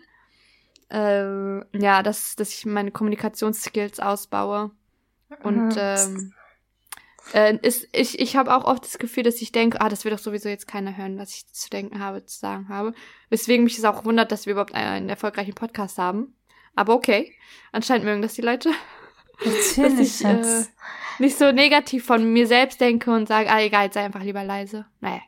Äh, 0.90 1.78
ja, 1.78 2.04
dass, 2.04 2.36
dass 2.36 2.54
ich 2.54 2.66
meine 2.66 2.92
Kommunikationsskills 2.92 4.00
ausbaue. 4.00 4.72
Und 5.44 5.76
ähm, 5.78 6.34
äh, 7.34 7.58
ist, 7.62 7.88
ich, 7.92 8.20
ich 8.20 8.36
habe 8.36 8.56
auch 8.56 8.66
oft 8.66 8.84
das 8.84 8.98
Gefühl, 8.98 9.24
dass 9.24 9.42
ich 9.42 9.52
denke, 9.52 9.82
ah, 9.82 9.90
das 9.90 10.06
will 10.06 10.12
doch 10.12 10.20
sowieso 10.20 10.50
jetzt 10.50 10.68
keiner 10.68 10.96
hören, 10.96 11.18
was 11.18 11.34
ich 11.34 11.48
zu 11.52 11.70
denken 11.70 12.00
habe, 12.00 12.26
zu 12.26 12.40
sagen 12.40 12.70
habe. 12.70 12.94
Weswegen 13.30 13.64
mich 13.64 13.78
es 13.78 13.86
auch 13.86 14.06
wundert, 14.06 14.32
dass 14.32 14.46
wir 14.46 14.54
überhaupt 14.54 14.74
einen 14.74 15.10
erfolgreichen 15.10 15.54
Podcast 15.54 15.98
haben. 15.98 16.36
Aber 16.76 16.94
okay, 16.94 17.34
anscheinend 17.72 18.06
mögen 18.06 18.22
das 18.22 18.36
die 18.36 18.42
Leute. 18.42 18.72
Natürlich, 19.44 19.76
dass 19.76 20.00
ich, 20.00 20.26
äh. 20.26 20.66
Nicht 21.20 21.38
so 21.38 21.52
negativ 21.52 22.06
von 22.06 22.32
mir 22.32 22.48
selbst 22.48 22.80
denke 22.80 23.12
und 23.12 23.28
sage, 23.28 23.50
ah, 23.50 23.62
egal, 23.62 23.92
sei 23.92 24.04
einfach 24.04 24.24
lieber 24.24 24.44
leise. 24.44 24.86
Naja, 25.00 25.22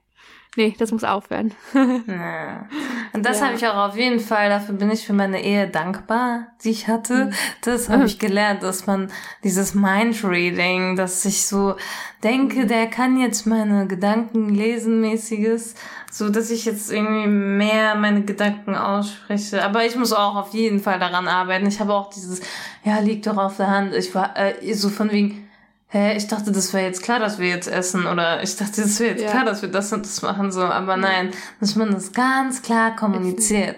Nee, 0.59 0.75
das 0.77 0.91
muss 0.91 1.05
aufhören. 1.05 1.53
Ja. 2.05 2.67
Und 3.13 3.25
das 3.25 3.39
Ja. 3.39 3.45
habe 3.45 3.55
ich 3.55 3.65
auch 3.65 3.77
auf 3.89 3.95
jeden 3.95 4.19
Fall, 4.19 4.49
dafür 4.49 4.75
bin 4.75 4.91
ich 4.91 5.05
für 5.05 5.13
meine 5.13 5.41
Ehe 5.41 5.69
dankbar, 5.69 6.47
die 6.61 6.71
ich 6.71 6.89
hatte. 6.89 7.27
Mhm. 7.27 7.33
Das 7.61 7.87
habe 7.87 8.03
ich 8.03 8.19
gelernt, 8.19 8.61
dass 8.61 8.85
man 8.85 9.09
dieses 9.41 9.73
Mindreading, 9.73 10.97
dass 10.97 11.23
ich 11.23 11.47
so 11.47 11.75
denke, 12.23 12.65
der 12.65 12.87
kann 12.87 13.17
jetzt 13.17 13.45
meine 13.47 13.87
Gedanken 13.87 14.49
lesen, 14.49 14.99
mäßiges, 14.99 15.75
so 16.11 16.29
dass 16.29 16.51
ich 16.51 16.65
jetzt 16.65 16.91
irgendwie 16.91 17.27
mehr 17.27 17.95
meine 17.95 18.23
Gedanken 18.23 18.75
ausspreche. 18.75 19.63
Aber 19.63 19.85
ich 19.85 19.95
muss 19.95 20.11
auch 20.11 20.35
auf 20.35 20.53
jeden 20.53 20.81
Fall 20.81 20.99
daran 20.99 21.29
arbeiten. 21.29 21.67
Ich 21.67 21.79
habe 21.79 21.93
auch 21.93 22.09
dieses, 22.09 22.41
ja, 22.83 22.99
liegt 22.99 23.25
doch 23.27 23.37
auf 23.37 23.55
der 23.55 23.67
Hand. 23.67 23.93
Ich 23.95 24.13
war 24.13 24.35
äh, 24.35 24.73
so 24.73 24.89
von 24.89 25.09
wegen, 25.09 25.48
hä, 25.89 26.15
ich 26.15 26.27
dachte, 26.27 26.51
das 26.51 26.73
wäre 26.73 26.85
jetzt 26.85 27.03
klar, 27.03 27.19
dass 27.19 27.39
wir 27.39 27.47
jetzt 27.49 27.67
essen 27.67 28.05
oder 28.05 28.41
ich 28.43 28.55
dachte, 28.55 28.81
das 28.81 28.99
wäre 28.99 29.11
jetzt 29.11 29.23
Ja. 29.23 29.31
klar, 29.31 29.45
dass 29.45 29.61
wir 29.61 29.69
das 29.69 29.91
und 29.91 30.05
das 30.05 30.21
machen, 30.21 30.51
so, 30.51 30.61
aber 30.63 30.97
nein, 30.97 31.31
dass 31.59 31.75
man 31.75 31.91
das 31.91 32.11
ganz 32.13 32.61
klar 32.61 32.95
kommuniziert. 32.95 33.75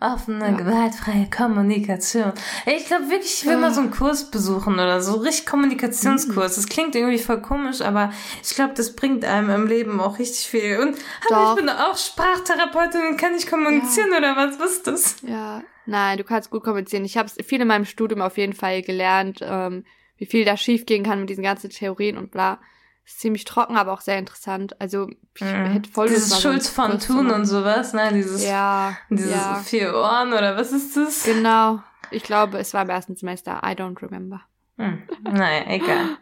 Offene, 0.00 0.46
Ja. 0.46 0.56
gewaltfreie 0.56 1.28
Kommunikation. 1.30 2.32
Ich 2.66 2.86
glaube 2.86 3.08
wirklich, 3.08 3.34
ich 3.42 3.46
will 3.46 3.54
Ah. 3.54 3.58
mal 3.60 3.72
so 3.72 3.80
einen 3.82 3.92
Kurs 3.92 4.28
besuchen 4.32 4.74
oder 4.74 5.00
so, 5.00 5.14
richtig 5.18 5.46
Kommunikationskurs. 5.46 6.56
Das 6.56 6.66
klingt 6.66 6.96
irgendwie 6.96 7.18
voll 7.18 7.40
komisch, 7.40 7.80
aber 7.80 8.12
ich 8.42 8.52
glaube, 8.56 8.74
das 8.74 8.96
bringt 8.96 9.24
einem 9.24 9.50
im 9.50 9.66
Leben 9.68 10.00
auch 10.00 10.18
richtig 10.18 10.46
viel. 10.48 10.80
Und 10.80 10.96
Doch. 11.30 11.50
ich 11.56 11.60
bin 11.60 11.68
auch 11.68 11.96
Sprachtherapeutin 11.96 13.00
und 13.10 13.16
kann 13.16 13.36
ich 13.36 13.46
kommunizieren 13.48 14.10
oder 14.16 14.34
was? 14.34 14.58
Was 14.58 14.72
ist 14.72 14.86
das? 14.88 15.16
Ja, 15.22 15.62
nein, 15.86 16.18
du 16.18 16.24
kannst 16.24 16.50
gut 16.50 16.64
kommunizieren. 16.64 17.04
Ich 17.04 17.16
habe 17.16 17.28
viel 17.44 17.60
in 17.60 17.68
meinem 17.68 17.84
Studium 17.84 18.22
auf 18.22 18.36
jeden 18.38 18.54
Fall 18.54 18.82
gelernt, 18.82 19.38
ähm, 19.40 19.84
wie 20.22 20.26
viel 20.26 20.44
da 20.44 20.56
schiefgehen 20.56 21.02
kann 21.02 21.18
mit 21.18 21.30
diesen 21.30 21.42
ganzen 21.42 21.68
Theorien 21.70 22.16
und 22.16 22.30
bla. 22.30 22.60
Ist 23.04 23.18
ziemlich 23.18 23.44
trocken, 23.44 23.76
aber 23.76 23.92
auch 23.92 24.00
sehr 24.02 24.16
interessant. 24.20 24.80
Also 24.80 25.08
ich 25.34 25.42
hätte 25.44 25.90
voll 25.90 26.06
Dieses 26.06 26.40
Schulz 26.40 26.68
von 26.68 27.00
Thun 27.00 27.32
und 27.32 27.44
sowas, 27.46 27.92
ne? 27.92 28.12
Dieses, 28.14 28.44
Ja, 28.44 28.96
dieses 29.10 29.32
ja, 29.32 29.54
vier 29.64 29.92
Ohren 29.96 30.32
oder 30.32 30.56
was 30.56 30.70
ist 30.70 30.96
das? 30.96 31.24
genau. 31.24 31.82
Ich 32.12 32.22
glaube, 32.22 32.58
es 32.58 32.72
war 32.72 32.82
im 32.82 32.90
ersten 32.90 33.16
Semester. 33.16 33.60
I 33.64 33.70
don't 33.74 34.00
remember. 34.00 34.42
Hm. 34.78 35.02
Naja, 35.24 35.64
egal. 35.66 36.16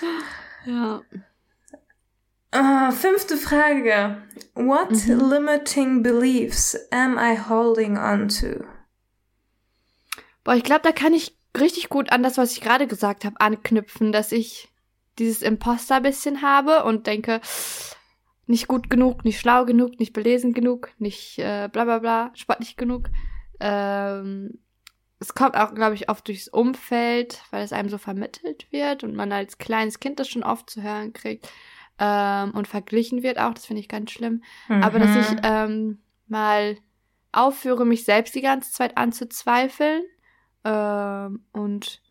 Ja. 0.64 1.02
Äh, 2.52 2.90
fünfte 2.92 3.36
Frage. 3.36 4.22
What 4.54 4.90
Mhm. 4.92 5.20
limiting 5.28 6.02
beliefs 6.02 6.74
am 6.90 7.18
I 7.18 7.36
holding 7.50 7.98
on 7.98 8.28
to? 8.28 8.64
Boah, 10.42 10.54
ich 10.54 10.64
glaube, 10.64 10.80
da 10.84 10.92
kann 10.92 11.12
ich 11.12 11.36
richtig 11.58 11.88
gut 11.88 12.10
an 12.12 12.22
das, 12.22 12.38
was 12.38 12.52
ich 12.52 12.60
gerade 12.60 12.86
gesagt 12.86 13.24
habe, 13.24 13.40
anknüpfen, 13.40 14.12
dass 14.12 14.32
ich 14.32 14.68
dieses 15.18 15.42
Imposter 15.42 16.00
bisschen 16.00 16.42
habe 16.42 16.84
und 16.84 17.06
denke, 17.06 17.40
nicht 18.46 18.68
gut 18.68 18.90
genug, 18.90 19.24
nicht 19.24 19.40
schlau 19.40 19.64
genug, 19.64 19.98
nicht 19.98 20.12
belesen 20.12 20.52
genug, 20.52 20.90
nicht 20.98 21.38
äh, 21.38 21.68
bla 21.72 21.84
bla 21.84 21.98
bla, 21.98 22.30
sportlich 22.34 22.76
genug. 22.76 23.08
Ähm, 23.60 24.58
es 25.20 25.34
kommt 25.34 25.56
auch, 25.56 25.74
glaube 25.74 25.94
ich, 25.94 26.10
oft 26.10 26.26
durchs 26.28 26.48
Umfeld, 26.48 27.40
weil 27.50 27.62
es 27.64 27.72
einem 27.72 27.88
so 27.88 27.98
vermittelt 27.98 28.70
wird 28.70 29.04
und 29.04 29.14
man 29.14 29.32
als 29.32 29.58
kleines 29.58 30.00
Kind 30.00 30.20
das 30.20 30.28
schon 30.28 30.42
oft 30.42 30.68
zu 30.68 30.82
hören 30.82 31.12
kriegt 31.12 31.48
ähm, 31.98 32.50
und 32.50 32.68
verglichen 32.68 33.22
wird 33.22 33.38
auch, 33.38 33.54
das 33.54 33.64
finde 33.64 33.80
ich 33.80 33.88
ganz 33.88 34.10
schlimm. 34.10 34.42
Aber 34.82 34.98
dass 34.98 35.14
ich 35.14 35.30
Mhm. 35.30 35.40
ähm, 35.44 35.98
mal 36.26 36.76
aufhöre, 37.32 37.86
mich 37.86 38.04
selbst 38.04 38.34
die 38.34 38.42
ganze 38.42 38.72
Zeit 38.72 38.96
anzuzweifeln 38.98 40.02
ähm, 40.64 41.44
und 41.52 42.02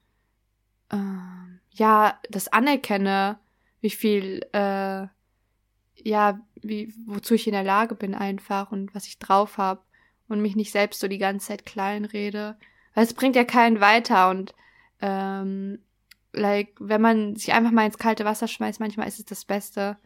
ähm, 0.91 1.60
ja, 1.72 2.20
das 2.30 2.47
anerkenne, 2.47 3.39
wie 3.82 3.89
viel, 3.89 4.45
äh, 4.54 5.08
ja, 5.95 6.39
wie, 6.62 6.93
wozu 7.06 7.34
ich 7.34 7.47
in 7.47 7.54
der 7.54 7.64
Lage 7.64 7.95
bin 7.95 8.16
einfach 8.16 8.72
und 8.72 8.93
was 8.95 9.08
ich 9.08 9.20
drauf 9.20 9.58
habe 9.58 9.82
und 10.28 10.41
mich 10.41 10.56
nicht 10.56 10.72
selbst 10.72 10.99
so 10.99 11.08
die 11.08 11.18
ganze 11.18 11.47
Zeit 11.47 11.66
klein 11.66 12.06
rede. 12.06 12.58
Weil 12.93 13.06
es 13.06 13.14
bringt 13.14 13.36
ja 13.36 13.43
keinen 13.43 13.82
weiter 13.82 14.30
und 14.30 14.54
ähm, 15.01 15.80
like, 16.32 16.76
wenn 16.80 17.01
man 17.01 17.36
sich 17.36 17.54
einfach 17.54 17.72
mal 17.72 17.86
ins 17.86 17.97
kalte 17.97 18.26
Wasser 18.26 18.47
schmeißt, 18.47 18.80
manchmal 18.80 19.08
ist 19.08 19.20
es 19.20 19.26
das 19.26 19.45
Beste. 19.45 19.97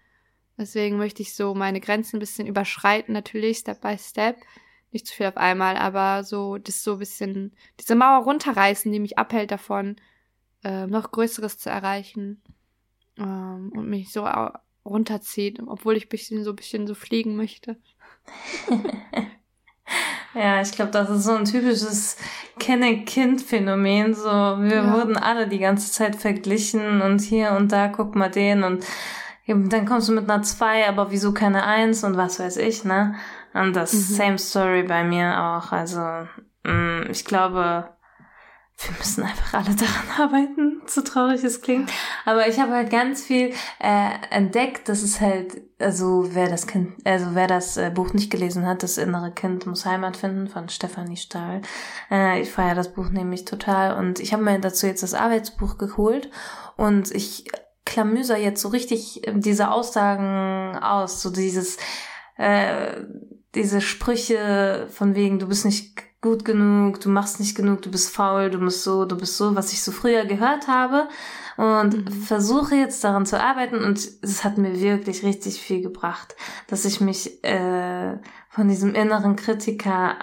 Deswegen 0.57 0.97
möchte 0.97 1.21
ich 1.21 1.35
so 1.35 1.53
meine 1.53 1.79
Grenzen 1.79 2.17
ein 2.17 2.19
bisschen 2.19 2.47
überschreiten, 2.47 3.13
natürlich, 3.13 3.59
Step 3.59 3.81
by 3.81 3.97
Step. 3.97 4.37
Nicht 4.97 5.05
zu 5.05 5.13
viel 5.13 5.27
auf 5.27 5.37
einmal, 5.37 5.77
aber 5.77 6.23
so, 6.23 6.57
das 6.57 6.83
so 6.83 6.93
ein 6.93 6.97
bisschen, 6.97 7.53
diese 7.79 7.93
Mauer 7.93 8.23
runterreißen, 8.23 8.91
die 8.91 8.99
mich 8.99 9.19
abhält 9.19 9.51
davon, 9.51 9.97
äh, 10.63 10.87
noch 10.87 11.11
Größeres 11.11 11.59
zu 11.59 11.69
erreichen. 11.69 12.41
Ähm, 13.19 13.71
und 13.75 13.87
mich 13.87 14.11
so 14.11 14.27
runterzieht, 14.83 15.61
obwohl 15.67 15.95
ich 15.97 16.09
bisschen 16.09 16.43
so 16.43 16.49
ein 16.49 16.55
bisschen 16.55 16.87
so 16.87 16.95
fliegen 16.95 17.35
möchte. 17.35 17.77
Ja, 20.33 20.61
ich 20.61 20.71
glaube, 20.73 20.91
das 20.91 21.09
ist 21.09 21.23
so 21.23 21.31
ein 21.33 21.45
typisches 21.45 22.17
Kenne-Kind-Phänomen. 22.59 24.13
So, 24.13 24.25
wir 24.29 24.83
Ja. 24.83 24.93
wurden 24.93 25.17
alle 25.17 25.47
die 25.47 25.57
ganze 25.59 25.91
Zeit 25.91 26.15
verglichen 26.15 27.01
und 27.01 27.21
hier 27.21 27.53
und 27.53 27.71
da, 27.71 27.87
guck 27.87 28.15
mal 28.15 28.29
den 28.29 28.63
und 28.63 28.85
dann 29.47 29.85
kommst 29.85 30.09
du 30.09 30.13
mit 30.13 30.29
einer 30.29 30.43
2, 30.43 30.87
aber 30.87 31.09
wieso 31.09 31.33
keine 31.33 31.63
1 31.65 32.03
und 32.03 32.17
was 32.17 32.39
weiß 32.39 32.57
ich, 32.57 32.83
ne? 32.83 33.15
Und 33.61 33.75
das 33.75 33.93
Mhm. 33.93 33.99
same 33.99 34.37
story 34.37 34.83
bei 34.83 35.03
mir 35.03 35.39
auch. 35.41 35.71
Also, 35.71 35.99
mh, 36.63 37.07
ich 37.09 37.25
glaube, 37.25 37.89
wir 38.79 38.97
müssen 38.99 39.23
einfach 39.23 39.53
alle 39.55 39.75
daran 39.75 40.07
arbeiten, 40.19 40.81
so 40.85 41.01
traurig 41.01 41.43
es 41.43 41.61
klingt. 41.61 41.89
Aber 42.25 42.47
ich 42.47 42.59
habe 42.59 42.73
halt 42.73 42.91
ganz 42.91 43.23
viel 43.23 43.51
äh, 43.79 44.09
entdeckt, 44.29 44.87
dass 44.87 45.01
es 45.01 45.19
halt, 45.19 45.61
also 45.79 46.29
wer 46.35 46.47
das 46.47 46.67
Kind, 46.67 46.93
also 47.03 47.33
wer 47.33 47.47
das 47.47 47.77
äh, 47.77 47.89
Buch 47.91 48.13
nicht 48.13 48.29
gelesen 48.31 48.67
hat, 48.67 48.83
das 48.83 48.99
innere 48.99 49.31
Kind 49.31 49.65
muss 49.65 49.85
Heimat 49.85 50.15
finden 50.17 50.47
von 50.47 50.69
Stefanie 50.69 51.17
Stahl. 51.17 51.61
Äh, 52.11 52.41
ich 52.41 52.51
feiere 52.51 52.75
das 52.75 52.93
Buch 52.93 53.09
nämlich 53.09 53.45
total 53.45 53.97
und 53.97 54.19
ich 54.19 54.31
habe 54.31 54.43
mir 54.43 54.59
dazu 54.59 54.85
jetzt 54.85 55.01
das 55.01 55.15
Arbeitsbuch 55.15 55.79
geholt 55.79 56.29
und 56.75 57.09
ich 57.11 57.45
klamüser 57.83 58.37
jetzt 58.37 58.61
so 58.61 58.67
richtig 58.67 59.27
äh, 59.27 59.33
diese 59.35 59.71
Aussagen 59.71 60.77
aus, 60.77 61.23
so 61.23 61.31
dieses 61.31 61.77
äh, 62.37 63.01
diese 63.55 63.81
Sprüche 63.81 64.87
von 64.91 65.15
wegen, 65.15 65.39
du 65.39 65.47
bist 65.47 65.65
nicht 65.65 65.97
gut 66.21 66.45
genug, 66.45 66.99
du 66.99 67.09
machst 67.09 67.39
nicht 67.39 67.55
genug, 67.55 67.81
du 67.81 67.91
bist 67.91 68.09
faul, 68.13 68.49
du 68.49 68.57
musst 68.57 68.83
so, 68.83 69.05
du 69.05 69.15
bist 69.17 69.37
so, 69.37 69.55
was 69.55 69.71
ich 69.71 69.81
so 69.81 69.91
früher 69.91 70.25
gehört 70.25 70.67
habe 70.67 71.07
und 71.57 72.05
Mhm. 72.05 72.11
versuche 72.11 72.75
jetzt 72.75 73.03
daran 73.03 73.25
zu 73.25 73.39
arbeiten 73.39 73.83
und 73.83 73.99
es 74.21 74.43
hat 74.43 74.57
mir 74.57 74.79
wirklich 74.79 75.23
richtig 75.23 75.61
viel 75.61 75.81
gebracht, 75.81 76.35
dass 76.67 76.85
ich 76.85 77.01
mich 77.01 77.43
äh, 77.43 78.17
von 78.49 78.67
diesem 78.67 78.95
inneren 78.95 79.35
Kritiker 79.35 80.15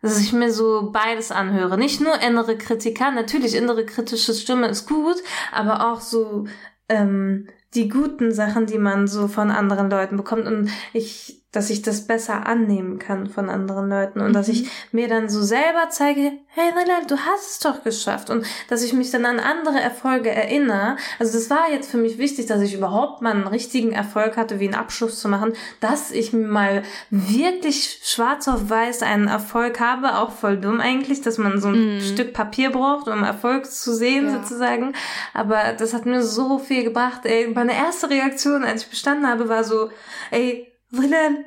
dass 0.00 0.20
ich 0.20 0.32
mir 0.32 0.52
so 0.52 0.90
beides 0.92 1.32
anhöre. 1.32 1.76
Nicht 1.76 2.00
nur 2.00 2.20
innere 2.20 2.56
Kritiker, 2.56 3.10
natürlich 3.10 3.56
innere 3.56 3.84
kritische 3.84 4.32
Stimme 4.32 4.68
ist 4.68 4.86
gut, 4.86 5.16
aber 5.50 5.90
auch 5.90 6.00
so 6.00 6.46
ähm, 6.88 7.48
die 7.74 7.88
guten 7.88 8.32
Sachen, 8.32 8.66
die 8.66 8.78
man 8.78 9.08
so 9.08 9.26
von 9.26 9.50
anderen 9.50 9.90
Leuten 9.90 10.16
bekommt 10.16 10.46
und 10.46 10.70
ich, 10.92 11.42
dass 11.52 11.70
ich 11.70 11.80
das 11.80 12.06
besser 12.06 12.46
annehmen 12.46 12.98
kann 12.98 13.26
von 13.26 13.48
anderen 13.48 13.88
Leuten 13.88 14.20
und 14.20 14.34
dass 14.34 14.48
Mhm. 14.48 14.52
ich 14.54 14.70
mir 14.92 15.08
dann 15.08 15.30
so 15.30 15.42
selber 15.42 15.88
zeige, 15.88 16.32
hey 16.48 16.72
Nella, 16.74 17.00
du 17.06 17.16
hast 17.16 17.50
es 17.52 17.58
doch 17.60 17.82
geschafft 17.84 18.28
und 18.28 18.44
dass 18.68 18.82
ich 18.82 18.92
mich 18.92 19.10
dann 19.10 19.24
an 19.24 19.40
andere 19.40 19.80
Erfolge 19.80 20.30
erinnere. 20.30 20.96
Also 21.18 21.38
das 21.38 21.48
war 21.48 21.70
jetzt 21.72 21.90
für 21.90 21.96
mich 21.96 22.18
wichtig, 22.18 22.46
dass 22.46 22.60
ich 22.60 22.74
überhaupt 22.74 23.22
mal 23.22 23.30
einen 23.32 23.46
richtigen 23.46 23.92
Erfolg 23.92 24.36
hatte, 24.36 24.60
wie 24.60 24.66
einen 24.66 24.74
Abschluss 24.74 25.20
zu 25.20 25.28
machen, 25.28 25.54
dass 25.80 26.10
ich 26.10 26.34
mal 26.34 26.82
wirklich 27.10 28.00
schwarz 28.04 28.46
auf 28.48 28.68
weiß 28.68 29.02
einen 29.02 29.28
Erfolg 29.28 29.80
habe, 29.80 30.18
auch 30.18 30.32
voll 30.32 30.58
dumm 30.58 30.80
eigentlich, 30.80 31.22
dass 31.22 31.38
man 31.38 31.60
so 31.60 31.68
ein 31.68 31.96
Mhm. 31.96 32.00
Stück 32.02 32.34
Papier 32.34 32.70
braucht, 32.70 33.08
um 33.08 33.22
Erfolg 33.24 33.64
zu 33.64 33.94
sehen 33.94 34.26
Ja. 34.26 34.42
sozusagen. 34.42 34.92
Aber 35.32 35.72
das 35.78 35.94
hat 35.94 36.04
mir 36.04 36.22
so 36.22 36.58
viel 36.58 36.84
gebracht. 36.84 37.20
Ey, 37.24 37.48
meine 37.54 37.74
erste 37.74 38.10
Reaktion, 38.10 38.64
als 38.64 38.82
ich 38.82 38.90
bestanden 38.90 39.26
habe, 39.26 39.48
war 39.48 39.64
so, 39.64 39.90
ey, 40.30 40.66
Wilhelm, 40.90 41.44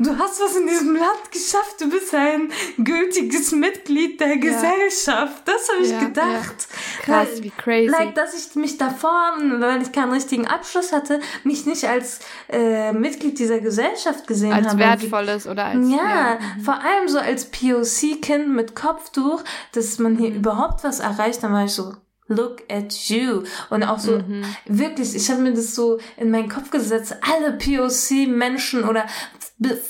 du 0.00 0.18
hast 0.18 0.40
was 0.40 0.56
in 0.56 0.66
diesem 0.66 0.96
Land 0.96 1.30
geschafft. 1.30 1.80
Du 1.80 1.88
bist 1.88 2.12
ein 2.14 2.50
gültiges 2.78 3.52
Mitglied 3.52 4.20
der 4.20 4.36
Gesellschaft. 4.36 5.42
Das 5.46 5.68
habe 5.72 5.82
ich 5.84 5.90
Ja, 5.92 6.00
gedacht. 6.00 6.66
Krass, 7.02 7.28
Weil- 7.34 7.42
wie 7.44 7.50
crazy. 7.50 7.86
Like, 7.90 8.14
dass 8.16 8.34
ich 8.34 8.54
mich 8.56 8.78
davor, 8.78 9.34
weil 9.58 9.80
ich 9.82 9.92
keinen 9.92 10.12
richtigen 10.12 10.46
Abschluss 10.48 10.92
hatte, 10.92 11.20
mich 11.44 11.66
nicht 11.66 11.84
als 11.84 12.18
äh, 12.48 12.92
Mitglied 12.92 13.38
dieser 13.38 13.60
Gesellschaft 13.60 14.26
gesehen 14.26 14.52
als 14.52 14.68
habe. 14.68 14.78
wertvolles 14.80 15.46
oder 15.46 15.66
als 15.66 15.88
Ja, 15.88 16.38
mhm. 16.56 16.64
vor 16.64 16.80
allem 16.82 17.08
so 17.08 17.18
als 17.20 17.44
POC-Kind 17.50 18.48
mit 18.48 18.74
Kopftuch, 18.74 19.44
dass 19.72 19.98
man 20.00 20.16
hier 20.16 20.30
Mhm. 20.30 20.36
überhaupt 20.36 20.82
was 20.82 20.98
erreicht, 21.00 21.42
dann 21.44 21.52
war 21.52 21.64
ich 21.64 21.72
so, 21.72 21.94
look 22.30 22.62
at 22.70 22.92
you. 23.08 23.42
Und 23.68 23.82
auch 23.82 23.98
so, 23.98 24.18
mhm. 24.18 24.44
wirklich, 24.66 25.14
ich 25.14 25.30
habe 25.30 25.42
mir 25.42 25.52
das 25.52 25.74
so 25.74 25.98
in 26.16 26.30
meinen 26.30 26.48
Kopf 26.48 26.70
gesetzt, 26.70 27.16
alle 27.22 27.52
POC-Menschen 27.52 28.84
oder 28.84 29.04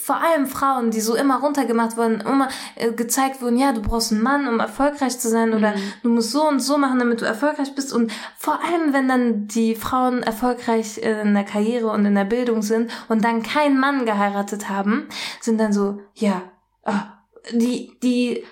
vor 0.02 0.16
allem 0.16 0.46
Frauen, 0.46 0.90
die 0.90 1.00
so 1.00 1.14
immer 1.14 1.38
runtergemacht 1.40 1.96
wurden, 1.96 2.20
immer 2.22 2.48
äh, 2.74 2.90
gezeigt 2.92 3.40
wurden, 3.40 3.56
ja, 3.56 3.72
du 3.72 3.80
brauchst 3.80 4.10
einen 4.10 4.22
Mann, 4.22 4.48
um 4.48 4.58
erfolgreich 4.58 5.18
zu 5.20 5.28
sein 5.28 5.54
oder 5.54 5.76
mhm. 5.76 5.92
du 6.02 6.08
musst 6.08 6.32
so 6.32 6.48
und 6.48 6.58
so 6.58 6.76
machen, 6.76 6.98
damit 6.98 7.20
du 7.20 7.24
erfolgreich 7.24 7.74
bist. 7.76 7.92
Und 7.92 8.10
vor 8.36 8.58
allem, 8.64 8.92
wenn 8.92 9.06
dann 9.06 9.46
die 9.46 9.76
Frauen 9.76 10.24
erfolgreich 10.24 10.98
in 10.98 11.34
der 11.34 11.44
Karriere 11.44 11.88
und 11.88 12.04
in 12.04 12.16
der 12.16 12.24
Bildung 12.24 12.62
sind 12.62 12.90
und 13.08 13.22
dann 13.22 13.44
keinen 13.44 13.78
Mann 13.78 14.06
geheiratet 14.06 14.68
haben, 14.68 15.08
sind 15.40 15.60
dann 15.60 15.72
so, 15.72 16.00
ja, 16.14 16.42
oh, 16.84 16.92
die, 17.52 17.96
die 18.02 18.44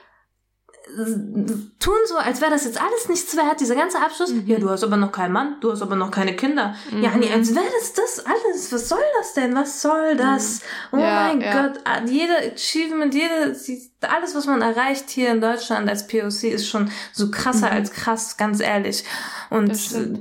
tun 1.78 1.94
so, 2.06 2.16
als 2.16 2.40
wäre 2.40 2.50
das 2.50 2.64
jetzt 2.64 2.80
alles 2.80 3.08
nichts 3.08 3.36
wert, 3.36 3.60
dieser 3.60 3.74
ganze 3.74 3.98
Abschluss. 3.98 4.32
Mhm. 4.32 4.46
Ja, 4.46 4.58
du 4.58 4.68
hast 4.70 4.82
aber 4.84 4.96
noch 4.96 5.12
keinen 5.12 5.32
Mann, 5.32 5.56
du 5.60 5.72
hast 5.72 5.82
aber 5.82 5.96
noch 5.96 6.10
keine 6.10 6.34
Kinder. 6.34 6.74
Mhm. 6.90 7.02
Ja, 7.02 7.16
nee, 7.16 7.32
als 7.32 7.54
wäre 7.54 7.66
das 7.80 7.92
das 7.92 8.24
alles. 8.26 8.72
Was 8.72 8.88
soll 8.88 9.02
das 9.18 9.34
denn? 9.34 9.54
Was 9.54 9.82
soll 9.82 10.16
das? 10.16 10.60
Mhm. 10.92 10.98
Oh 10.98 11.02
ja, 11.02 11.28
mein 11.28 11.40
ja. 11.40 11.68
Gott, 11.68 11.80
jeder 12.08 12.38
Achievement, 12.54 13.14
jede, 13.14 13.56
alles, 14.00 14.34
was 14.34 14.46
man 14.46 14.62
erreicht 14.62 15.10
hier 15.10 15.30
in 15.30 15.40
Deutschland 15.40 15.88
als 15.88 16.06
POC 16.06 16.44
ist 16.44 16.68
schon 16.68 16.90
so 17.12 17.30
krasser 17.30 17.66
mhm. 17.66 17.72
als 17.72 17.92
krass, 17.92 18.36
ganz 18.36 18.60
ehrlich. 18.60 19.04
Und 19.50 19.72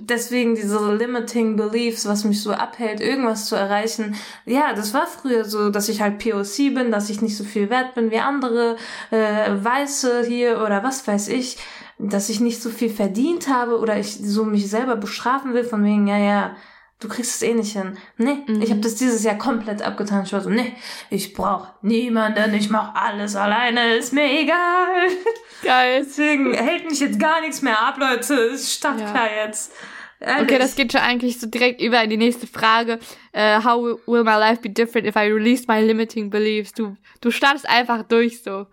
deswegen 0.09 0.55
diese 0.55 0.95
limiting 0.95 1.57
beliefs, 1.57 2.07
was 2.07 2.23
mich 2.23 2.41
so 2.41 2.51
abhält, 2.51 3.01
irgendwas 3.01 3.45
zu 3.45 3.55
erreichen. 3.55 4.15
Ja, 4.45 4.73
das 4.73 4.93
war 4.93 5.05
früher 5.05 5.45
so, 5.45 5.69
dass 5.69 5.89
ich 5.89 6.01
halt 6.01 6.19
POC 6.19 6.73
bin, 6.73 6.91
dass 6.91 7.09
ich 7.09 7.21
nicht 7.21 7.37
so 7.37 7.43
viel 7.43 7.69
wert 7.69 7.93
bin 7.93 8.09
wie 8.09 8.19
andere 8.19 8.77
äh, 9.11 9.51
Weiße 9.51 10.23
hier 10.25 10.63
oder 10.67 10.83
was 10.83 11.07
weiß 11.07 11.29
ich, 11.29 11.57
dass 11.97 12.29
ich 12.29 12.39
nicht 12.39 12.61
so 12.61 12.69
viel 12.69 12.89
verdient 12.89 13.47
habe 13.47 13.79
oder 13.79 13.97
ich 13.97 14.13
so 14.13 14.45
mich 14.45 14.69
selber 14.69 14.95
bestrafen 14.95 15.53
will 15.53 15.63
von 15.63 15.83
wegen, 15.83 16.07
ja, 16.07 16.17
ja, 16.17 16.55
du 16.99 17.07
kriegst 17.07 17.35
es 17.35 17.41
eh 17.41 17.53
nicht 17.53 17.73
hin. 17.73 17.97
Nee, 18.17 18.43
mhm. 18.47 18.61
ich 18.61 18.69
habe 18.69 18.81
das 18.81 18.95
dieses 18.95 19.23
Jahr 19.23 19.37
komplett 19.37 19.81
abgetan. 19.81 20.23
Ich 20.23 20.33
war 20.33 20.41
so, 20.41 20.49
nee, 20.49 20.73
ich 21.09 21.33
brauch 21.33 21.67
niemanden, 21.81 22.53
ich 22.53 22.69
mach 22.69 22.93
alles 22.95 23.35
alleine, 23.35 23.95
ist 23.95 24.13
mir 24.13 24.41
egal. 24.41 25.07
Geil. 25.63 26.05
Deswegen 26.05 26.53
hält 26.53 26.89
mich 26.89 26.99
jetzt 26.99 27.19
gar 27.19 27.41
nichts 27.41 27.61
mehr 27.61 27.81
ab, 27.81 27.97
Leute. 27.97 28.33
Ist 28.33 28.73
startklar 28.73 29.31
ja. 29.35 29.45
jetzt. 29.45 29.71
Ehrlich. 30.19 30.43
Okay, 30.43 30.57
das 30.57 30.75
geht 30.75 30.91
schon 30.91 31.01
eigentlich 31.01 31.39
so 31.39 31.47
direkt 31.47 31.79
über 31.79 32.03
in 32.03 32.09
die 32.09 32.17
nächste 32.17 32.47
Frage. 32.47 32.99
Uh, 33.35 33.63
how 33.63 33.99
will 34.07 34.23
my 34.23 34.35
life 34.35 34.61
be 34.61 34.69
different 34.69 35.07
if 35.07 35.15
I 35.15 35.27
release 35.27 35.65
my 35.67 35.79
limiting 35.79 36.31
beliefs? 36.31 36.73
Du, 36.73 36.97
du 37.21 37.29
startest 37.29 37.69
einfach 37.69 38.03
durch 38.03 38.41
so. 38.41 38.65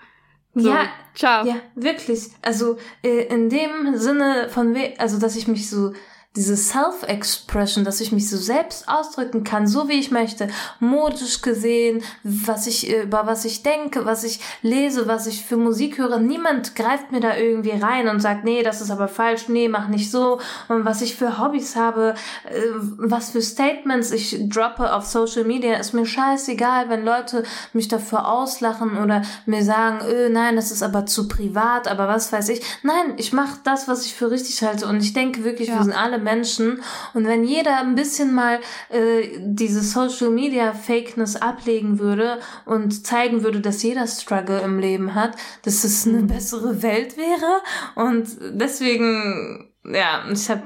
So. 0.54 0.68
Ja, 0.68 0.88
ciao. 1.14 1.46
Ja, 1.46 1.56
wirklich. 1.74 2.30
Also 2.42 2.78
äh, 3.02 3.26
in 3.26 3.48
dem 3.48 3.96
Sinne 3.96 4.48
von, 4.50 4.74
we 4.74 4.94
also 4.98 5.18
dass 5.18 5.36
ich 5.36 5.48
mich 5.48 5.68
so 5.68 5.92
diese 6.36 6.56
Self-Expression, 6.56 7.84
dass 7.84 8.00
ich 8.00 8.10
mich 8.10 8.28
so 8.28 8.36
selbst 8.36 8.88
ausdrücken 8.88 9.44
kann, 9.44 9.68
so 9.68 9.88
wie 9.88 10.00
ich 10.00 10.10
möchte, 10.10 10.48
modisch 10.80 11.42
gesehen, 11.42 12.02
was 12.24 12.66
ich, 12.66 12.90
äh, 12.90 13.02
über 13.02 13.26
was 13.26 13.44
ich 13.44 13.62
denke, 13.62 14.04
was 14.04 14.24
ich 14.24 14.40
lese, 14.60 15.06
was 15.06 15.28
ich 15.28 15.44
für 15.44 15.56
Musik 15.56 15.98
höre. 15.98 16.18
Niemand 16.18 16.74
greift 16.74 17.12
mir 17.12 17.20
da 17.20 17.36
irgendwie 17.36 17.70
rein 17.70 18.08
und 18.08 18.18
sagt, 18.18 18.42
nee, 18.42 18.64
das 18.64 18.80
ist 18.80 18.90
aber 18.90 19.06
falsch, 19.06 19.48
nee, 19.48 19.68
mach 19.68 19.86
nicht 19.86 20.10
so. 20.10 20.40
Und 20.68 20.84
was 20.84 21.02
ich 21.02 21.14
für 21.14 21.38
Hobbys 21.38 21.76
habe, 21.76 22.14
äh, 22.46 22.62
was 22.80 23.30
für 23.30 23.40
Statements 23.40 24.10
ich 24.10 24.48
droppe 24.48 24.92
auf 24.92 25.04
Social 25.04 25.44
Media, 25.44 25.76
ist 25.76 25.94
mir 25.94 26.06
scheißegal, 26.06 26.88
wenn 26.88 27.04
Leute 27.04 27.44
mich 27.72 27.86
dafür 27.86 28.28
auslachen 28.28 28.98
oder 28.98 29.22
mir 29.46 29.62
sagen, 29.62 30.00
öh, 30.04 30.30
nein, 30.30 30.56
das 30.56 30.72
ist 30.72 30.82
aber 30.82 31.06
zu 31.06 31.28
privat, 31.28 31.86
aber 31.86 32.08
was 32.08 32.32
weiß 32.32 32.48
ich. 32.48 32.60
Nein, 32.82 33.14
ich 33.18 33.32
mache 33.32 33.60
das, 33.62 33.86
was 33.86 34.04
ich 34.04 34.14
für 34.14 34.32
richtig 34.32 34.60
halte 34.64 34.88
und 34.88 35.00
ich 35.00 35.12
denke 35.12 35.44
wirklich, 35.44 35.68
ja. 35.68 35.76
wir 35.76 35.84
sind 35.84 35.92
alle 35.92 36.23
Menschen. 36.24 36.82
Und 37.12 37.26
wenn 37.26 37.44
jeder 37.44 37.78
ein 37.78 37.94
bisschen 37.94 38.34
mal 38.34 38.60
äh, 38.88 39.38
diese 39.40 39.82
Social 39.82 40.30
Media 40.30 40.72
Fakeness 40.72 41.36
ablegen 41.36 41.98
würde 41.98 42.40
und 42.64 43.06
zeigen 43.06 43.42
würde, 43.44 43.60
dass 43.60 43.82
jeder 43.82 44.06
Struggle 44.06 44.60
im 44.60 44.78
Leben 44.78 45.14
hat, 45.14 45.36
dass 45.62 45.84
es 45.84 46.06
eine 46.06 46.22
bessere 46.24 46.82
Welt 46.82 47.16
wäre. 47.16 47.60
Und 47.94 48.28
deswegen, 48.52 49.72
ja, 49.84 50.24
ich 50.30 50.50
habe, 50.50 50.62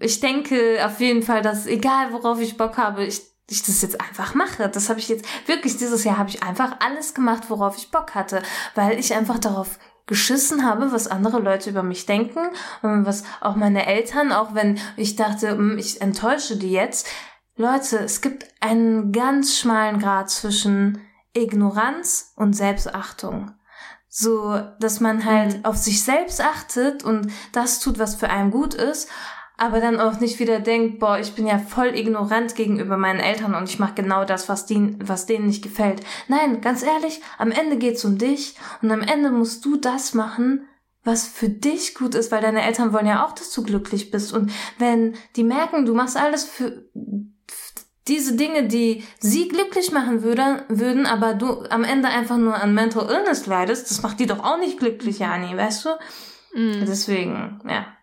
ich 0.00 0.20
denke 0.20 0.78
auf 0.84 1.00
jeden 1.00 1.22
Fall, 1.22 1.42
dass 1.42 1.66
egal 1.66 2.12
worauf 2.12 2.40
ich 2.40 2.56
Bock 2.56 2.78
habe, 2.78 3.04
ich 3.04 3.36
ich 3.48 3.62
das 3.62 3.82
jetzt 3.82 4.00
einfach 4.00 4.34
mache. 4.34 4.68
Das 4.68 4.88
habe 4.88 4.98
ich 4.98 5.08
jetzt 5.08 5.24
wirklich 5.46 5.76
dieses 5.76 6.04
Jahr 6.04 6.18
habe 6.18 6.30
ich 6.30 6.42
einfach 6.42 6.80
alles 6.80 7.14
gemacht, 7.14 7.44
worauf 7.48 7.76
ich 7.76 7.90
Bock 7.90 8.14
hatte, 8.14 8.42
weil 8.74 8.98
ich 8.98 9.14
einfach 9.14 9.38
darauf 9.38 9.78
geschissen 10.06 10.64
habe, 10.64 10.92
was 10.92 11.08
andere 11.08 11.40
Leute 11.40 11.70
über 11.70 11.82
mich 11.82 12.06
denken 12.06 12.40
und 12.82 13.06
was 13.06 13.24
auch 13.40 13.56
meine 13.56 13.86
Eltern, 13.86 14.32
auch 14.32 14.54
wenn 14.54 14.78
ich 14.96 15.16
dachte, 15.16 15.50
hm, 15.50 15.78
ich 15.78 16.00
enttäusche 16.00 16.56
die 16.56 16.70
jetzt. 16.70 17.08
Leute, 17.56 17.98
es 17.98 18.20
gibt 18.20 18.46
einen 18.60 19.12
ganz 19.12 19.58
schmalen 19.58 19.98
Grad 19.98 20.30
zwischen 20.30 21.00
Ignoranz 21.34 22.32
und 22.36 22.54
Selbstachtung. 22.54 23.52
So, 24.08 24.60
dass 24.80 25.00
man 25.00 25.24
halt 25.24 25.58
mhm. 25.58 25.64
auf 25.64 25.76
sich 25.76 26.02
selbst 26.02 26.40
achtet 26.40 27.02
und 27.02 27.30
das 27.52 27.80
tut, 27.80 27.98
was 27.98 28.14
für 28.14 28.30
einen 28.30 28.50
gut 28.50 28.74
ist, 28.74 29.10
aber 29.56 29.80
dann 29.80 30.00
auch 30.00 30.20
nicht 30.20 30.38
wieder 30.38 30.60
denkt, 30.60 30.98
boah, 30.98 31.18
ich 31.18 31.32
bin 31.32 31.46
ja 31.46 31.58
voll 31.58 31.96
ignorant 31.96 32.54
gegenüber 32.54 32.96
meinen 32.96 33.20
Eltern 33.20 33.54
und 33.54 33.68
ich 33.68 33.78
mache 33.78 33.94
genau 33.94 34.24
das, 34.24 34.48
was, 34.48 34.66
die, 34.66 34.96
was 35.00 35.26
denen 35.26 35.46
nicht 35.46 35.62
gefällt. 35.62 36.02
Nein, 36.28 36.60
ganz 36.60 36.82
ehrlich, 36.82 37.20
am 37.38 37.50
Ende 37.50 37.76
geht's 37.76 38.04
um 38.04 38.18
dich 38.18 38.54
und 38.82 38.90
am 38.90 39.00
Ende 39.00 39.30
musst 39.30 39.64
du 39.64 39.76
das 39.76 40.14
machen, 40.14 40.68
was 41.04 41.26
für 41.26 41.48
dich 41.48 41.94
gut 41.94 42.14
ist, 42.14 42.32
weil 42.32 42.42
deine 42.42 42.62
Eltern 42.62 42.92
wollen 42.92 43.06
ja 43.06 43.24
auch, 43.24 43.32
dass 43.32 43.50
du 43.52 43.62
glücklich 43.62 44.10
bist. 44.10 44.32
Und 44.32 44.52
wenn 44.78 45.14
die 45.36 45.44
merken, 45.44 45.86
du 45.86 45.94
machst 45.94 46.16
alles 46.16 46.44
für 46.44 46.84
diese 48.08 48.36
Dinge, 48.36 48.68
die 48.68 49.04
sie 49.20 49.48
glücklich 49.48 49.90
machen 49.90 50.22
würde, 50.22 50.64
würden, 50.68 51.06
aber 51.06 51.34
du 51.34 51.62
am 51.70 51.84
Ende 51.84 52.08
einfach 52.08 52.36
nur 52.36 52.54
an 52.54 52.74
Mental 52.74 53.08
Illness 53.08 53.46
leidest, 53.46 53.90
das 53.90 54.02
macht 54.02 54.20
die 54.20 54.26
doch 54.26 54.44
auch 54.44 54.58
nicht 54.58 54.78
glücklich, 54.78 55.20
Jani, 55.20 55.56
weißt 55.56 55.86
du? 55.86 55.88
Mm. 56.54 56.84
Deswegen, 56.86 57.60
ja 57.68 57.95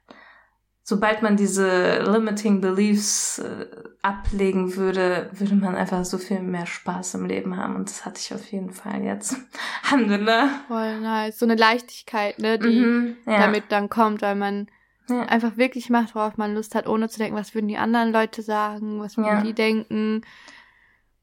sobald 0.83 1.21
man 1.21 1.37
diese 1.37 1.99
limiting 1.99 2.59
beliefs 2.59 3.39
äh, 3.39 3.67
ablegen 4.01 4.75
würde, 4.75 5.29
würde 5.31 5.55
man 5.55 5.75
einfach 5.75 6.03
so 6.03 6.17
viel 6.17 6.41
mehr 6.41 6.65
Spaß 6.65 7.15
im 7.15 7.25
Leben 7.25 7.55
haben. 7.55 7.75
Und 7.75 7.89
das 7.89 8.05
hatte 8.05 8.19
ich 8.19 8.33
auf 8.33 8.51
jeden 8.51 8.71
Fall 8.71 9.01
jetzt. 9.01 9.37
Alhamdulillah. 9.83 10.49
Voll 10.67 10.99
nice. 10.99 11.39
So 11.39 11.45
eine 11.45 11.55
Leichtigkeit, 11.55 12.37
ne, 12.39 12.59
die 12.59 12.79
mhm, 12.79 13.17
ja. 13.25 13.39
damit 13.39 13.65
dann 13.69 13.89
kommt, 13.89 14.21
weil 14.21 14.35
man 14.35 14.67
ja. 15.07 15.21
einfach 15.23 15.55
wirklich 15.55 15.89
macht, 15.89 16.15
worauf 16.15 16.35
man 16.35 16.53
Lust 16.53 16.75
hat, 16.75 16.87
ohne 16.87 17.07
zu 17.07 17.17
denken, 17.17 17.37
was 17.37 17.55
würden 17.55 17.69
die 17.69 17.77
anderen 17.77 18.11
Leute 18.11 18.41
sagen, 18.41 18.99
was 18.99 19.15
würden 19.15 19.37
ja. 19.37 19.41
die 19.41 19.53
denken. 19.53 20.21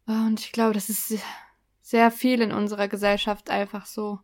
Und 0.07 0.41
ich 0.41 0.53
glaube, 0.53 0.73
das 0.73 0.89
ist 0.89 1.19
sehr 1.83 2.11
viel 2.11 2.41
in 2.41 2.53
unserer 2.53 2.89
Gesellschaft 2.89 3.51
einfach 3.51 3.85
so 3.85 4.21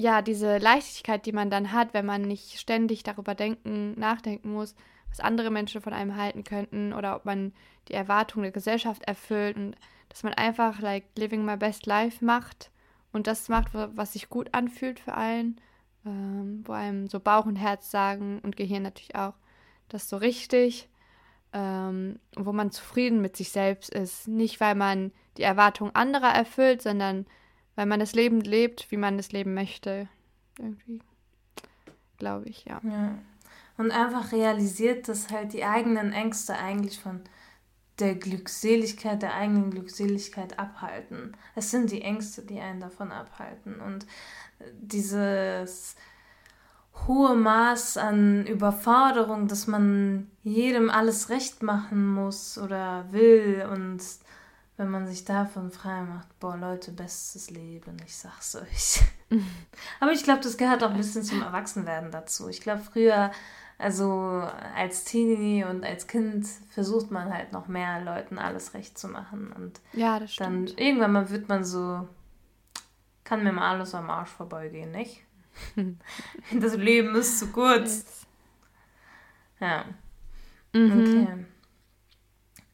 ja, 0.00 0.22
diese 0.22 0.56
Leichtigkeit, 0.56 1.26
die 1.26 1.32
man 1.32 1.50
dann 1.50 1.72
hat, 1.72 1.92
wenn 1.92 2.06
man 2.06 2.22
nicht 2.22 2.58
ständig 2.58 3.02
darüber 3.02 3.34
denken, 3.34 3.92
nachdenken 4.00 4.50
muss, 4.50 4.74
was 5.10 5.20
andere 5.20 5.50
Menschen 5.50 5.82
von 5.82 5.92
einem 5.92 6.16
halten 6.16 6.42
könnten 6.42 6.94
oder 6.94 7.16
ob 7.16 7.26
man 7.26 7.52
die 7.88 7.92
Erwartungen 7.92 8.44
der 8.44 8.52
Gesellschaft 8.52 9.02
erfüllt 9.04 9.56
und 9.56 9.76
dass 10.08 10.22
man 10.22 10.32
einfach 10.32 10.80
like 10.80 11.04
living 11.16 11.44
my 11.44 11.58
best 11.58 11.84
life 11.84 12.24
macht 12.24 12.70
und 13.12 13.26
das 13.26 13.50
macht, 13.50 13.74
was 13.74 14.14
sich 14.14 14.30
gut 14.30 14.54
anfühlt 14.54 15.00
für 15.00 15.12
allen, 15.12 15.60
ähm, 16.06 16.62
wo 16.64 16.72
einem 16.72 17.06
so 17.06 17.20
Bauch 17.20 17.44
und 17.44 17.56
Herz 17.56 17.90
sagen 17.90 18.40
und 18.42 18.56
Gehirn 18.56 18.82
natürlich 18.82 19.16
auch, 19.16 19.34
das 19.90 20.08
so 20.08 20.16
richtig, 20.16 20.88
ähm, 21.52 22.18
wo 22.36 22.52
man 22.52 22.70
zufrieden 22.70 23.20
mit 23.20 23.36
sich 23.36 23.50
selbst 23.50 23.90
ist, 23.90 24.28
nicht 24.28 24.60
weil 24.60 24.76
man 24.76 25.12
die 25.36 25.42
Erwartungen 25.42 25.94
anderer 25.94 26.30
erfüllt, 26.30 26.80
sondern 26.80 27.26
weil 27.76 27.86
man 27.86 28.00
das 28.00 28.14
Leben 28.14 28.40
lebt, 28.40 28.90
wie 28.90 28.96
man 28.96 29.16
das 29.16 29.32
leben 29.32 29.54
möchte. 29.54 30.08
Irgendwie. 30.58 31.00
Glaube 32.18 32.48
ich, 32.48 32.64
ja. 32.64 32.80
ja. 32.82 33.18
Und 33.78 33.90
einfach 33.90 34.32
realisiert, 34.32 35.08
dass 35.08 35.30
halt 35.30 35.52
die 35.52 35.64
eigenen 35.64 36.12
Ängste 36.12 36.56
eigentlich 36.56 37.00
von 37.00 37.22
der 37.98 38.14
Glückseligkeit, 38.14 39.22
der 39.22 39.34
eigenen 39.34 39.70
Glückseligkeit 39.70 40.58
abhalten. 40.58 41.36
Es 41.54 41.70
sind 41.70 41.90
die 41.90 42.02
Ängste, 42.02 42.42
die 42.42 42.60
einen 42.60 42.80
davon 42.80 43.12
abhalten. 43.12 43.80
Und 43.80 44.06
dieses 44.80 45.96
hohe 47.06 47.34
Maß 47.34 47.96
an 47.96 48.46
Überforderung, 48.46 49.48
dass 49.48 49.66
man 49.66 50.30
jedem 50.42 50.90
alles 50.90 51.28
recht 51.28 51.62
machen 51.62 52.06
muss 52.06 52.58
oder 52.58 53.06
will 53.12 53.66
und 53.72 54.02
wenn 54.80 54.88
man 54.88 55.06
sich 55.06 55.26
davon 55.26 55.70
frei 55.70 56.00
macht, 56.04 56.26
boah, 56.40 56.56
Leute, 56.56 56.90
bestes 56.90 57.50
Leben, 57.50 57.98
ich 58.06 58.16
sag's 58.16 58.56
euch. 58.56 59.02
Aber 60.00 60.10
ich 60.12 60.24
glaube, 60.24 60.40
das 60.40 60.56
gehört 60.56 60.82
auch 60.82 60.92
ein 60.92 60.96
bisschen 60.96 61.22
zum 61.22 61.42
Erwachsenwerden 61.42 62.10
dazu. 62.10 62.48
Ich 62.48 62.62
glaube, 62.62 62.80
früher, 62.80 63.30
also 63.76 64.42
als 64.74 65.04
Teenie 65.04 65.64
und 65.64 65.84
als 65.84 66.06
Kind, 66.06 66.46
versucht 66.70 67.10
man 67.10 67.30
halt 67.30 67.52
noch 67.52 67.68
mehr 67.68 68.00
Leuten 68.00 68.38
alles 68.38 68.72
recht 68.72 68.98
zu 68.98 69.08
machen. 69.08 69.52
Und 69.52 69.82
ja, 69.92 70.18
das 70.18 70.32
stimmt. 70.32 70.70
dann 70.70 70.78
irgendwann 70.78 71.12
mal 71.12 71.28
wird 71.28 71.50
man 71.50 71.62
so, 71.62 72.08
kann 73.22 73.44
mir 73.44 73.52
mal 73.52 73.72
alles 73.72 73.94
am 73.94 74.08
Arsch 74.08 74.30
vorbeigehen, 74.30 74.92
nicht? 74.92 75.20
das 76.58 76.74
Leben 76.76 77.14
ist 77.16 77.38
zu 77.38 77.48
kurz. 77.48 78.24
Ja. 79.60 79.84
Mhm. 80.72 81.00
Okay. 81.02 81.44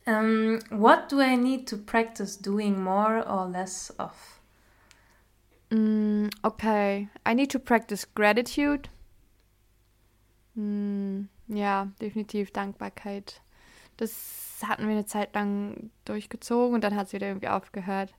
Um, 0.07 0.61
what 0.71 1.09
do 1.09 1.21
I 1.21 1.37
need 1.37 1.67
to 1.69 1.77
practice 1.77 2.37
doing 2.37 2.81
more 2.83 3.27
or 3.29 3.49
less 3.49 3.91
of? 3.99 4.41
Mm, 5.71 6.31
okay. 6.45 7.09
I 7.25 7.35
need 7.35 7.51
to 7.51 7.59
practice 7.59 8.07
gratitude. 8.15 8.89
Mm, 10.55 11.29
ja, 11.49 11.89
definitiv 12.01 12.53
Dankbarkeit. 12.53 13.41
Das 13.97 14.63
hatten 14.63 14.85
wir 14.87 14.93
eine 14.93 15.07
Zeit 15.07 15.35
lang 15.35 15.91
durchgezogen 16.05 16.75
und 16.75 16.85
dann 16.85 16.95
hat 16.95 17.09
es 17.09 17.13
wieder 17.13 17.27
irgendwie 17.27 17.49
aufgehört. 17.49 18.15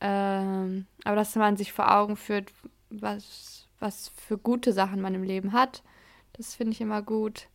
Ähm, 0.00 0.86
aber 1.04 1.16
dass 1.16 1.34
man 1.34 1.56
sich 1.56 1.72
vor 1.72 1.90
Augen 1.92 2.16
führt, 2.16 2.52
was, 2.90 3.66
was 3.80 4.12
für 4.16 4.38
gute 4.38 4.72
Sachen 4.72 5.00
man 5.00 5.14
im 5.14 5.22
Leben 5.24 5.52
hat, 5.52 5.82
das 6.34 6.54
finde 6.54 6.72
ich 6.72 6.80
immer 6.80 7.02
gut. 7.02 7.48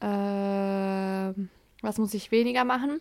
Ähm, 0.00 1.50
was 1.82 1.98
muss 1.98 2.14
ich 2.14 2.30
weniger 2.30 2.64
machen? 2.64 3.00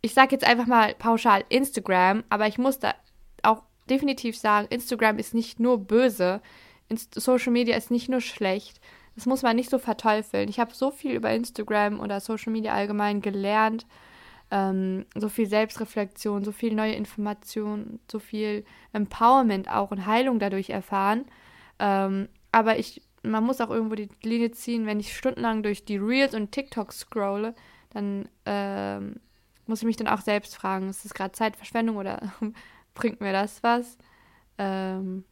Ich 0.00 0.14
sage 0.14 0.32
jetzt 0.32 0.46
einfach 0.46 0.66
mal 0.66 0.94
pauschal 0.94 1.44
Instagram, 1.48 2.24
aber 2.28 2.46
ich 2.46 2.58
muss 2.58 2.78
da 2.78 2.94
auch 3.42 3.62
definitiv 3.88 4.36
sagen, 4.36 4.68
Instagram 4.70 5.18
ist 5.18 5.34
nicht 5.34 5.60
nur 5.60 5.78
böse, 5.78 6.40
Inst 6.88 7.14
Social 7.14 7.52
Media 7.52 7.76
ist 7.76 7.90
nicht 7.90 8.08
nur 8.08 8.20
schlecht. 8.20 8.80
Das 9.14 9.26
muss 9.26 9.42
man 9.42 9.56
nicht 9.56 9.70
so 9.70 9.78
verteufeln. 9.78 10.48
Ich 10.48 10.58
habe 10.58 10.74
so 10.74 10.90
viel 10.90 11.12
über 11.12 11.30
Instagram 11.32 12.00
oder 12.00 12.20
Social 12.20 12.52
Media 12.52 12.72
allgemein 12.72 13.20
gelernt, 13.20 13.86
ähm, 14.50 15.06
so 15.14 15.28
viel 15.28 15.46
Selbstreflexion, 15.46 16.44
so 16.44 16.52
viel 16.52 16.74
neue 16.74 16.94
Informationen, 16.94 18.00
so 18.10 18.18
viel 18.18 18.64
Empowerment 18.92 19.70
auch 19.70 19.90
und 19.90 20.06
Heilung 20.06 20.38
dadurch 20.38 20.70
erfahren. 20.70 21.24
Ähm, 21.78 22.28
aber 22.52 22.78
ich, 22.78 23.02
man 23.22 23.44
muss 23.44 23.60
auch 23.60 23.70
irgendwo 23.70 23.94
die 23.94 24.10
Linie 24.22 24.50
ziehen, 24.52 24.86
wenn 24.86 25.00
ich 25.00 25.16
stundenlang 25.16 25.62
durch 25.62 25.84
die 25.84 25.96
Reels 25.96 26.34
und 26.34 26.52
TikTok 26.52 26.92
scrolle, 26.92 27.54
dann 27.92 28.28
ähm, 28.46 29.16
muss 29.66 29.80
ich 29.80 29.86
mich 29.86 29.96
dann 29.96 30.08
auch 30.08 30.20
selbst 30.20 30.56
fragen, 30.56 30.88
ist 30.88 31.04
das 31.04 31.14
gerade 31.14 31.32
Zeitverschwendung 31.32 31.96
oder 31.96 32.32
bringt 32.94 33.20
mir 33.20 33.32
das 33.32 33.62
was? 33.62 33.98
Ähm, 34.58 35.24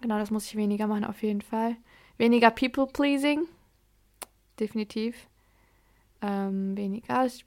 genau, 0.00 0.18
das 0.18 0.30
muss 0.30 0.46
ich 0.46 0.56
weniger 0.56 0.86
machen 0.86 1.04
auf 1.04 1.22
jeden 1.22 1.42
Fall. 1.42 1.76
Weniger 2.18 2.50
People-Pleasing, 2.50 3.46
definitiv. 4.58 5.26
Ähm, 6.22 6.76
weniger. 6.76 7.24
Ich 7.24 7.46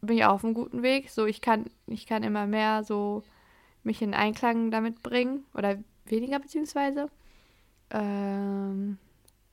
bin 0.00 0.16
ja 0.16 0.30
auf 0.30 0.44
einem 0.44 0.54
guten 0.54 0.82
Weg. 0.82 1.10
So, 1.10 1.26
ich 1.26 1.40
kann, 1.40 1.66
ich 1.86 2.06
kann 2.06 2.22
immer 2.22 2.46
mehr 2.46 2.84
so 2.84 3.24
mich 3.82 4.00
in 4.00 4.14
Einklang 4.14 4.70
damit 4.70 5.02
bringen. 5.02 5.44
Oder 5.54 5.78
weniger 6.04 6.38
beziehungsweise. 6.38 7.10
Ähm, 7.90 8.98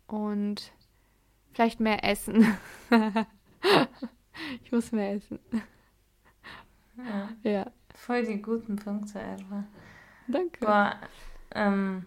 und 0.08 0.72
vielleicht 1.54 1.80
mehr 1.80 2.04
essen. 2.04 2.46
ich 4.64 4.72
muss 4.72 4.92
mehr 4.92 5.14
essen. 5.14 5.40
Ja. 6.98 7.30
ja. 7.50 7.72
Voll 7.96 8.26
die 8.26 8.42
guten 8.42 8.76
Punkte, 8.76 9.20
Edwa. 9.20 9.64
Danke. 10.28 10.60
Boah, 10.60 10.96
ähm, 11.54 12.06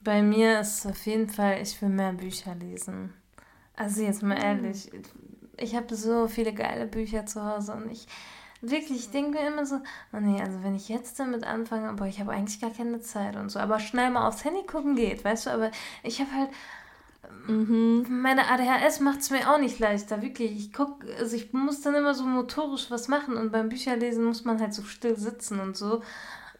bei 0.00 0.22
mir 0.22 0.60
ist 0.60 0.78
es 0.78 0.86
auf 0.86 1.06
jeden 1.06 1.28
Fall, 1.28 1.60
ich 1.62 1.80
will 1.80 1.88
mehr 1.88 2.12
Bücher 2.12 2.54
lesen. 2.54 3.12
Also 3.76 4.02
jetzt 4.02 4.22
mal 4.22 4.36
mhm. 4.36 4.42
ehrlich, 4.42 4.90
ich 5.56 5.76
habe 5.76 5.94
so 5.94 6.28
viele 6.28 6.52
geile 6.52 6.86
Bücher 6.86 7.26
zu 7.26 7.44
Hause 7.44 7.74
und 7.74 7.90
ich 7.90 8.06
wirklich, 8.60 8.98
ich 8.98 9.10
denke 9.10 9.38
mir 9.38 9.46
immer 9.46 9.66
so, 9.66 9.80
oh 10.12 10.20
nee, 10.20 10.40
also 10.40 10.62
wenn 10.62 10.74
ich 10.74 10.88
jetzt 10.88 11.18
damit 11.18 11.44
anfange, 11.44 11.88
aber 11.88 12.06
ich 12.06 12.20
habe 12.20 12.32
eigentlich 12.32 12.60
gar 12.60 12.70
keine 12.70 13.00
Zeit 13.00 13.36
und 13.36 13.50
so, 13.50 13.58
aber 13.58 13.80
schnell 13.80 14.10
mal 14.10 14.26
aufs 14.26 14.44
Handy 14.44 14.64
gucken 14.64 14.94
geht, 14.94 15.24
weißt 15.24 15.46
du, 15.46 15.50
aber 15.50 15.70
ich 16.02 16.20
habe 16.20 16.32
halt 16.32 16.50
Mhm. 17.46 18.06
Meine 18.08 18.48
ADHS 18.48 19.00
macht 19.00 19.20
es 19.20 19.30
mir 19.30 19.50
auch 19.50 19.58
nicht 19.58 19.78
leichter, 19.78 20.22
wirklich. 20.22 20.52
Ich 20.52 20.72
guck, 20.72 21.04
also 21.18 21.36
ich 21.36 21.52
muss 21.52 21.80
dann 21.80 21.94
immer 21.94 22.14
so 22.14 22.24
motorisch 22.24 22.90
was 22.90 23.08
machen 23.08 23.36
und 23.36 23.52
beim 23.52 23.68
Bücherlesen 23.68 24.24
muss 24.24 24.44
man 24.44 24.60
halt 24.60 24.74
so 24.74 24.82
still 24.82 25.16
sitzen 25.16 25.60
und 25.60 25.76
so. 25.76 26.02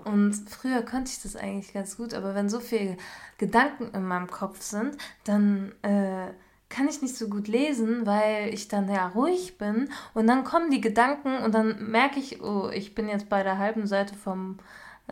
Und 0.05 0.35
früher 0.49 0.83
konnte 0.83 1.13
ich 1.13 1.23
das 1.23 1.37
eigentlich 1.37 1.73
ganz 1.73 1.97
gut, 1.97 2.15
aber 2.15 2.35
wenn 2.35 2.49
so 2.49 2.59
viele 2.59 2.97
Gedanken 3.39 3.91
in 3.95 4.05
meinem 4.05 4.29
Kopf 4.29 4.61
sind, 4.61 4.97
dann 5.25 5.73
äh, 5.83 6.33
kann 6.69 6.89
ich 6.89 7.03
nicht 7.03 7.17
so 7.17 7.29
gut 7.29 7.49
lesen, 7.49 8.07
weil 8.07 8.53
ich 8.53 8.67
dann 8.67 8.89
ja 8.89 9.09
ruhig 9.09 9.59
bin 9.59 9.91
und 10.15 10.27
dann 10.27 10.43
kommen 10.43 10.71
die 10.71 10.81
Gedanken 10.81 11.37
und 11.39 11.55
dann 11.55 11.91
merke 11.91 12.19
ich, 12.19 12.43
oh, 12.43 12.71
ich 12.73 12.95
bin 12.95 13.09
jetzt 13.09 13.29
bei 13.29 13.43
der 13.43 13.59
halben 13.59 13.87
Seite 13.87 14.15
vom 14.15 14.59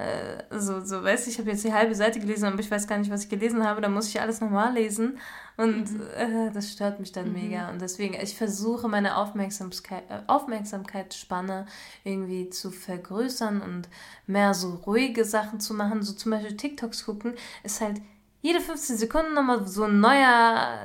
äh, 0.01 0.59
so, 0.59 0.85
so, 0.85 1.03
weißt 1.03 1.27
du, 1.27 1.31
ich 1.31 1.39
habe 1.39 1.51
jetzt 1.51 1.65
die 1.65 1.73
halbe 1.73 1.95
Seite 1.95 2.21
gelesen, 2.21 2.47
aber 2.47 2.61
ich 2.61 2.71
weiß 2.71 2.87
gar 2.87 2.99
nicht, 2.99 3.11
was 3.11 3.25
ich 3.25 3.29
gelesen 3.29 3.67
habe, 3.67 3.81
dann 3.81 3.93
muss 3.93 4.09
ich 4.09 4.21
alles 4.21 4.41
nochmal 4.41 4.73
lesen 4.75 5.19
und 5.57 5.93
mhm. 5.93 6.03
äh, 6.17 6.51
das 6.53 6.73
stört 6.73 7.01
mich 7.01 7.13
dann 7.13 7.29
mhm. 7.29 7.35
mega 7.35 7.69
und 7.71 7.81
deswegen, 7.81 8.15
ich 8.15 8.37
versuche 8.37 8.89
meine 8.89 9.17
Aufmerksamkeit, 9.17 10.05
äh, 10.09 10.21
Aufmerksamkeitsspanne 10.27 11.67
irgendwie 12.05 12.51
zu 12.51 12.71
vergrößern 12.71 13.61
und 13.61 13.89
mehr 14.27 14.55
so 14.55 14.75
ruhige 14.87 15.25
Sachen 15.25 15.61
zu 15.61 15.75
machen, 15.75 16.03
so 16.03 16.13
zum 16.13 16.33
Beispiel 16.33 16.57
TikToks 16.57 17.05
gucken, 17.05 17.35
ist 17.63 17.81
halt 17.81 18.01
jede 18.43 18.61
15 18.61 18.97
Sekunden 18.97 19.35
nochmal 19.35 19.67
so 19.67 19.85
ein 19.85 20.01
neuer, 20.01 20.79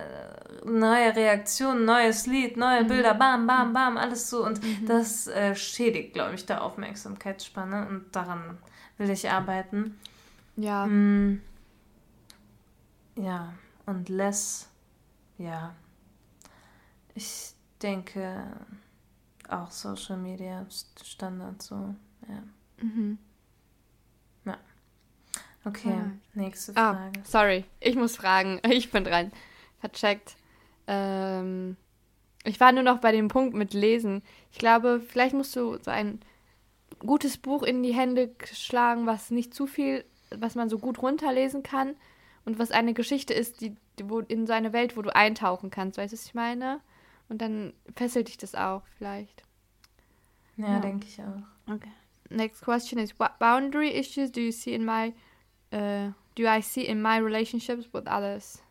neue 0.66 1.16
Reaktion, 1.16 1.86
neues 1.86 2.28
Lied, 2.28 2.58
neue 2.58 2.84
mhm. 2.84 2.88
Bilder, 2.88 3.14
bam, 3.14 3.48
bam, 3.48 3.72
bam, 3.72 3.98
alles 3.98 4.30
so. 4.30 4.46
Und 4.46 4.62
mhm. 4.62 4.86
das 4.86 5.28
äh, 5.28 5.56
schädigt, 5.56 6.14
glaube 6.14 6.36
ich, 6.36 6.46
der 6.46 6.64
Aufmerksamkeitsspanne 6.64 7.88
und 7.88 8.16
daran 8.16 8.58
will 8.98 9.10
ich 9.10 9.30
arbeiten. 9.30 10.00
Ja. 10.56 10.86
Mm, 10.86 11.42
ja, 13.18 13.54
und 13.86 14.10
less, 14.10 14.70
ja. 15.38 15.76
Ich 17.14 17.54
denke 17.82 18.46
auch 19.50 19.72
Social 19.72 20.18
Media 20.18 20.66
Standard 21.04 21.62
so, 21.62 21.96
ja. 22.28 22.44
Mhm. 22.84 23.18
Ja. 24.46 24.58
Okay, 25.64 25.90
ja. 25.90 26.12
nächste 26.34 26.76
ah, 26.76 26.94
Frage. 26.94 27.20
Ah, 27.20 27.26
sorry, 27.26 27.66
ich 27.80 27.96
muss 27.96 28.16
fragen. 28.16 28.60
Ich 28.70 28.92
bin 28.92 29.04
dran. 29.04 29.32
Vercheckt. 29.80 30.36
Ähm, 30.88 31.78
ich 32.44 32.60
war 32.60 32.72
nur 32.72 32.84
noch 32.84 33.00
bei 33.00 33.12
dem 33.12 33.28
Punkt 33.28 33.56
mit 33.56 33.74
Lesen. 33.74 34.24
Ich 34.52 34.60
glaube, 34.60 35.02
vielleicht 35.06 35.34
musst 35.34 35.56
du 35.56 35.78
so 35.82 35.92
ein 35.92 36.20
gutes 37.00 37.38
Buch 37.38 37.64
in 37.64 37.84
die 37.84 37.94
Hände 37.94 38.36
schlagen, 38.54 39.06
was 39.06 39.32
nicht 39.32 39.54
zu 39.54 39.68
viel, 39.68 40.06
was 40.30 40.56
man 40.56 40.70
so 40.70 40.78
gut 40.78 41.02
runterlesen 41.02 41.64
kann 41.64 41.96
und 42.46 42.60
was 42.60 42.72
eine 42.72 42.94
Geschichte 42.94 43.34
ist, 43.34 43.62
die, 43.62 43.76
wo, 44.04 44.20
in 44.20 44.48
so 44.48 44.54
eine 44.54 44.74
Welt, 44.74 44.98
wo 44.98 45.02
du 45.02 45.16
eintauchen 45.16 45.70
kannst, 45.70 45.98
weißt 45.98 46.14
du, 46.14 46.18
was 46.18 46.26
ich 46.26 46.34
meine? 46.34 46.82
Und 47.28 47.42
dann 47.42 47.74
fesselt 47.96 48.28
dich 48.28 48.38
das 48.38 48.56
auch 48.56 48.84
vielleicht. 48.98 49.44
Ja, 50.58 50.74
ja. 50.74 50.80
denke 50.80 51.08
ich 51.08 51.20
auch. 51.22 51.74
Okay. 51.74 51.92
Next 52.30 52.62
question 52.62 53.00
is 53.00 53.20
what 53.20 53.40
boundary 53.40 53.90
issues 53.90 54.32
do 54.32 54.42
you 54.42 54.52
see 54.52 54.74
in 54.74 54.86
my 54.86 55.14
uh, 55.72 56.12
do 56.36 56.48
I 56.48 56.62
see 56.62 56.82
in 56.82 57.02
my 57.02 57.18
relationships 57.18 57.88
with 57.94 58.08
others? 58.08 58.62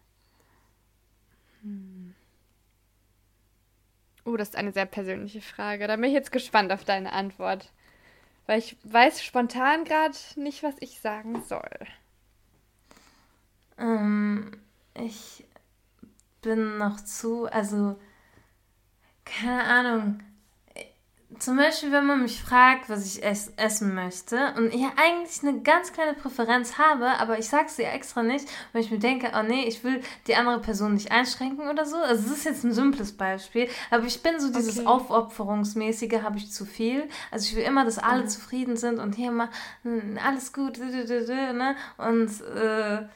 Hm. 1.63 2.15
Oh, 4.25 4.37
das 4.37 4.49
ist 4.49 4.57
eine 4.57 4.73
sehr 4.73 4.87
persönliche 4.87 5.41
Frage. 5.41 5.87
Da 5.87 5.97
bin 5.97 6.05
ich 6.05 6.13
jetzt 6.13 6.33
gespannt 6.33 6.73
auf 6.73 6.85
deine 6.85 7.13
Antwort. 7.13 7.71
Weil 8.47 8.59
ich 8.59 8.77
weiß 8.85 9.23
spontan 9.23 9.85
gerade 9.85 10.17
nicht, 10.37 10.63
was 10.63 10.75
ich 10.81 11.01
sagen 11.01 11.43
soll. 11.45 11.87
Ähm, 13.79 14.53
ich 14.95 15.45
bin 16.43 16.79
noch 16.79 17.01
zu, 17.01 17.47
also 17.47 17.99
keine 19.25 19.65
Ahnung 19.65 20.21
zum 21.39 21.57
Beispiel, 21.57 21.93
wenn 21.93 22.07
man 22.07 22.23
mich 22.23 22.43
fragt, 22.43 22.89
was 22.89 23.07
ich 23.07 23.23
ess 23.23 23.53
essen 23.57 23.95
möchte 23.95 24.55
und 24.57 24.73
ich 24.75 24.83
eigentlich 24.97 25.43
eine 25.43 25.61
ganz 25.61 25.93
kleine 25.93 26.15
Präferenz 26.15 26.79
habe, 26.79 27.07
aber 27.19 27.39
ich 27.39 27.49
sage 27.49 27.67
es 27.67 27.77
dir 27.77 27.89
extra 27.89 28.23
nicht, 28.23 28.47
weil 28.73 28.83
ich 28.83 28.91
mir 28.91 28.99
denke, 28.99 29.33
oh 29.35 29.43
nee, 29.43 29.65
ich 29.65 29.85
will 29.85 30.01
die 30.27 30.37
andere 30.37 30.61
Person 30.61 30.95
nicht 30.95 31.13
einschränken 31.13 31.69
oder 31.69 31.87
so. 31.87 31.97
Also 31.97 32.27
es 32.27 32.39
ist 32.39 32.45
jetzt 32.45 32.65
ein 32.65 32.73
simples 32.73 33.13
Beispiel, 33.13 33.69
aber 33.91 34.05
ich 34.05 34.23
bin 34.23 34.41
so 34.41 34.53
dieses 34.53 34.79
okay. 34.79 34.89
Aufopferungsmäßige, 34.89 36.23
habe 36.23 36.39
ich 36.39 36.53
zu 36.53 36.65
viel. 36.65 37.09
Also 37.31 37.47
ich 37.49 37.57
will 37.57 37.65
immer, 37.65 37.85
dass 37.85 37.99
alle 37.99 38.23
mhm. 38.23 38.29
zufrieden 38.29 38.77
sind 38.77 38.99
und 38.99 39.15
hier 39.15 39.31
mal 39.31 39.49
alles 40.25 40.53
gut, 40.53 40.79
ne? 40.79 41.77
Und 41.99 42.31
äh, 42.57 43.07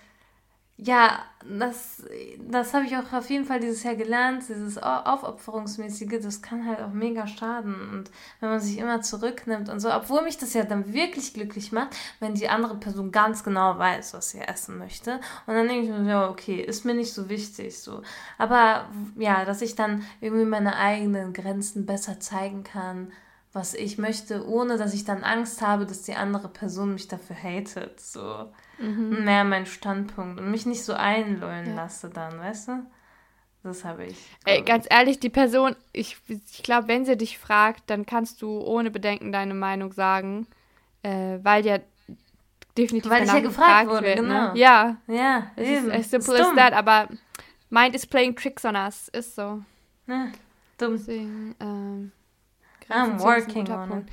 ja, 0.81 1.25
das, 1.45 2.05
das 2.49 2.73
habe 2.73 2.87
ich 2.87 2.97
auch 2.97 3.13
auf 3.13 3.29
jeden 3.31 3.45
Fall 3.45 3.59
dieses 3.59 3.83
Jahr 3.83 3.97
gelernt, 3.97 4.45
dieses 4.49 4.79
Aufopferungsmäßige, 4.79 6.21
das 6.23 6.41
kann 6.41 6.67
halt 6.67 6.81
auch 6.81 6.93
mega 6.93 7.27
schaden. 7.27 7.75
Und 7.91 8.13
wenn 8.39 8.51
man 8.51 8.61
sich 8.61 8.79
immer 8.79 9.03
zurücknimmt 9.03 9.69
und 9.69 9.81
so, 9.81 9.93
obwohl 9.93 10.23
mich 10.23 10.39
das 10.39 10.55
ja 10.55 10.63
dann 10.63 10.93
wirklich 10.93 11.35
glücklich 11.35 11.73
macht, 11.73 11.97
wenn 12.21 12.35
die 12.35 12.49
andere 12.49 12.77
Person 12.77 13.11
ganz 13.11 13.43
genau 13.43 13.77
weiß, 13.77 14.15
was 14.15 14.31
sie 14.31 14.39
essen 14.39 14.79
möchte. 14.79 15.21
Und 15.47 15.55
dann 15.55 15.67
denke 15.67 15.87
ich 15.87 15.91
mir, 15.91 16.09
ja, 16.09 16.31
okay, 16.31 16.61
ist 16.61 16.85
mir 16.85 16.95
nicht 16.95 17.13
so 17.13 17.29
wichtig 17.29 17.77
so. 17.77 18.03
Aber 18.39 18.89
ja, 19.17 19.45
dass 19.45 19.63
ich 19.63 19.75
dann 19.75 20.05
irgendwie 20.21 20.45
meine 20.45 20.77
eigenen 20.77 21.33
Grenzen 21.33 21.87
besser 21.87 22.21
zeigen 22.21 22.63
kann, 22.63 23.13
was 23.53 23.75
ich 23.75 23.99
möchte, 23.99 24.47
ohne 24.47 24.77
dass 24.77 24.95
ich 24.95 25.05
dann 25.05 25.25
Angst 25.25 25.61
habe, 25.61 25.87
dass 25.87 26.03
die 26.03 26.15
andere 26.15 26.49
Person 26.49 26.93
mich 26.93 27.09
dafür 27.09 27.37
hatet. 27.37 27.99
So 27.99 28.47
mhm. 28.79 29.25
mehr 29.25 29.45
mein 29.45 29.67
Standpunkt 29.67 30.41
und 30.41 30.51
mich 30.51 30.67
nicht 30.67 30.85
so 30.85 30.95
einlullen 30.95 31.67
ja. 31.67 31.75
lasse 31.75 32.11
dann, 32.11 32.39
weißt 32.39 32.69
du? 32.69 32.87
Das 33.65 33.85
habe 33.85 34.07
ich. 34.07 34.17
Ey, 34.45 34.63
ganz 34.63 34.87
ehrlich, 34.89 35.19
die 35.21 35.31
Person, 35.31 35.77
ich, 35.93 36.17
ich 36.29 36.63
glaube, 36.63 36.89
wenn 36.89 37.05
sie 37.05 37.17
dich 37.17 37.39
fragt, 37.39 37.91
dann 37.91 38.07
kannst 38.07 38.41
du 38.41 38.61
ohne 38.61 38.91
Bedenken 38.91 39.33
deine 39.33 39.55
Meinung 39.55 39.93
sagen, 39.93 40.47
äh, 41.03 41.39
weil 41.43 41.67
ja 41.67 41.79
definitiv 42.77 43.11
Weil 43.11 43.25
ich 43.25 43.33
ja 43.33 43.41
gefragt 43.41 43.89
wurde, 43.89 44.07
wird, 44.07 44.19
genau. 44.21 44.53
Ne? 44.53 44.59
Ja, 44.59 44.97
Ja, 45.09 45.51
es 45.57 45.67
eben. 45.69 45.87
ist 45.87 45.93
as 45.93 46.01
Ist 46.01 46.11
simple 46.11 46.41
as 46.41 46.55
that, 46.55 46.73
aber 46.73 47.09
mind 47.71 47.95
is 47.95 48.07
playing 48.07 48.37
tricks 48.37 48.65
on 48.65 48.77
us, 48.77 49.09
ist 49.09 49.35
so. 49.35 49.63
Ja, 50.07 50.29
dumm. 50.79 50.97
Deswegen, 50.97 51.55
ähm, 51.61 52.13
I'm 52.89 53.21
working 53.21 53.69
on 53.71 53.89
Punkt. 53.89 54.11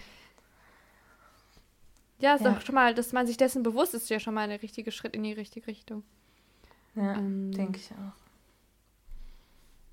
Ja, 2.26 2.34
ist 2.34 2.43
Ja. 2.43 2.53
doch 2.55 2.61
schon 2.61 2.73
mal, 2.73 2.95
dass 2.95 3.13
man 3.13 3.28
sich 3.28 3.38
dessen 3.38 3.61
bewusst 3.61 3.93
ist, 3.93 4.09
ja 4.09 4.19
schon 4.19 4.34
mal 4.34 4.49
ein 4.49 4.59
richtiger 4.59 4.89
Schritt 4.89 5.15
in 5.15 5.21
die 5.21 5.34
richtige 5.34 5.67
Richtung. 5.67 6.01
Ja, 6.95 7.13
Ähm, 7.13 7.51
denke 7.51 7.78
ich 7.78 7.91
auch. 7.91 8.15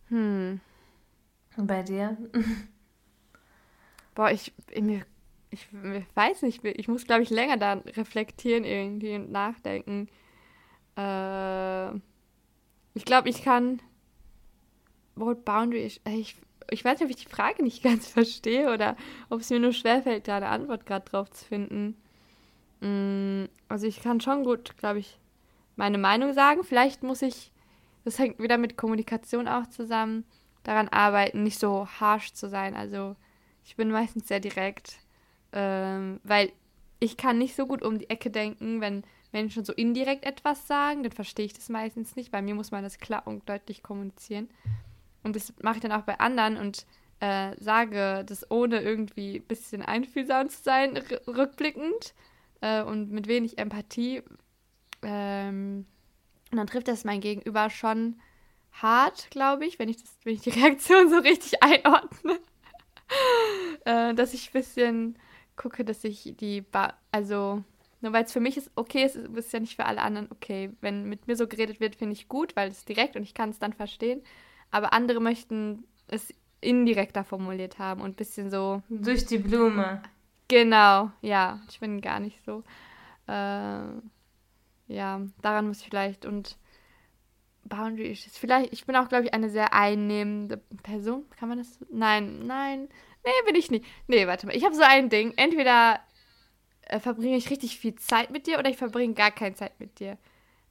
Hm. 0.09 0.59
Und 1.59 1.66
bei 1.66 1.83
dir? 1.83 2.16
Boah, 4.14 4.30
ich, 4.30 4.51
mir, 4.80 5.05
ich, 5.51 5.68
ich 5.72 6.16
weiß 6.16 6.41
nicht, 6.41 6.64
ich 6.64 6.89
muss, 6.89 7.05
glaube 7.05 7.22
ich, 7.22 7.28
länger 7.28 7.59
da 7.59 7.74
reflektieren 7.74 8.64
irgendwie 8.64 9.14
und 9.14 9.30
nachdenken. 9.30 10.09
Äh, 10.97 11.91
ich 12.95 13.05
glaube, 13.05 13.28
ich 13.28 13.43
kann. 13.43 13.83
What 15.16 15.45
boundary? 15.45 15.85
Ich, 15.85 16.01
ich, 16.07 16.37
ich 16.70 16.83
weiß 16.83 16.99
nicht, 17.01 17.11
ob 17.11 17.11
ich 17.14 17.24
die 17.26 17.30
Frage 17.30 17.62
nicht 17.62 17.83
ganz 17.89 18.07
verstehe 18.09 18.72
oder 18.72 18.97
ob 19.28 19.41
es 19.41 19.51
mir 19.51 19.61
nur 19.61 19.74
schwerfällt, 19.74 20.28
da 20.28 20.39
eine 20.39 20.49
Antwort 20.49 20.87
gerade 20.87 21.05
drauf 21.05 21.30
zu 21.30 21.45
finden. 21.45 21.99
Mm, 22.83 23.45
also, 23.68 23.87
ich 23.87 24.03
kann 24.03 24.20
schon 24.20 24.45
gut, 24.45 24.76
glaube 24.76 24.99
ich, 24.99 25.18
meine 25.76 25.99
Meinung 25.99 26.33
sagen. 26.35 26.64
Vielleicht 26.64 27.03
muss 27.03 27.22
ich, 27.22 27.53
das 28.05 28.18
hängt 28.18 28.39
wieder 28.39 28.59
mit 28.59 28.76
Kommunikation 28.76 29.49
auch 29.49 29.66
zusammen, 29.68 30.24
daran 30.64 30.89
arbeiten, 30.89 31.43
nicht 31.43 31.59
so 31.59 31.87
harsh 32.01 32.33
zu 32.35 32.49
sein. 32.49 32.74
Also, 32.74 33.16
ich 33.64 33.76
bin 33.76 33.91
meistens 33.91 34.28
sehr 34.28 34.41
direkt, 34.41 34.99
ähm, 35.53 36.20
weil 36.24 36.53
ich 36.99 37.16
kann 37.16 37.39
nicht 37.39 37.57
so 37.57 37.66
gut 37.66 37.83
um 37.83 37.99
die 37.99 38.11
Ecke 38.11 38.30
denken, 38.30 38.80
wenn 38.80 39.05
Menschen 39.33 39.64
so 39.64 39.72
indirekt 39.72 40.24
etwas 40.24 40.66
sagen, 40.66 41.03
dann 41.03 41.12
verstehe 41.12 41.47
ich 41.47 41.55
das 41.55 41.68
meistens 41.68 42.16
nicht. 42.16 42.30
Bei 42.30 42.43
mir 42.43 42.55
muss 42.55 42.70
man 42.70 42.83
das 42.83 42.99
klar 42.99 43.26
und 43.26 43.49
deutlich 43.49 43.83
kommunizieren. 43.83 44.49
Und 45.22 45.37
das 45.37 45.53
mache 45.62 45.76
ich 45.76 45.83
dann 45.83 45.93
auch 45.93 46.03
bei 46.03 46.20
anderen 46.20 46.57
und 46.57 46.87
äh, 47.20 47.55
sage 47.59 48.24
das 48.26 48.51
ohne 48.51 48.83
irgendwie 48.83 49.37
ein 49.37 49.45
bisschen 49.45 49.83
einfühlsam 49.83 50.49
zu 50.49 50.62
sein, 50.62 50.97
rückblickend 51.26 52.14
äh, 52.62 52.82
und 52.82 53.10
mit 53.10 53.26
wenig 53.26 53.58
Empathie. 53.58 54.22
Ähm, 55.02 55.84
und 56.50 56.56
dann 56.56 56.66
trifft 56.66 56.88
das 56.88 57.04
mein 57.04 57.20
Gegenüber 57.20 57.68
schon 57.68 58.20
hart, 58.72 59.30
glaube 59.30 59.66
ich, 59.66 59.78
wenn 59.78 59.90
ich, 59.90 59.98
das, 59.98 60.16
wenn 60.24 60.34
ich 60.34 60.40
die 60.40 60.50
Reaktion 60.58 61.10
so 61.10 61.18
richtig 61.18 61.62
einordne. 61.62 62.38
äh, 63.84 64.14
dass 64.14 64.32
ich 64.32 64.48
ein 64.48 64.52
bisschen 64.52 65.18
gucke, 65.56 65.84
dass 65.84 66.02
ich 66.04 66.34
die, 66.38 66.62
ba 66.62 66.94
also 67.10 67.62
nur 68.00 68.12
weil 68.12 68.24
es 68.24 68.32
für 68.32 68.40
mich 68.40 68.56
ist 68.56 68.70
okay 68.74 69.04
ist, 69.04 69.14
ist 69.16 69.36
es 69.36 69.52
ja 69.52 69.60
nicht 69.60 69.76
für 69.76 69.84
alle 69.84 70.00
anderen 70.00 70.28
okay. 70.32 70.70
Wenn 70.80 71.04
mit 71.04 71.28
mir 71.28 71.36
so 71.36 71.46
geredet 71.46 71.78
wird, 71.78 71.94
finde 71.94 72.14
ich 72.14 72.28
gut, 72.28 72.56
weil 72.56 72.68
es 72.68 72.84
direkt 72.84 73.16
und 73.16 73.22
ich 73.22 73.34
kann 73.34 73.50
es 73.50 73.60
dann 73.60 73.72
verstehen. 73.72 74.22
Aber 74.70 74.92
andere 74.92 75.20
möchten 75.20 75.84
es 76.08 76.34
indirekter 76.60 77.22
formuliert 77.22 77.78
haben 77.78 78.00
und 78.00 78.10
ein 78.10 78.16
bisschen 78.16 78.50
so, 78.50 78.82
Durch 78.88 79.26
die 79.26 79.38
Blume. 79.38 80.02
Genau, 80.53 81.11
ja, 81.22 81.61
ich 81.70 81.80
bin 81.80 82.00
gar 82.03 82.20
nicht 82.20 82.38
so. 82.44 82.62
Äh, 83.26 83.84
ja, 84.88 85.20
daran 85.40 85.66
muss 85.66 85.80
ich 85.80 85.88
vielleicht 85.88 86.26
und 86.26 86.59
Boundary 87.64 88.11
Issues. 88.12 88.36
Vielleicht, 88.36 88.72
ich 88.72 88.84
bin 88.84 88.96
auch, 88.96 89.09
glaube 89.09 89.24
ich, 89.24 89.34
eine 89.34 89.48
sehr 89.48 89.72
einnehmende 89.72 90.59
Person. 90.82 91.24
Kann 91.38 91.48
man 91.48 91.59
das? 91.59 91.78
Nein, 91.90 92.46
nein. 92.46 92.88
Nee, 93.24 93.30
bin 93.46 93.55
ich 93.55 93.70
nicht. 93.70 93.86
Nee, 94.09 94.26
warte 94.26 94.46
mal. 94.46 94.55
Ich 94.55 94.64
habe 94.64 94.74
so 94.74 94.82
ein 94.82 95.09
Ding. 95.09 95.32
Entweder 95.36 96.00
äh, 96.82 97.00
verbringe 97.00 97.36
ich 97.36 97.50
richtig 97.50 97.78
viel 97.78 97.94
Zeit 97.94 98.30
mit 98.30 98.46
dir 98.46 98.59
oder 98.59 98.68
ich 98.68 98.76
verbringe 98.76 99.14
gar 99.14 99.30
keine 99.30 99.55
Zeit 99.55 99.78
mit 99.80 100.00
dir. 100.00 100.18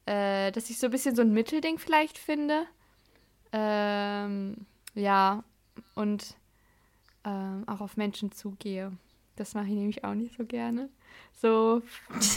Äh, 0.05 0.51
dass 0.51 0.69
ich 0.69 0.77
so 0.77 0.88
ein 0.88 0.91
bisschen 0.91 1.15
so 1.15 1.23
ein 1.23 1.34
Mittelding 1.34 1.79
vielleicht 1.79 2.19
finde. 2.19 2.67
Ähm, 3.51 4.67
ja, 4.93 5.43
und 5.95 6.36
ähm, 7.23 7.63
auch 7.67 7.82
auf 7.82 7.97
Menschen 7.97 8.32
zugehe. 8.32 8.91
Das 9.41 9.55
mache 9.55 9.65
ich 9.65 9.71
nämlich 9.73 10.03
auch 10.03 10.13
nicht 10.13 10.37
so 10.37 10.45
gerne. 10.45 10.87
So 11.33 11.81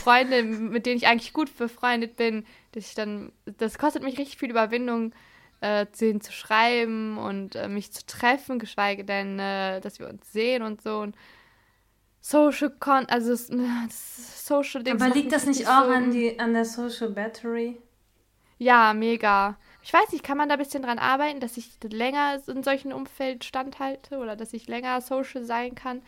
Freunde, 0.03 0.43
mit 0.43 0.87
denen 0.87 0.97
ich 0.97 1.07
eigentlich 1.07 1.35
gut 1.35 1.55
befreundet 1.59 2.17
bin, 2.17 2.47
dass 2.73 2.87
ich 2.87 2.95
dann, 2.95 3.31
das 3.59 3.77
kostet 3.77 4.03
mich 4.03 4.17
richtig 4.19 4.39
viel 4.39 4.49
Überwindung, 4.49 5.13
äh, 5.61 5.85
zu 5.93 6.07
ihnen 6.09 6.23
zu 6.23 6.33
schreiben 6.33 7.19
und 7.19 7.57
äh, 7.57 7.69
mich 7.69 7.93
zu 7.93 8.07
treffen, 8.07 8.59
geschweige 8.59 9.05
denn, 9.05 9.39
äh, 9.39 9.83
dass 9.83 9.99
wir 9.99 10.09
uns 10.09 10.33
sehen 10.33 10.63
und 10.63 10.81
so. 10.81 11.01
Und 11.01 11.15
Social 12.23 12.71
Con, 12.71 13.05
also 13.11 13.33
das, 13.33 13.49
das 13.49 14.47
Social 14.47 14.83
Dings 14.83 15.03
Aber 15.03 15.15
liegt 15.15 15.33
das 15.33 15.45
nicht 15.45 15.69
auch 15.69 15.85
so- 15.85 15.91
an, 15.91 16.11
die, 16.11 16.39
an 16.39 16.55
der 16.55 16.65
Social 16.65 17.11
Battery? 17.11 17.77
Ja, 18.57 18.95
mega. 18.95 19.59
Ich 19.83 19.93
weiß 19.93 20.13
nicht, 20.13 20.25
kann 20.25 20.39
man 20.39 20.49
da 20.49 20.55
ein 20.55 20.59
bisschen 20.59 20.83
dran 20.83 20.99
arbeiten, 20.99 21.41
dass 21.41 21.59
ich 21.59 21.71
länger 21.83 22.41
in 22.47 22.63
solchen 22.63 22.95
Umfeld 22.95 23.45
standhalte 23.45 24.17
oder 24.17 24.37
dass 24.37 24.55
ich 24.55 24.69
länger 24.69 25.03
social 25.03 25.45
sein 25.45 25.75
kann? 25.75 26.01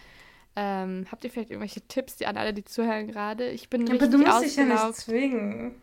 Ähm, 0.56 1.06
habt 1.12 1.22
ihr 1.22 1.30
vielleicht 1.30 1.50
irgendwelche 1.50 1.82
Tipps, 1.82 2.16
die 2.16 2.26
an 2.26 2.36
alle, 2.36 2.54
die 2.54 2.64
zuhören 2.64 3.06
gerade? 3.06 3.50
Ich 3.50 3.68
bin 3.68 3.82
Aber 3.82 3.92
richtig 3.92 4.10
du 4.10 4.18
musst 4.18 4.42
dich 4.42 4.56
ja 4.56 4.64
nicht 4.64 4.94
zwingen. 4.96 5.74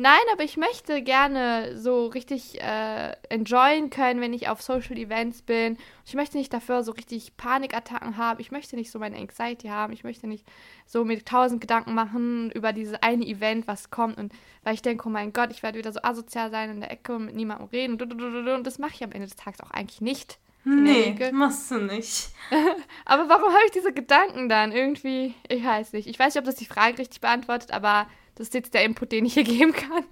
Nein, 0.00 0.20
aber 0.32 0.44
ich 0.44 0.56
möchte 0.56 1.02
gerne 1.02 1.76
so 1.76 2.06
richtig 2.06 2.60
äh, 2.62 3.16
enjoyen 3.30 3.90
können, 3.90 4.20
wenn 4.20 4.32
ich 4.32 4.48
auf 4.48 4.62
Social 4.62 4.96
Events 4.96 5.42
bin. 5.42 5.76
Ich 6.06 6.14
möchte 6.14 6.36
nicht 6.36 6.52
dafür 6.52 6.84
so 6.84 6.92
richtig 6.92 7.36
Panikattacken 7.36 8.16
haben. 8.16 8.38
Ich 8.38 8.52
möchte 8.52 8.76
nicht 8.76 8.92
so 8.92 9.00
meine 9.00 9.16
Anxiety 9.16 9.66
haben. 9.66 9.92
Ich 9.92 10.04
möchte 10.04 10.28
nicht 10.28 10.46
so 10.86 11.04
mir 11.04 11.24
tausend 11.24 11.60
Gedanken 11.60 11.94
machen 11.94 12.52
über 12.52 12.72
dieses 12.72 12.94
eine 13.02 13.26
Event, 13.26 13.66
was 13.66 13.90
kommt. 13.90 14.18
Und 14.18 14.32
weil 14.62 14.74
ich 14.74 14.82
denke, 14.82 15.08
oh 15.08 15.10
mein 15.10 15.32
Gott, 15.32 15.50
ich 15.50 15.64
werde 15.64 15.78
wieder 15.78 15.92
so 15.92 16.00
asozial 16.00 16.52
sein 16.52 16.70
in 16.70 16.80
der 16.80 16.92
Ecke 16.92 17.16
und 17.16 17.24
mit 17.24 17.34
niemandem 17.34 17.66
reden. 17.66 18.00
Und 18.00 18.64
das 18.64 18.78
mache 18.78 18.92
ich 18.94 19.02
am 19.02 19.10
Ende 19.10 19.26
des 19.26 19.36
Tages 19.36 19.60
auch 19.60 19.72
eigentlich 19.72 20.00
nicht. 20.00 20.38
Nee, 20.68 21.16
machst 21.32 21.70
du 21.70 21.78
nicht. 21.78 22.28
Aber 23.04 23.28
warum 23.28 23.52
habe 23.52 23.64
ich 23.66 23.70
diese 23.72 23.92
Gedanken 23.92 24.48
dann? 24.48 24.72
Irgendwie, 24.72 25.34
ich 25.48 25.64
weiß 25.64 25.94
nicht. 25.94 26.06
Ich 26.06 26.18
weiß 26.18 26.34
nicht, 26.34 26.40
ob 26.40 26.44
das 26.44 26.56
die 26.56 26.66
Frage 26.66 26.98
richtig 26.98 27.20
beantwortet, 27.20 27.72
aber 27.72 28.06
das 28.34 28.48
ist 28.48 28.54
jetzt 28.54 28.74
der 28.74 28.84
Input, 28.84 29.12
den 29.12 29.24
ich 29.24 29.34
hier 29.34 29.44
geben 29.44 29.72
kann. 29.72 30.04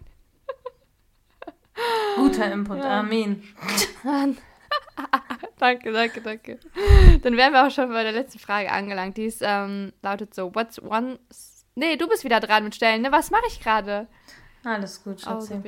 Guter 2.17 2.51
Input, 2.51 2.81
Amen. 2.81 3.43
danke, 5.59 5.93
danke, 5.93 6.21
danke. 6.23 6.59
Dann 7.23 7.37
wären 7.37 7.53
wir 7.53 7.67
auch 7.67 7.71
schon 7.71 7.91
bei 7.91 8.03
der 8.03 8.13
letzten 8.13 8.39
Frage 8.39 8.73
angelangt. 8.73 9.19
Die 9.19 9.27
ist, 9.27 9.43
ähm, 9.43 9.93
lautet 10.03 10.35
so, 10.35 10.55
what's 10.55 10.81
one... 10.81 11.19
Nee, 11.75 11.97
du 11.97 12.09
bist 12.09 12.25
wieder 12.25 12.41
dran 12.41 12.65
mit 12.65 12.75
Stellen, 12.75 13.03
ne? 13.03 13.13
Was 13.13 13.31
mache 13.31 13.45
ich 13.49 13.61
gerade? 13.61 14.09
Alles 14.65 15.05
gut, 15.05 15.21
Schatzi. 15.21 15.61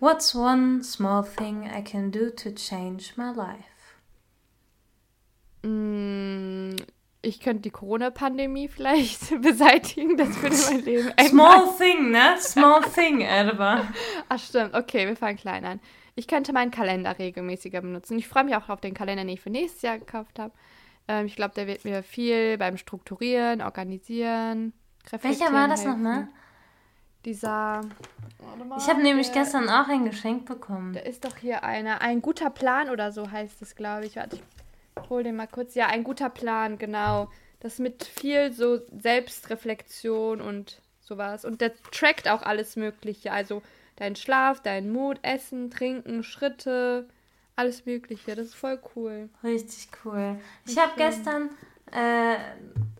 What's 0.00 0.34
one 0.34 0.82
small 0.84 1.24
thing 1.24 1.64
I 1.64 1.82
can 1.82 2.12
do 2.12 2.28
to 2.30 2.50
change 2.50 3.14
my 3.16 3.32
life? 3.34 3.73
Mm, 5.66 6.76
ich 7.22 7.40
könnte 7.40 7.62
die 7.62 7.70
Corona-Pandemie 7.70 8.68
vielleicht 8.74 9.40
beseitigen. 9.42 10.16
Das 10.16 10.40
würde 10.42 10.56
mein 10.70 10.84
Leben 10.84 11.08
ändern. 11.08 11.26
Small 11.28 11.76
thing, 11.78 12.10
ne? 12.10 12.36
Small 12.38 12.82
thing, 12.82 13.20
Edba. 13.22 13.88
Ach 14.28 14.38
stimmt, 14.38 14.74
okay, 14.74 15.06
wir 15.06 15.16
fangen 15.16 15.38
klein 15.38 15.64
an. 15.64 15.80
Ich 16.16 16.28
könnte 16.28 16.52
meinen 16.52 16.70
Kalender 16.70 17.18
regelmäßiger 17.18 17.80
benutzen. 17.80 18.18
Ich 18.18 18.28
freue 18.28 18.44
mich 18.44 18.54
auch 18.54 18.68
auf 18.68 18.80
den 18.80 18.94
Kalender, 18.94 19.24
den 19.24 19.30
ich 19.30 19.40
für 19.40 19.50
nächstes 19.50 19.82
Jahr 19.82 19.98
gekauft 19.98 20.38
habe. 20.38 20.52
Ähm, 21.08 21.26
ich 21.26 21.34
glaube, 21.34 21.54
der 21.54 21.66
wird 21.66 21.84
mir 21.84 22.02
viel 22.02 22.56
beim 22.58 22.76
Strukturieren, 22.76 23.62
Organisieren, 23.62 24.72
Welcher 25.20 25.52
war 25.52 25.68
das 25.68 25.84
nochmal? 25.84 26.28
Dieser. 27.24 27.80
Mal, 28.68 28.78
Ich 28.78 28.88
habe 28.88 29.02
nämlich 29.02 29.32
gestern 29.32 29.68
auch 29.68 29.88
ein 29.88 30.04
Geschenk 30.04 30.46
bekommen. 30.46 30.92
Da 30.92 31.00
ist 31.00 31.24
doch 31.24 31.36
hier 31.36 31.64
einer. 31.64 32.00
Ein 32.02 32.20
guter 32.20 32.50
Plan 32.50 32.90
oder 32.90 33.12
so 33.12 33.30
heißt 33.30 33.62
es, 33.62 33.74
glaube 33.76 34.06
ich. 34.06 34.16
Warte, 34.16 34.36
ich 34.36 34.42
hol 35.08 35.22
den 35.22 35.36
mal 35.36 35.46
kurz. 35.48 35.74
Ja, 35.74 35.86
ein 35.88 36.04
guter 36.04 36.30
Plan, 36.30 36.78
genau. 36.78 37.30
Das 37.60 37.78
mit 37.78 38.04
viel 38.04 38.52
so 38.52 38.80
Selbstreflexion 39.00 40.40
und 40.40 40.80
sowas. 41.00 41.44
Und 41.44 41.60
der 41.60 41.72
trackt 41.92 42.28
auch 42.28 42.42
alles 42.42 42.76
Mögliche. 42.76 43.32
Also 43.32 43.62
dein 43.96 44.16
Schlaf, 44.16 44.60
dein 44.60 44.90
Mut, 44.92 45.18
Essen, 45.22 45.70
Trinken, 45.70 46.22
Schritte, 46.24 47.08
alles 47.56 47.86
Mögliche. 47.86 48.34
Das 48.34 48.46
ist 48.46 48.54
voll 48.54 48.78
cool. 48.96 49.28
Richtig 49.42 49.88
cool. 50.04 50.38
Ich 50.66 50.76
habe 50.78 50.92
gestern 50.96 51.50
äh, 51.92 52.36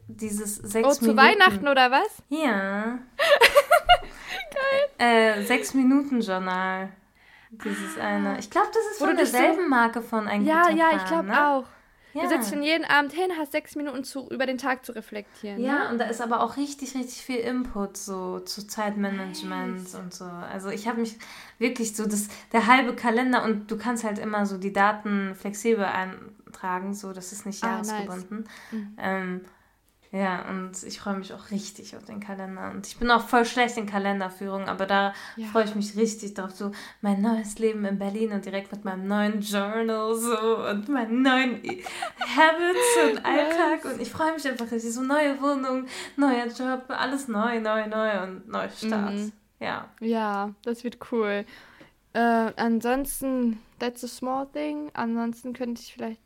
dieses 0.08 0.56
sechs 0.56 0.88
Oh, 0.88 0.92
zu 0.92 1.00
Minuten... 1.06 1.18
Weihnachten 1.18 1.68
oder 1.68 1.90
was? 1.90 2.08
Ja. 2.28 2.98
Geil. 4.98 5.08
Äh, 5.38 5.42
sechs 5.42 5.74
Minuten 5.74 6.20
Journal. 6.20 6.88
Dieses 7.50 7.98
eine. 7.98 8.38
Ich 8.38 8.50
glaube, 8.50 8.68
das 8.72 8.82
ist 8.92 8.98
von 8.98 9.16
dich 9.16 9.30
so- 9.30 9.36
derselben 9.38 9.68
Marke 9.68 10.02
von 10.02 10.26
ein 10.26 10.44
Ja, 10.44 10.68
ja, 10.70 10.88
Plan, 10.88 10.96
ich 10.96 11.04
glaube 11.06 11.28
ne? 11.28 11.48
auch. 11.48 11.64
Ja. 12.14 12.22
Du 12.22 12.28
sitzt 12.28 12.50
schon 12.50 12.62
jeden 12.62 12.84
Abend 12.84 13.12
hin, 13.12 13.30
hast 13.36 13.52
sechs 13.52 13.74
Minuten 13.74 14.04
zu, 14.04 14.28
über 14.30 14.46
den 14.46 14.56
Tag 14.56 14.84
zu 14.84 14.92
reflektieren. 14.92 15.60
Ja, 15.60 15.84
ne? 15.84 15.90
und 15.90 15.98
da 15.98 16.04
ist 16.04 16.20
aber 16.20 16.40
auch 16.42 16.56
richtig, 16.56 16.94
richtig 16.94 17.22
viel 17.22 17.38
Input 17.38 17.96
so 17.96 18.38
zu 18.38 18.66
Zeitmanagement 18.66 19.82
nice. 19.82 19.94
und 19.96 20.14
so. 20.14 20.24
Also 20.24 20.70
ich 20.70 20.86
habe 20.86 21.00
mich 21.00 21.18
wirklich 21.58 21.96
so, 21.96 22.06
das, 22.06 22.28
der 22.52 22.68
halbe 22.68 22.94
Kalender 22.94 23.42
und 23.42 23.68
du 23.68 23.76
kannst 23.76 24.04
halt 24.04 24.20
immer 24.20 24.46
so 24.46 24.58
die 24.58 24.72
Daten 24.72 25.34
flexibel 25.34 25.84
eintragen, 25.84 26.94
so 26.94 27.12
das 27.12 27.32
ist 27.32 27.46
nicht 27.46 27.62
jahresgebunden. 27.62 28.44
Ah, 28.46 28.74
nice. 28.74 28.82
mhm. 28.84 28.96
ähm, 28.96 29.40
ja, 30.14 30.48
und 30.48 30.80
ich 30.84 31.00
freue 31.00 31.16
mich 31.16 31.32
auch 31.32 31.50
richtig 31.50 31.96
auf 31.96 32.04
den 32.04 32.20
Kalender. 32.20 32.70
Und 32.70 32.86
ich 32.86 32.98
bin 32.98 33.10
auch 33.10 33.26
voll 33.26 33.44
schlecht 33.44 33.76
in 33.76 33.86
Kalenderführung, 33.86 34.68
aber 34.68 34.86
da 34.86 35.12
ja. 35.34 35.48
freue 35.48 35.64
ich 35.64 35.74
mich 35.74 35.96
richtig 35.96 36.34
drauf. 36.34 36.52
So 36.52 36.70
mein 37.00 37.20
neues 37.20 37.58
Leben 37.58 37.84
in 37.84 37.98
Berlin 37.98 38.30
und 38.30 38.44
direkt 38.44 38.70
mit 38.70 38.84
meinem 38.84 39.08
neuen 39.08 39.40
Journal 39.40 40.14
so 40.14 40.68
und 40.68 40.88
meinen 40.88 41.22
neuen 41.22 41.54
Habits 42.20 43.10
und 43.10 43.24
Alltag. 43.26 43.84
Und 43.86 44.00
ich 44.00 44.08
freue 44.08 44.34
mich 44.34 44.46
einfach 44.46 44.70
richtig. 44.70 44.94
So 44.94 45.02
neue 45.02 45.42
Wohnung, 45.42 45.86
neuer 46.16 46.46
Job, 46.46 46.84
alles 46.90 47.26
neu, 47.26 47.58
neu, 47.58 47.88
neu 47.88 48.22
und 48.22 48.48
Neustart. 48.48 49.14
Mhm. 49.14 49.32
Ja. 49.58 49.88
Ja, 49.98 50.54
das 50.62 50.84
wird 50.84 50.98
cool. 51.10 51.44
Äh, 52.12 52.52
ansonsten, 52.54 53.58
that's 53.80 54.04
a 54.04 54.08
small 54.08 54.46
thing. 54.46 54.92
Ansonsten 54.94 55.54
könnte 55.54 55.82
ich 55.82 55.92
vielleicht 55.92 56.20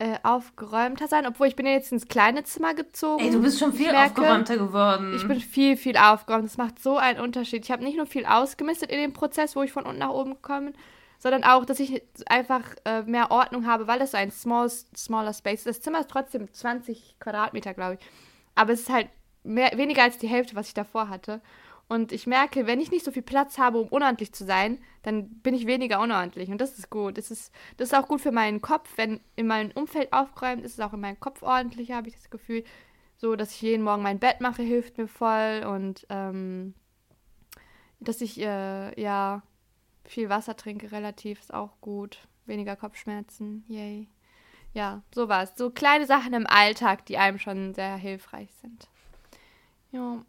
äh, 0.00 0.18
aufgeräumter 0.22 1.08
sein, 1.08 1.26
obwohl 1.26 1.48
ich 1.48 1.56
bin 1.56 1.66
ja 1.66 1.72
jetzt 1.72 1.90
ins 1.90 2.06
kleine 2.06 2.44
Zimmer 2.44 2.74
gezogen. 2.74 3.22
Ey, 3.22 3.30
du 3.30 3.42
bist 3.42 3.58
schon 3.58 3.72
viel 3.72 3.90
merke, 3.90 4.20
aufgeräumter 4.20 4.56
geworden. 4.56 5.14
Ich 5.16 5.26
bin 5.26 5.40
viel, 5.40 5.76
viel 5.76 5.96
aufgeräumt. 5.96 6.44
Das 6.44 6.56
macht 6.56 6.80
so 6.80 6.98
einen 6.98 7.20
Unterschied. 7.20 7.64
Ich 7.64 7.70
habe 7.70 7.82
nicht 7.82 7.96
nur 7.96 8.06
viel 8.06 8.24
ausgemistet 8.24 8.90
in 8.90 9.00
dem 9.00 9.12
Prozess, 9.12 9.56
wo 9.56 9.62
ich 9.62 9.72
von 9.72 9.84
unten 9.84 9.98
nach 9.98 10.10
oben 10.10 10.34
gekommen 10.34 10.72
bin, 10.72 10.82
sondern 11.18 11.42
auch, 11.42 11.64
dass 11.64 11.80
ich 11.80 12.02
einfach 12.26 12.62
äh, 12.84 13.02
mehr 13.02 13.32
Ordnung 13.32 13.66
habe, 13.66 13.88
weil 13.88 13.98
das 13.98 14.12
so 14.12 14.18
ein 14.18 14.30
small, 14.30 14.70
smaller 14.70 15.34
Space 15.34 15.60
ist. 15.60 15.66
Das 15.66 15.80
Zimmer 15.80 16.00
ist 16.00 16.10
trotzdem 16.10 16.52
20 16.52 17.16
Quadratmeter, 17.18 17.74
glaube 17.74 17.94
ich. 17.94 18.06
Aber 18.54 18.72
es 18.72 18.80
ist 18.80 18.90
halt 18.90 19.08
mehr, 19.42 19.72
weniger 19.76 20.02
als 20.04 20.18
die 20.18 20.28
Hälfte, 20.28 20.54
was 20.54 20.68
ich 20.68 20.74
davor 20.74 21.08
hatte. 21.08 21.40
Und 21.88 22.12
ich 22.12 22.26
merke, 22.26 22.66
wenn 22.66 22.80
ich 22.80 22.90
nicht 22.90 23.04
so 23.04 23.10
viel 23.10 23.22
Platz 23.22 23.56
habe, 23.56 23.78
um 23.78 23.88
unordentlich 23.88 24.32
zu 24.34 24.44
sein, 24.44 24.78
dann 25.02 25.30
bin 25.40 25.54
ich 25.54 25.66
weniger 25.66 26.00
unordentlich. 26.00 26.50
Und 26.50 26.60
das 26.60 26.78
ist 26.78 26.90
gut. 26.90 27.16
Das 27.16 27.30
ist, 27.30 27.50
das 27.78 27.88
ist 27.88 27.94
auch 27.94 28.06
gut 28.06 28.20
für 28.20 28.30
meinen 28.30 28.60
Kopf. 28.60 28.90
Wenn 28.96 29.20
in 29.36 29.46
meinem 29.46 29.70
Umfeld 29.72 30.12
aufgeräumt 30.12 30.62
ist, 30.64 30.72
ist 30.72 30.78
es 30.78 30.84
auch 30.84 30.92
in 30.92 31.00
meinem 31.00 31.18
Kopf 31.18 31.42
ordentlicher, 31.42 31.96
habe 31.96 32.08
ich 32.08 32.14
das 32.14 32.28
Gefühl. 32.28 32.62
So, 33.16 33.36
dass 33.36 33.52
ich 33.52 33.62
jeden 33.62 33.82
Morgen 33.82 34.02
mein 34.02 34.18
Bett 34.18 34.40
mache, 34.40 34.62
hilft 34.62 34.98
mir 34.98 35.08
voll. 35.08 35.64
Und 35.66 36.06
ähm, 36.10 36.74
dass 38.00 38.20
ich, 38.20 38.38
äh, 38.38 39.00
ja, 39.00 39.42
viel 40.04 40.28
Wasser 40.28 40.56
trinke, 40.56 40.92
relativ, 40.92 41.40
ist 41.40 41.54
auch 41.54 41.80
gut. 41.80 42.18
Weniger 42.44 42.76
Kopfschmerzen. 42.76 43.64
Yay. 43.66 44.08
Ja, 44.74 45.02
sowas. 45.14 45.54
So 45.56 45.70
kleine 45.70 46.06
Sachen 46.06 46.34
im 46.34 46.46
Alltag, 46.46 47.06
die 47.06 47.16
einem 47.16 47.38
schon 47.38 47.72
sehr 47.72 47.96
hilfreich 47.96 48.50
sind. 48.60 48.88
Ja. 49.90 50.22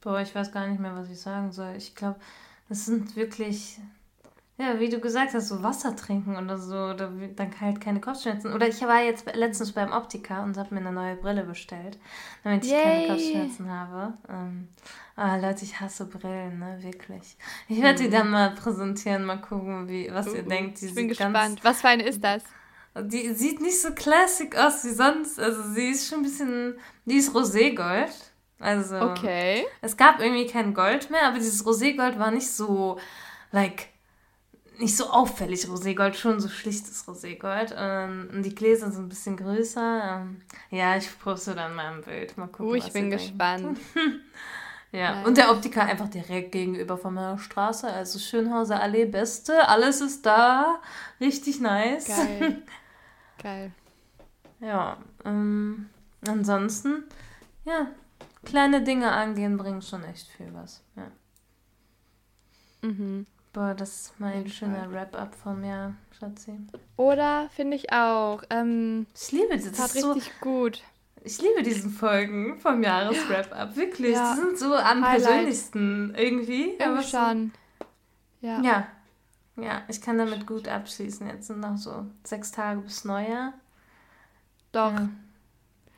Boah, 0.00 0.20
ich 0.20 0.34
weiß 0.34 0.52
gar 0.52 0.66
nicht 0.66 0.80
mehr, 0.80 0.94
was 0.94 1.10
ich 1.10 1.20
sagen 1.20 1.50
soll. 1.50 1.74
Ich 1.76 1.94
glaube, 1.94 2.20
das 2.68 2.86
sind 2.86 3.16
wirklich, 3.16 3.80
ja, 4.56 4.78
wie 4.78 4.88
du 4.88 5.00
gesagt 5.00 5.34
hast, 5.34 5.48
so 5.48 5.62
Wasser 5.62 5.96
trinken 5.96 6.36
oder 6.36 6.56
so, 6.56 6.76
oder 6.76 7.10
dann 7.34 7.60
halt 7.60 7.80
keine 7.80 8.00
Kopfschmerzen. 8.00 8.52
Oder 8.52 8.68
ich 8.68 8.80
war 8.82 9.02
jetzt 9.02 9.26
letztens 9.34 9.72
beim 9.72 9.90
Optiker 9.90 10.42
und 10.42 10.56
habe 10.56 10.74
mir 10.74 10.80
eine 10.80 10.92
neue 10.92 11.16
Brille 11.16 11.44
bestellt, 11.44 11.98
damit 12.44 12.64
ich 12.64 12.70
Yay. 12.70 12.82
keine 12.82 13.08
Kopfschmerzen 13.08 13.70
habe. 13.70 14.14
Ähm, 14.28 14.68
ah, 15.16 15.36
Leute, 15.36 15.64
ich 15.64 15.80
hasse 15.80 16.06
Brillen, 16.06 16.58
ne, 16.58 16.78
wirklich. 16.80 17.36
Ich 17.68 17.82
werde 17.82 18.02
die 18.02 18.08
mhm. 18.08 18.12
dann 18.12 18.30
mal 18.30 18.50
präsentieren, 18.50 19.24
mal 19.24 19.40
gucken, 19.40 19.88
wie, 19.88 20.08
was 20.12 20.28
uh, 20.28 20.36
ihr 20.36 20.42
denkt. 20.44 20.80
Die 20.80 20.86
ich 20.86 20.94
bin 20.94 21.08
gespannt. 21.08 21.58
was 21.64 21.80
für 21.80 21.88
eine 21.88 22.04
ist 22.04 22.22
das? 22.22 22.44
Die 23.00 23.32
sieht 23.32 23.60
nicht 23.60 23.80
so 23.80 23.92
classic 23.92 24.56
aus 24.56 24.84
wie 24.84 24.90
sonst. 24.90 25.38
Also 25.38 25.62
sie 25.72 25.90
ist 25.90 26.08
schon 26.08 26.20
ein 26.20 26.22
bisschen, 26.22 26.74
die 27.04 27.16
ist 27.16 27.34
roségold. 27.34 28.12
Also. 28.60 29.00
Okay. 29.00 29.64
Es 29.80 29.96
gab 29.96 30.20
irgendwie 30.20 30.46
kein 30.46 30.74
Gold 30.74 31.10
mehr, 31.10 31.28
aber 31.28 31.38
dieses 31.38 31.64
Roségold 31.64 32.18
war 32.18 32.30
nicht 32.30 32.50
so, 32.50 32.98
like, 33.52 33.88
nicht 34.78 34.96
so 34.96 35.10
auffällig 35.10 35.66
Roségold, 35.66 36.14
schon 36.14 36.40
so 36.40 36.48
schlichtes 36.48 37.06
Roségold. 37.06 37.74
Ähm, 37.76 38.30
und 38.32 38.42
die 38.44 38.54
Gläser 38.54 38.90
sind 38.90 39.04
ein 39.04 39.08
bisschen 39.08 39.36
größer. 39.36 40.22
Ähm, 40.22 40.42
ja, 40.70 40.96
ich 40.96 41.18
poste 41.18 41.54
dann 41.54 41.74
mal 41.74 41.94
ein 41.94 42.02
Bild. 42.02 42.36
Mal 42.36 42.46
gucken. 42.46 42.66
Uh, 42.66 42.74
ich 42.74 42.92
bin 42.92 43.10
gespannt. 43.10 43.78
ja, 44.92 45.16
Nein. 45.16 45.26
und 45.26 45.36
der 45.36 45.50
Optiker 45.50 45.82
einfach 45.82 46.08
direkt 46.08 46.52
gegenüber 46.52 46.96
von 46.96 47.14
meiner 47.14 47.38
Straße. 47.38 47.88
Also 47.88 48.18
Schönhauser 48.18 48.80
Allee, 48.80 49.04
beste. 49.04 49.68
Alles 49.68 50.00
ist 50.00 50.24
da. 50.24 50.80
Richtig 51.20 51.60
nice. 51.60 52.06
Geil. 52.06 52.62
Geil. 53.42 53.72
Ja, 54.60 54.96
ähm, 55.24 55.88
ansonsten, 56.26 57.04
ja, 57.64 57.86
kleine 58.44 58.82
Dinge 58.82 59.10
angehen 59.12 59.56
bringen 59.56 59.82
schon 59.82 60.04
echt 60.04 60.28
viel 60.28 60.52
was. 60.52 60.82
Ja. 60.96 61.10
Mhm. 62.82 63.26
Boah, 63.52 63.74
das 63.74 64.00
ist 64.02 64.20
mal 64.20 64.32
ein 64.32 64.48
schöner 64.48 64.92
Wrap-up 64.92 65.34
vom 65.34 65.64
Jahr, 65.64 65.94
Schatzi. 66.18 66.58
Oder 66.96 67.48
finde 67.50 67.76
ich 67.76 67.92
auch. 67.92 68.42
Ähm, 68.50 69.06
ich 69.14 69.32
liebe 69.32 69.56
das. 69.56 69.72
Das 69.72 69.94
ist 69.94 70.06
richtig 70.06 70.24
so, 70.24 70.40
gut. 70.40 70.82
Ich 71.24 71.40
liebe 71.40 71.62
diesen 71.62 71.90
Folgen 71.90 72.58
vom 72.58 72.82
Jahres-Wrap-up. 72.82 73.74
Wirklich. 73.74 74.12
Ja. 74.12 74.34
Die 74.34 74.40
sind 74.40 74.58
so 74.58 74.74
am 74.74 75.04
Highlight. 75.04 75.24
persönlichsten 75.24 76.14
irgendwie. 76.14 76.74
Irgendwie 76.74 76.82
aber 76.84 77.02
schon. 77.02 77.52
Ja. 78.40 78.60
ja. 78.62 78.86
Ja, 79.56 79.82
ich 79.88 80.00
kann 80.00 80.18
damit 80.18 80.46
gut 80.46 80.68
abschließen. 80.68 81.26
Jetzt 81.26 81.48
sind 81.48 81.60
noch 81.60 81.76
so 81.76 82.06
sechs 82.22 82.52
Tage 82.52 82.80
bis 82.80 83.04
Neujahr. 83.04 83.54
Doch. 84.70 84.92
Ja. 84.92 85.08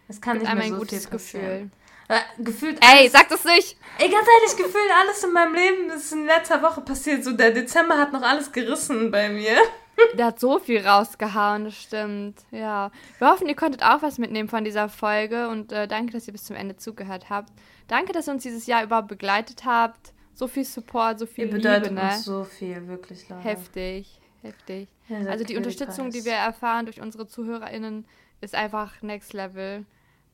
Es 0.08 0.20
kann 0.20 0.38
Gibt 0.38 0.46
nicht 0.46 0.56
mehr 0.56 0.68
so 0.68 0.74
ein 0.74 0.80
gutes 0.80 1.10
Gefühl. 1.10 1.70
Äh, 2.10 2.42
gefühlt. 2.42 2.76
Ey, 2.80 3.08
sag 3.08 3.28
das 3.28 3.44
nicht! 3.44 3.76
Ey, 3.98 4.08
ganz 4.08 4.26
ehrlich, 4.26 4.56
gefühlt 4.56 4.90
alles 5.00 5.22
in 5.22 5.32
meinem 5.32 5.54
Leben 5.54 5.90
ist 5.90 6.12
in 6.12 6.26
letzter 6.26 6.60
Woche 6.60 6.80
passiert. 6.80 7.22
So, 7.22 7.30
der 7.30 7.52
Dezember 7.52 7.98
hat 7.98 8.12
noch 8.12 8.22
alles 8.22 8.50
gerissen 8.50 9.12
bei 9.12 9.28
mir. 9.28 9.56
Der 10.16 10.26
hat 10.26 10.40
so 10.40 10.58
viel 10.58 10.86
rausgehauen, 10.86 11.64
das 11.64 11.74
stimmt. 11.74 12.38
Ja. 12.52 12.90
Wir 13.18 13.30
hoffen, 13.30 13.46
ihr 13.48 13.54
konntet 13.54 13.82
auch 13.82 14.00
was 14.00 14.16
mitnehmen 14.16 14.48
von 14.48 14.64
dieser 14.64 14.88
Folge 14.88 15.48
und 15.48 15.72
äh, 15.72 15.86
danke, 15.86 16.12
dass 16.12 16.26
ihr 16.26 16.32
bis 16.32 16.44
zum 16.44 16.56
Ende 16.56 16.76
zugehört 16.76 17.28
habt. 17.28 17.52
Danke, 17.86 18.14
dass 18.14 18.26
ihr 18.26 18.32
uns 18.32 18.42
dieses 18.42 18.66
Jahr 18.66 18.82
überhaupt 18.82 19.08
begleitet 19.08 19.66
habt. 19.66 20.14
So 20.32 20.48
viel 20.48 20.64
Support, 20.64 21.18
so 21.18 21.26
viel 21.26 21.44
ihr 21.44 21.50
bedeutet 21.50 21.90
Liebe, 21.90 21.96
ne? 21.96 22.12
uns 22.14 22.24
so 22.24 22.44
viel, 22.44 22.88
wirklich, 22.88 23.28
Leute. 23.28 23.42
Heftig, 23.42 24.20
heftig. 24.40 24.88
Ja, 25.08 25.18
also 25.28 25.44
die 25.44 25.58
Unterstützung, 25.58 26.10
die 26.10 26.24
wir 26.24 26.32
erfahren 26.32 26.86
durch 26.86 27.02
unsere 27.02 27.28
ZuhörerInnen, 27.28 28.06
ist 28.40 28.54
einfach 28.54 29.02
next 29.02 29.34
level. 29.34 29.84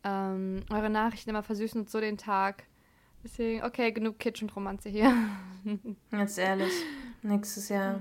Ähm, 0.07 0.63
eure 0.71 0.89
Nachrichten 0.89 1.31
immer 1.31 1.43
versüßen 1.43 1.81
uns 1.81 1.91
so 1.91 2.01
den 2.01 2.17
Tag. 2.17 2.63
Deswegen, 3.25 3.65
okay, 3.65 3.91
genug 3.91 4.21
Kitsch 4.21 4.41
und 4.41 4.55
Romanze 4.55 4.89
hier. 4.89 5.13
Jetzt 6.13 6.39
ehrlich, 6.39 6.73
nächstes 7.23 7.69
Jahr. 7.69 8.01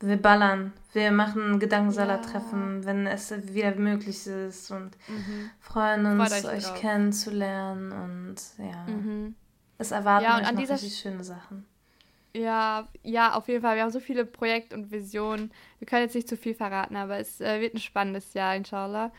Wir 0.00 0.16
ballern. 0.16 0.72
Wir 0.94 1.12
machen 1.12 1.60
Gedankensalat-Treffen, 1.60 2.80
ja. 2.80 2.86
wenn 2.86 3.06
es 3.06 3.30
wieder 3.52 3.74
möglich 3.74 4.26
ist 4.26 4.70
und 4.70 4.90
mhm. 5.06 5.50
freuen 5.60 6.06
uns, 6.06 6.44
euch, 6.44 6.46
euch 6.46 6.74
kennenzulernen 6.74 7.92
und 7.92 8.36
ja. 8.58 8.86
Mhm. 8.86 9.34
Es 9.78 9.90
erwarten 9.90 10.24
ja, 10.24 10.38
und 10.38 10.44
an 10.44 10.56
dieser 10.56 10.74
richtig 10.74 10.96
schöne 10.96 11.22
Sachen. 11.22 11.66
Ja, 12.34 12.88
ja, 13.02 13.34
auf 13.34 13.48
jeden 13.48 13.60
Fall. 13.60 13.76
Wir 13.76 13.82
haben 13.82 13.90
so 13.90 14.00
viele 14.00 14.24
Projekte 14.24 14.74
und 14.74 14.90
Visionen. 14.90 15.52
Wir 15.78 15.86
können 15.86 16.02
jetzt 16.02 16.14
nicht 16.14 16.28
zu 16.28 16.36
viel 16.38 16.54
verraten, 16.54 16.96
aber 16.96 17.18
es 17.18 17.40
äh, 17.40 17.60
wird 17.60 17.74
ein 17.74 17.80
spannendes 17.80 18.32
Jahr, 18.32 18.56
inshallah. 18.56 19.12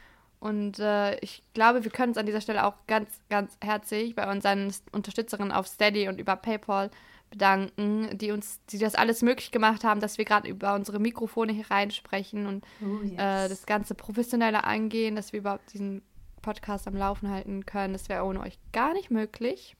Und 0.44 0.78
äh, 0.80 1.18
ich 1.20 1.42
glaube, 1.54 1.86
wir 1.86 1.92
können 1.92 2.10
uns 2.10 2.18
an 2.18 2.26
dieser 2.26 2.42
Stelle 2.42 2.66
auch 2.66 2.74
ganz, 2.86 3.22
ganz 3.30 3.56
herzlich 3.64 4.14
bei 4.14 4.30
unseren 4.30 4.74
Unterstützerinnen 4.92 5.54
auf 5.54 5.68
Steady 5.68 6.10
und 6.10 6.20
über 6.20 6.36
PayPal 6.36 6.92
bedanken, 7.30 8.18
die 8.18 8.32
uns, 8.32 8.60
die 8.66 8.78
das 8.78 8.96
alles 8.96 9.22
möglich 9.22 9.52
gemacht 9.52 9.86
haben, 9.86 10.02
dass 10.02 10.18
wir 10.18 10.26
gerade 10.26 10.50
über 10.50 10.76
unsere 10.76 11.00
Mikrofone 11.00 11.54
hier 11.54 11.72
reinsprechen 11.72 12.46
und 12.46 12.66
oh, 12.82 13.04
yes. 13.04 13.14
äh, 13.14 13.48
das 13.48 13.66
ganze 13.66 13.96
professionelle 13.96 14.66
angehen, 14.66 15.16
dass 15.16 15.32
wir 15.32 15.40
überhaupt 15.40 15.72
diesen 15.72 16.02
Podcast 16.42 16.90
am 16.90 16.98
Laufen 16.98 17.30
halten 17.30 17.66
können. 17.66 17.94
Das 17.94 18.10
wäre 18.10 18.26
ohne 18.26 18.42
euch 18.42 18.60
gar 18.74 18.92
nicht 18.92 19.12
möglich. 19.12 19.78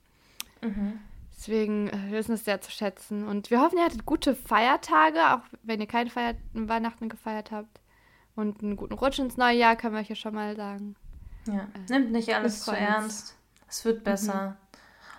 Mhm. 0.62 0.98
Deswegen 1.36 1.90
äh, 1.90 1.98
wir 2.08 2.20
wissen 2.20 2.36
es 2.36 2.46
sehr 2.46 2.62
zu 2.62 2.72
schätzen. 2.72 3.28
Und 3.28 3.52
wir 3.52 3.60
hoffen, 3.60 3.80
ihr 3.80 3.84
hattet 3.84 4.06
gute 4.06 4.34
Feiertage, 4.34 5.34
auch 5.34 5.42
wenn 5.62 5.82
ihr 5.82 5.88
keine 5.88 6.10
Feier 6.10 6.36
Weihnachten 6.54 7.10
gefeiert 7.10 7.52
habt. 7.52 7.83
Und 8.36 8.64
einen 8.64 8.76
guten 8.76 8.94
Rutsch 8.94 9.20
ins 9.20 9.38
neue 9.38 9.58
Jahr 9.58 9.76
können 9.76 9.94
wir 9.94 10.02
euch 10.02 10.10
ja 10.10 10.16
schon 10.16 10.34
mal 10.34 10.56
sagen. 10.56 10.96
Ja, 11.48 11.68
äh, 11.74 11.92
nimmt 11.92 12.12
nicht 12.12 12.34
alles 12.34 12.64
zu 12.64 12.72
ernst. 12.72 13.36
Es 13.68 13.86
wird 13.86 14.04
besser. 14.04 14.58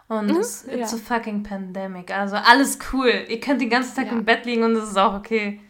Mhm. 0.09 0.17
Und 0.17 0.27
mhm. 0.27 0.37
es 0.37 0.63
ist 0.63 0.93
ja. 0.93 0.99
a 0.99 1.01
fucking 1.01 1.43
pandemic. 1.43 2.11
Also 2.11 2.37
alles 2.37 2.79
cool. 2.93 3.25
Ihr 3.29 3.41
könnt 3.41 3.61
den 3.61 3.71
ganzen 3.71 3.97
Tag 3.97 4.07
ja. 4.07 4.13
im 4.13 4.25
Bett 4.25 4.45
liegen 4.45 4.63
und 4.63 4.73
es 4.77 4.91
ist 4.91 4.99
auch 4.99 5.15
okay. 5.15 5.61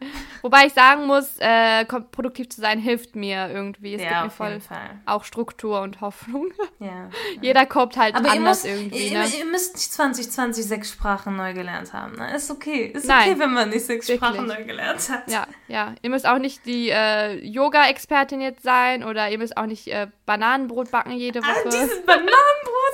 Wobei 0.42 0.66
ich 0.66 0.72
sagen 0.72 1.06
muss, 1.06 1.36
äh, 1.38 1.84
produktiv 1.84 2.48
zu 2.50 2.60
sein 2.60 2.78
hilft 2.78 3.16
mir 3.16 3.48
irgendwie. 3.50 3.94
Es 3.94 4.02
Ja, 4.02 4.08
gibt 4.08 4.20
mir 4.20 4.26
auf 4.26 4.34
voll 4.34 4.48
jeden 4.50 4.60
Fall. 4.60 4.90
auch 5.06 5.24
Struktur 5.24 5.80
und 5.80 6.00
Hoffnung. 6.00 6.52
Ja. 6.78 7.10
Jeder 7.42 7.66
kommt 7.66 7.96
halt 7.96 8.14
Aber 8.14 8.26
ihr, 8.28 8.32
anders 8.34 8.62
müsst, 8.64 8.76
irgendwie. 8.76 9.08
ihr, 9.08 9.18
Ne? 9.18 9.26
ihr 9.38 9.44
müsst 9.46 9.74
nicht 9.74 9.92
2020 9.92 10.64
sechs 10.64 10.92
Sprachen 10.92 11.36
neu 11.36 11.52
gelernt 11.54 11.92
haben. 11.92 12.14
Ne? 12.16 12.34
Ist 12.36 12.50
okay. 12.50 12.92
Ist 12.94 13.06
Nein, 13.06 13.30
okay, 13.32 13.40
wenn 13.40 13.52
man 13.52 13.68
nicht 13.70 13.84
sechs 13.86 14.08
wirklich. 14.08 14.30
Sprachen 14.30 14.46
neu 14.46 14.64
gelernt 14.64 15.08
hat. 15.08 15.28
Ja, 15.30 15.46
ja. 15.66 15.94
Ihr 16.02 16.10
müsst 16.10 16.26
auch 16.26 16.38
nicht 16.38 16.64
die 16.66 16.90
äh, 16.90 17.34
Yoga-Expertin 17.44 18.40
jetzt 18.40 18.62
sein 18.62 19.02
oder 19.02 19.28
ihr 19.30 19.38
müsst 19.38 19.56
auch 19.56 19.66
nicht 19.66 19.88
äh, 19.88 20.06
Bananenbrot 20.26 20.90
backen 20.92 21.12
jede 21.12 21.40
Ah, 21.40 21.46
Woche. 21.48 21.68
dieses 21.70 22.02
Bananenbrot 22.04 22.32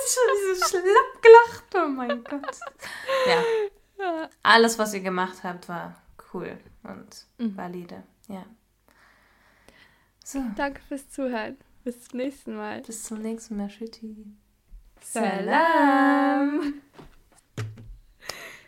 ist 0.03 0.15
schon 0.15 0.35
dieses 0.41 0.69
schlapp 0.69 1.21
gelacht. 1.21 1.63
Oh 1.85 1.87
mein 1.89 2.23
Gott. 2.23 2.57
Ja. 3.27 4.27
Alles, 4.43 4.77
was 4.79 4.93
ihr 4.93 4.99
gemacht 5.01 5.37
habt, 5.43 5.69
war 5.69 5.95
cool 6.33 6.57
und 6.85 7.25
Mhm. 7.37 7.57
valide. 7.57 8.03
Ja. 8.27 8.45
So, 10.23 10.41
Danke 10.55 10.81
fürs 10.87 11.09
Zuhören. 11.09 11.57
Bis 11.83 12.07
zum 12.07 12.17
nächsten 12.17 12.55
Mal. 12.55 12.81
bis 12.81 13.03
zum 13.03 13.21
nächsten 13.21 13.57
Mal. 13.57 13.67
Tschüssi. 13.69 14.25
Salam. 15.01 16.73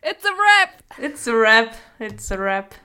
It's 0.04 0.24
a 0.26 0.30
wrap. 0.30 0.84
It's 1.00 1.28
a 1.28 1.32
rap. 1.34 1.76
It's 2.00 2.32
a 2.32 2.36
rap. 2.36 2.76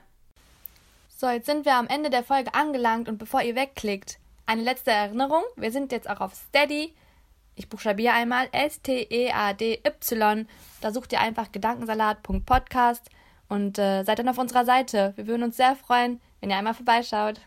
So, 1.15 1.29
jetzt 1.29 1.45
sind 1.45 1.65
wir 1.65 1.75
am 1.75 1.87
Ende 1.87 2.09
der 2.09 2.23
Folge 2.23 2.53
angelangt 2.53 3.07
und 3.07 3.17
bevor 3.19 3.41
ihr 3.43 3.55
wegklickt, 3.55 4.17
eine 4.45 4.63
letzte 4.63 4.91
Erinnerung. 4.91 5.43
Wir 5.55 5.71
sind 5.71 5.91
jetzt 5.91 6.09
auch 6.09 6.19
auf 6.19 6.33
Steady. 6.33 6.93
Ich 7.55 7.69
buchstabiere 7.69 8.13
einmal 8.13 8.49
S-T-E-A-D-Y. 8.51 10.47
Da 10.81 10.91
sucht 10.91 11.13
ihr 11.13 11.21
einfach 11.21 11.51
gedankensalat.podcast 11.51 13.07
und 13.49 13.77
äh, 13.77 14.03
seid 14.03 14.19
dann 14.19 14.29
auf 14.29 14.37
unserer 14.37 14.65
Seite. 14.65 15.13
Wir 15.15 15.27
würden 15.27 15.43
uns 15.43 15.57
sehr 15.57 15.75
freuen, 15.75 16.21
wenn 16.39 16.49
ihr 16.49 16.57
einmal 16.57 16.73
vorbeischaut. 16.73 17.39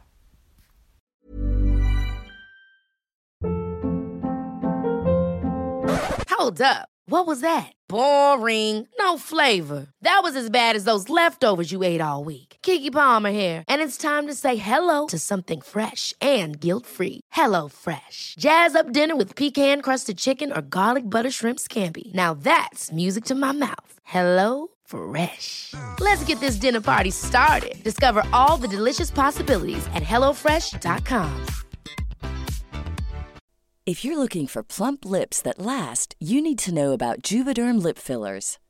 Hold 6.38 6.60
up. 6.60 6.88
What 7.08 7.26
was 7.26 7.40
that? 7.40 7.72
Boring. 7.88 8.88
No 8.98 9.16
flavor. 9.16 9.86
That 10.02 10.20
was 10.24 10.34
as 10.34 10.50
bad 10.50 10.74
as 10.74 10.84
those 10.84 11.08
leftovers 11.08 11.70
you 11.70 11.84
ate 11.84 12.00
all 12.00 12.24
week. 12.24 12.56
Kiki 12.62 12.90
Palmer 12.90 13.30
here, 13.30 13.62
and 13.68 13.80
it's 13.80 13.96
time 13.96 14.26
to 14.26 14.34
say 14.34 14.56
hello 14.56 15.06
to 15.06 15.18
something 15.18 15.60
fresh 15.60 16.12
and 16.20 16.60
guilt-free. 16.60 17.20
Hello 17.32 17.68
Fresh. 17.68 18.34
Jazz 18.38 18.74
up 18.74 18.92
dinner 18.92 19.16
with 19.16 19.36
pecan-crusted 19.36 20.18
chicken 20.18 20.52
or 20.52 20.62
garlic 20.62 21.04
butter 21.08 21.30
shrimp 21.30 21.58
scampi. 21.58 22.12
Now 22.12 22.34
that's 22.34 22.92
music 22.92 23.24
to 23.26 23.34
my 23.34 23.52
mouth. 23.52 23.92
Hello 24.04 24.68
Fresh. 24.86 25.74
Let's 26.00 26.24
get 26.24 26.40
this 26.40 26.56
dinner 26.56 26.80
party 26.80 27.10
started. 27.10 27.76
Discover 27.84 28.24
all 28.32 28.56
the 28.56 28.68
delicious 28.68 29.10
possibilities 29.10 29.86
at 29.94 30.02
hellofresh.com. 30.02 31.46
If 33.86 34.04
you're 34.04 34.18
looking 34.18 34.48
for 34.48 34.64
plump 34.64 35.04
lips 35.04 35.40
that 35.42 35.60
last, 35.60 36.16
you 36.18 36.42
need 36.42 36.58
to 36.58 36.74
know 36.74 36.92
about 36.92 37.22
Juvederm 37.22 37.80
lip 37.80 37.98
fillers. 37.98 38.58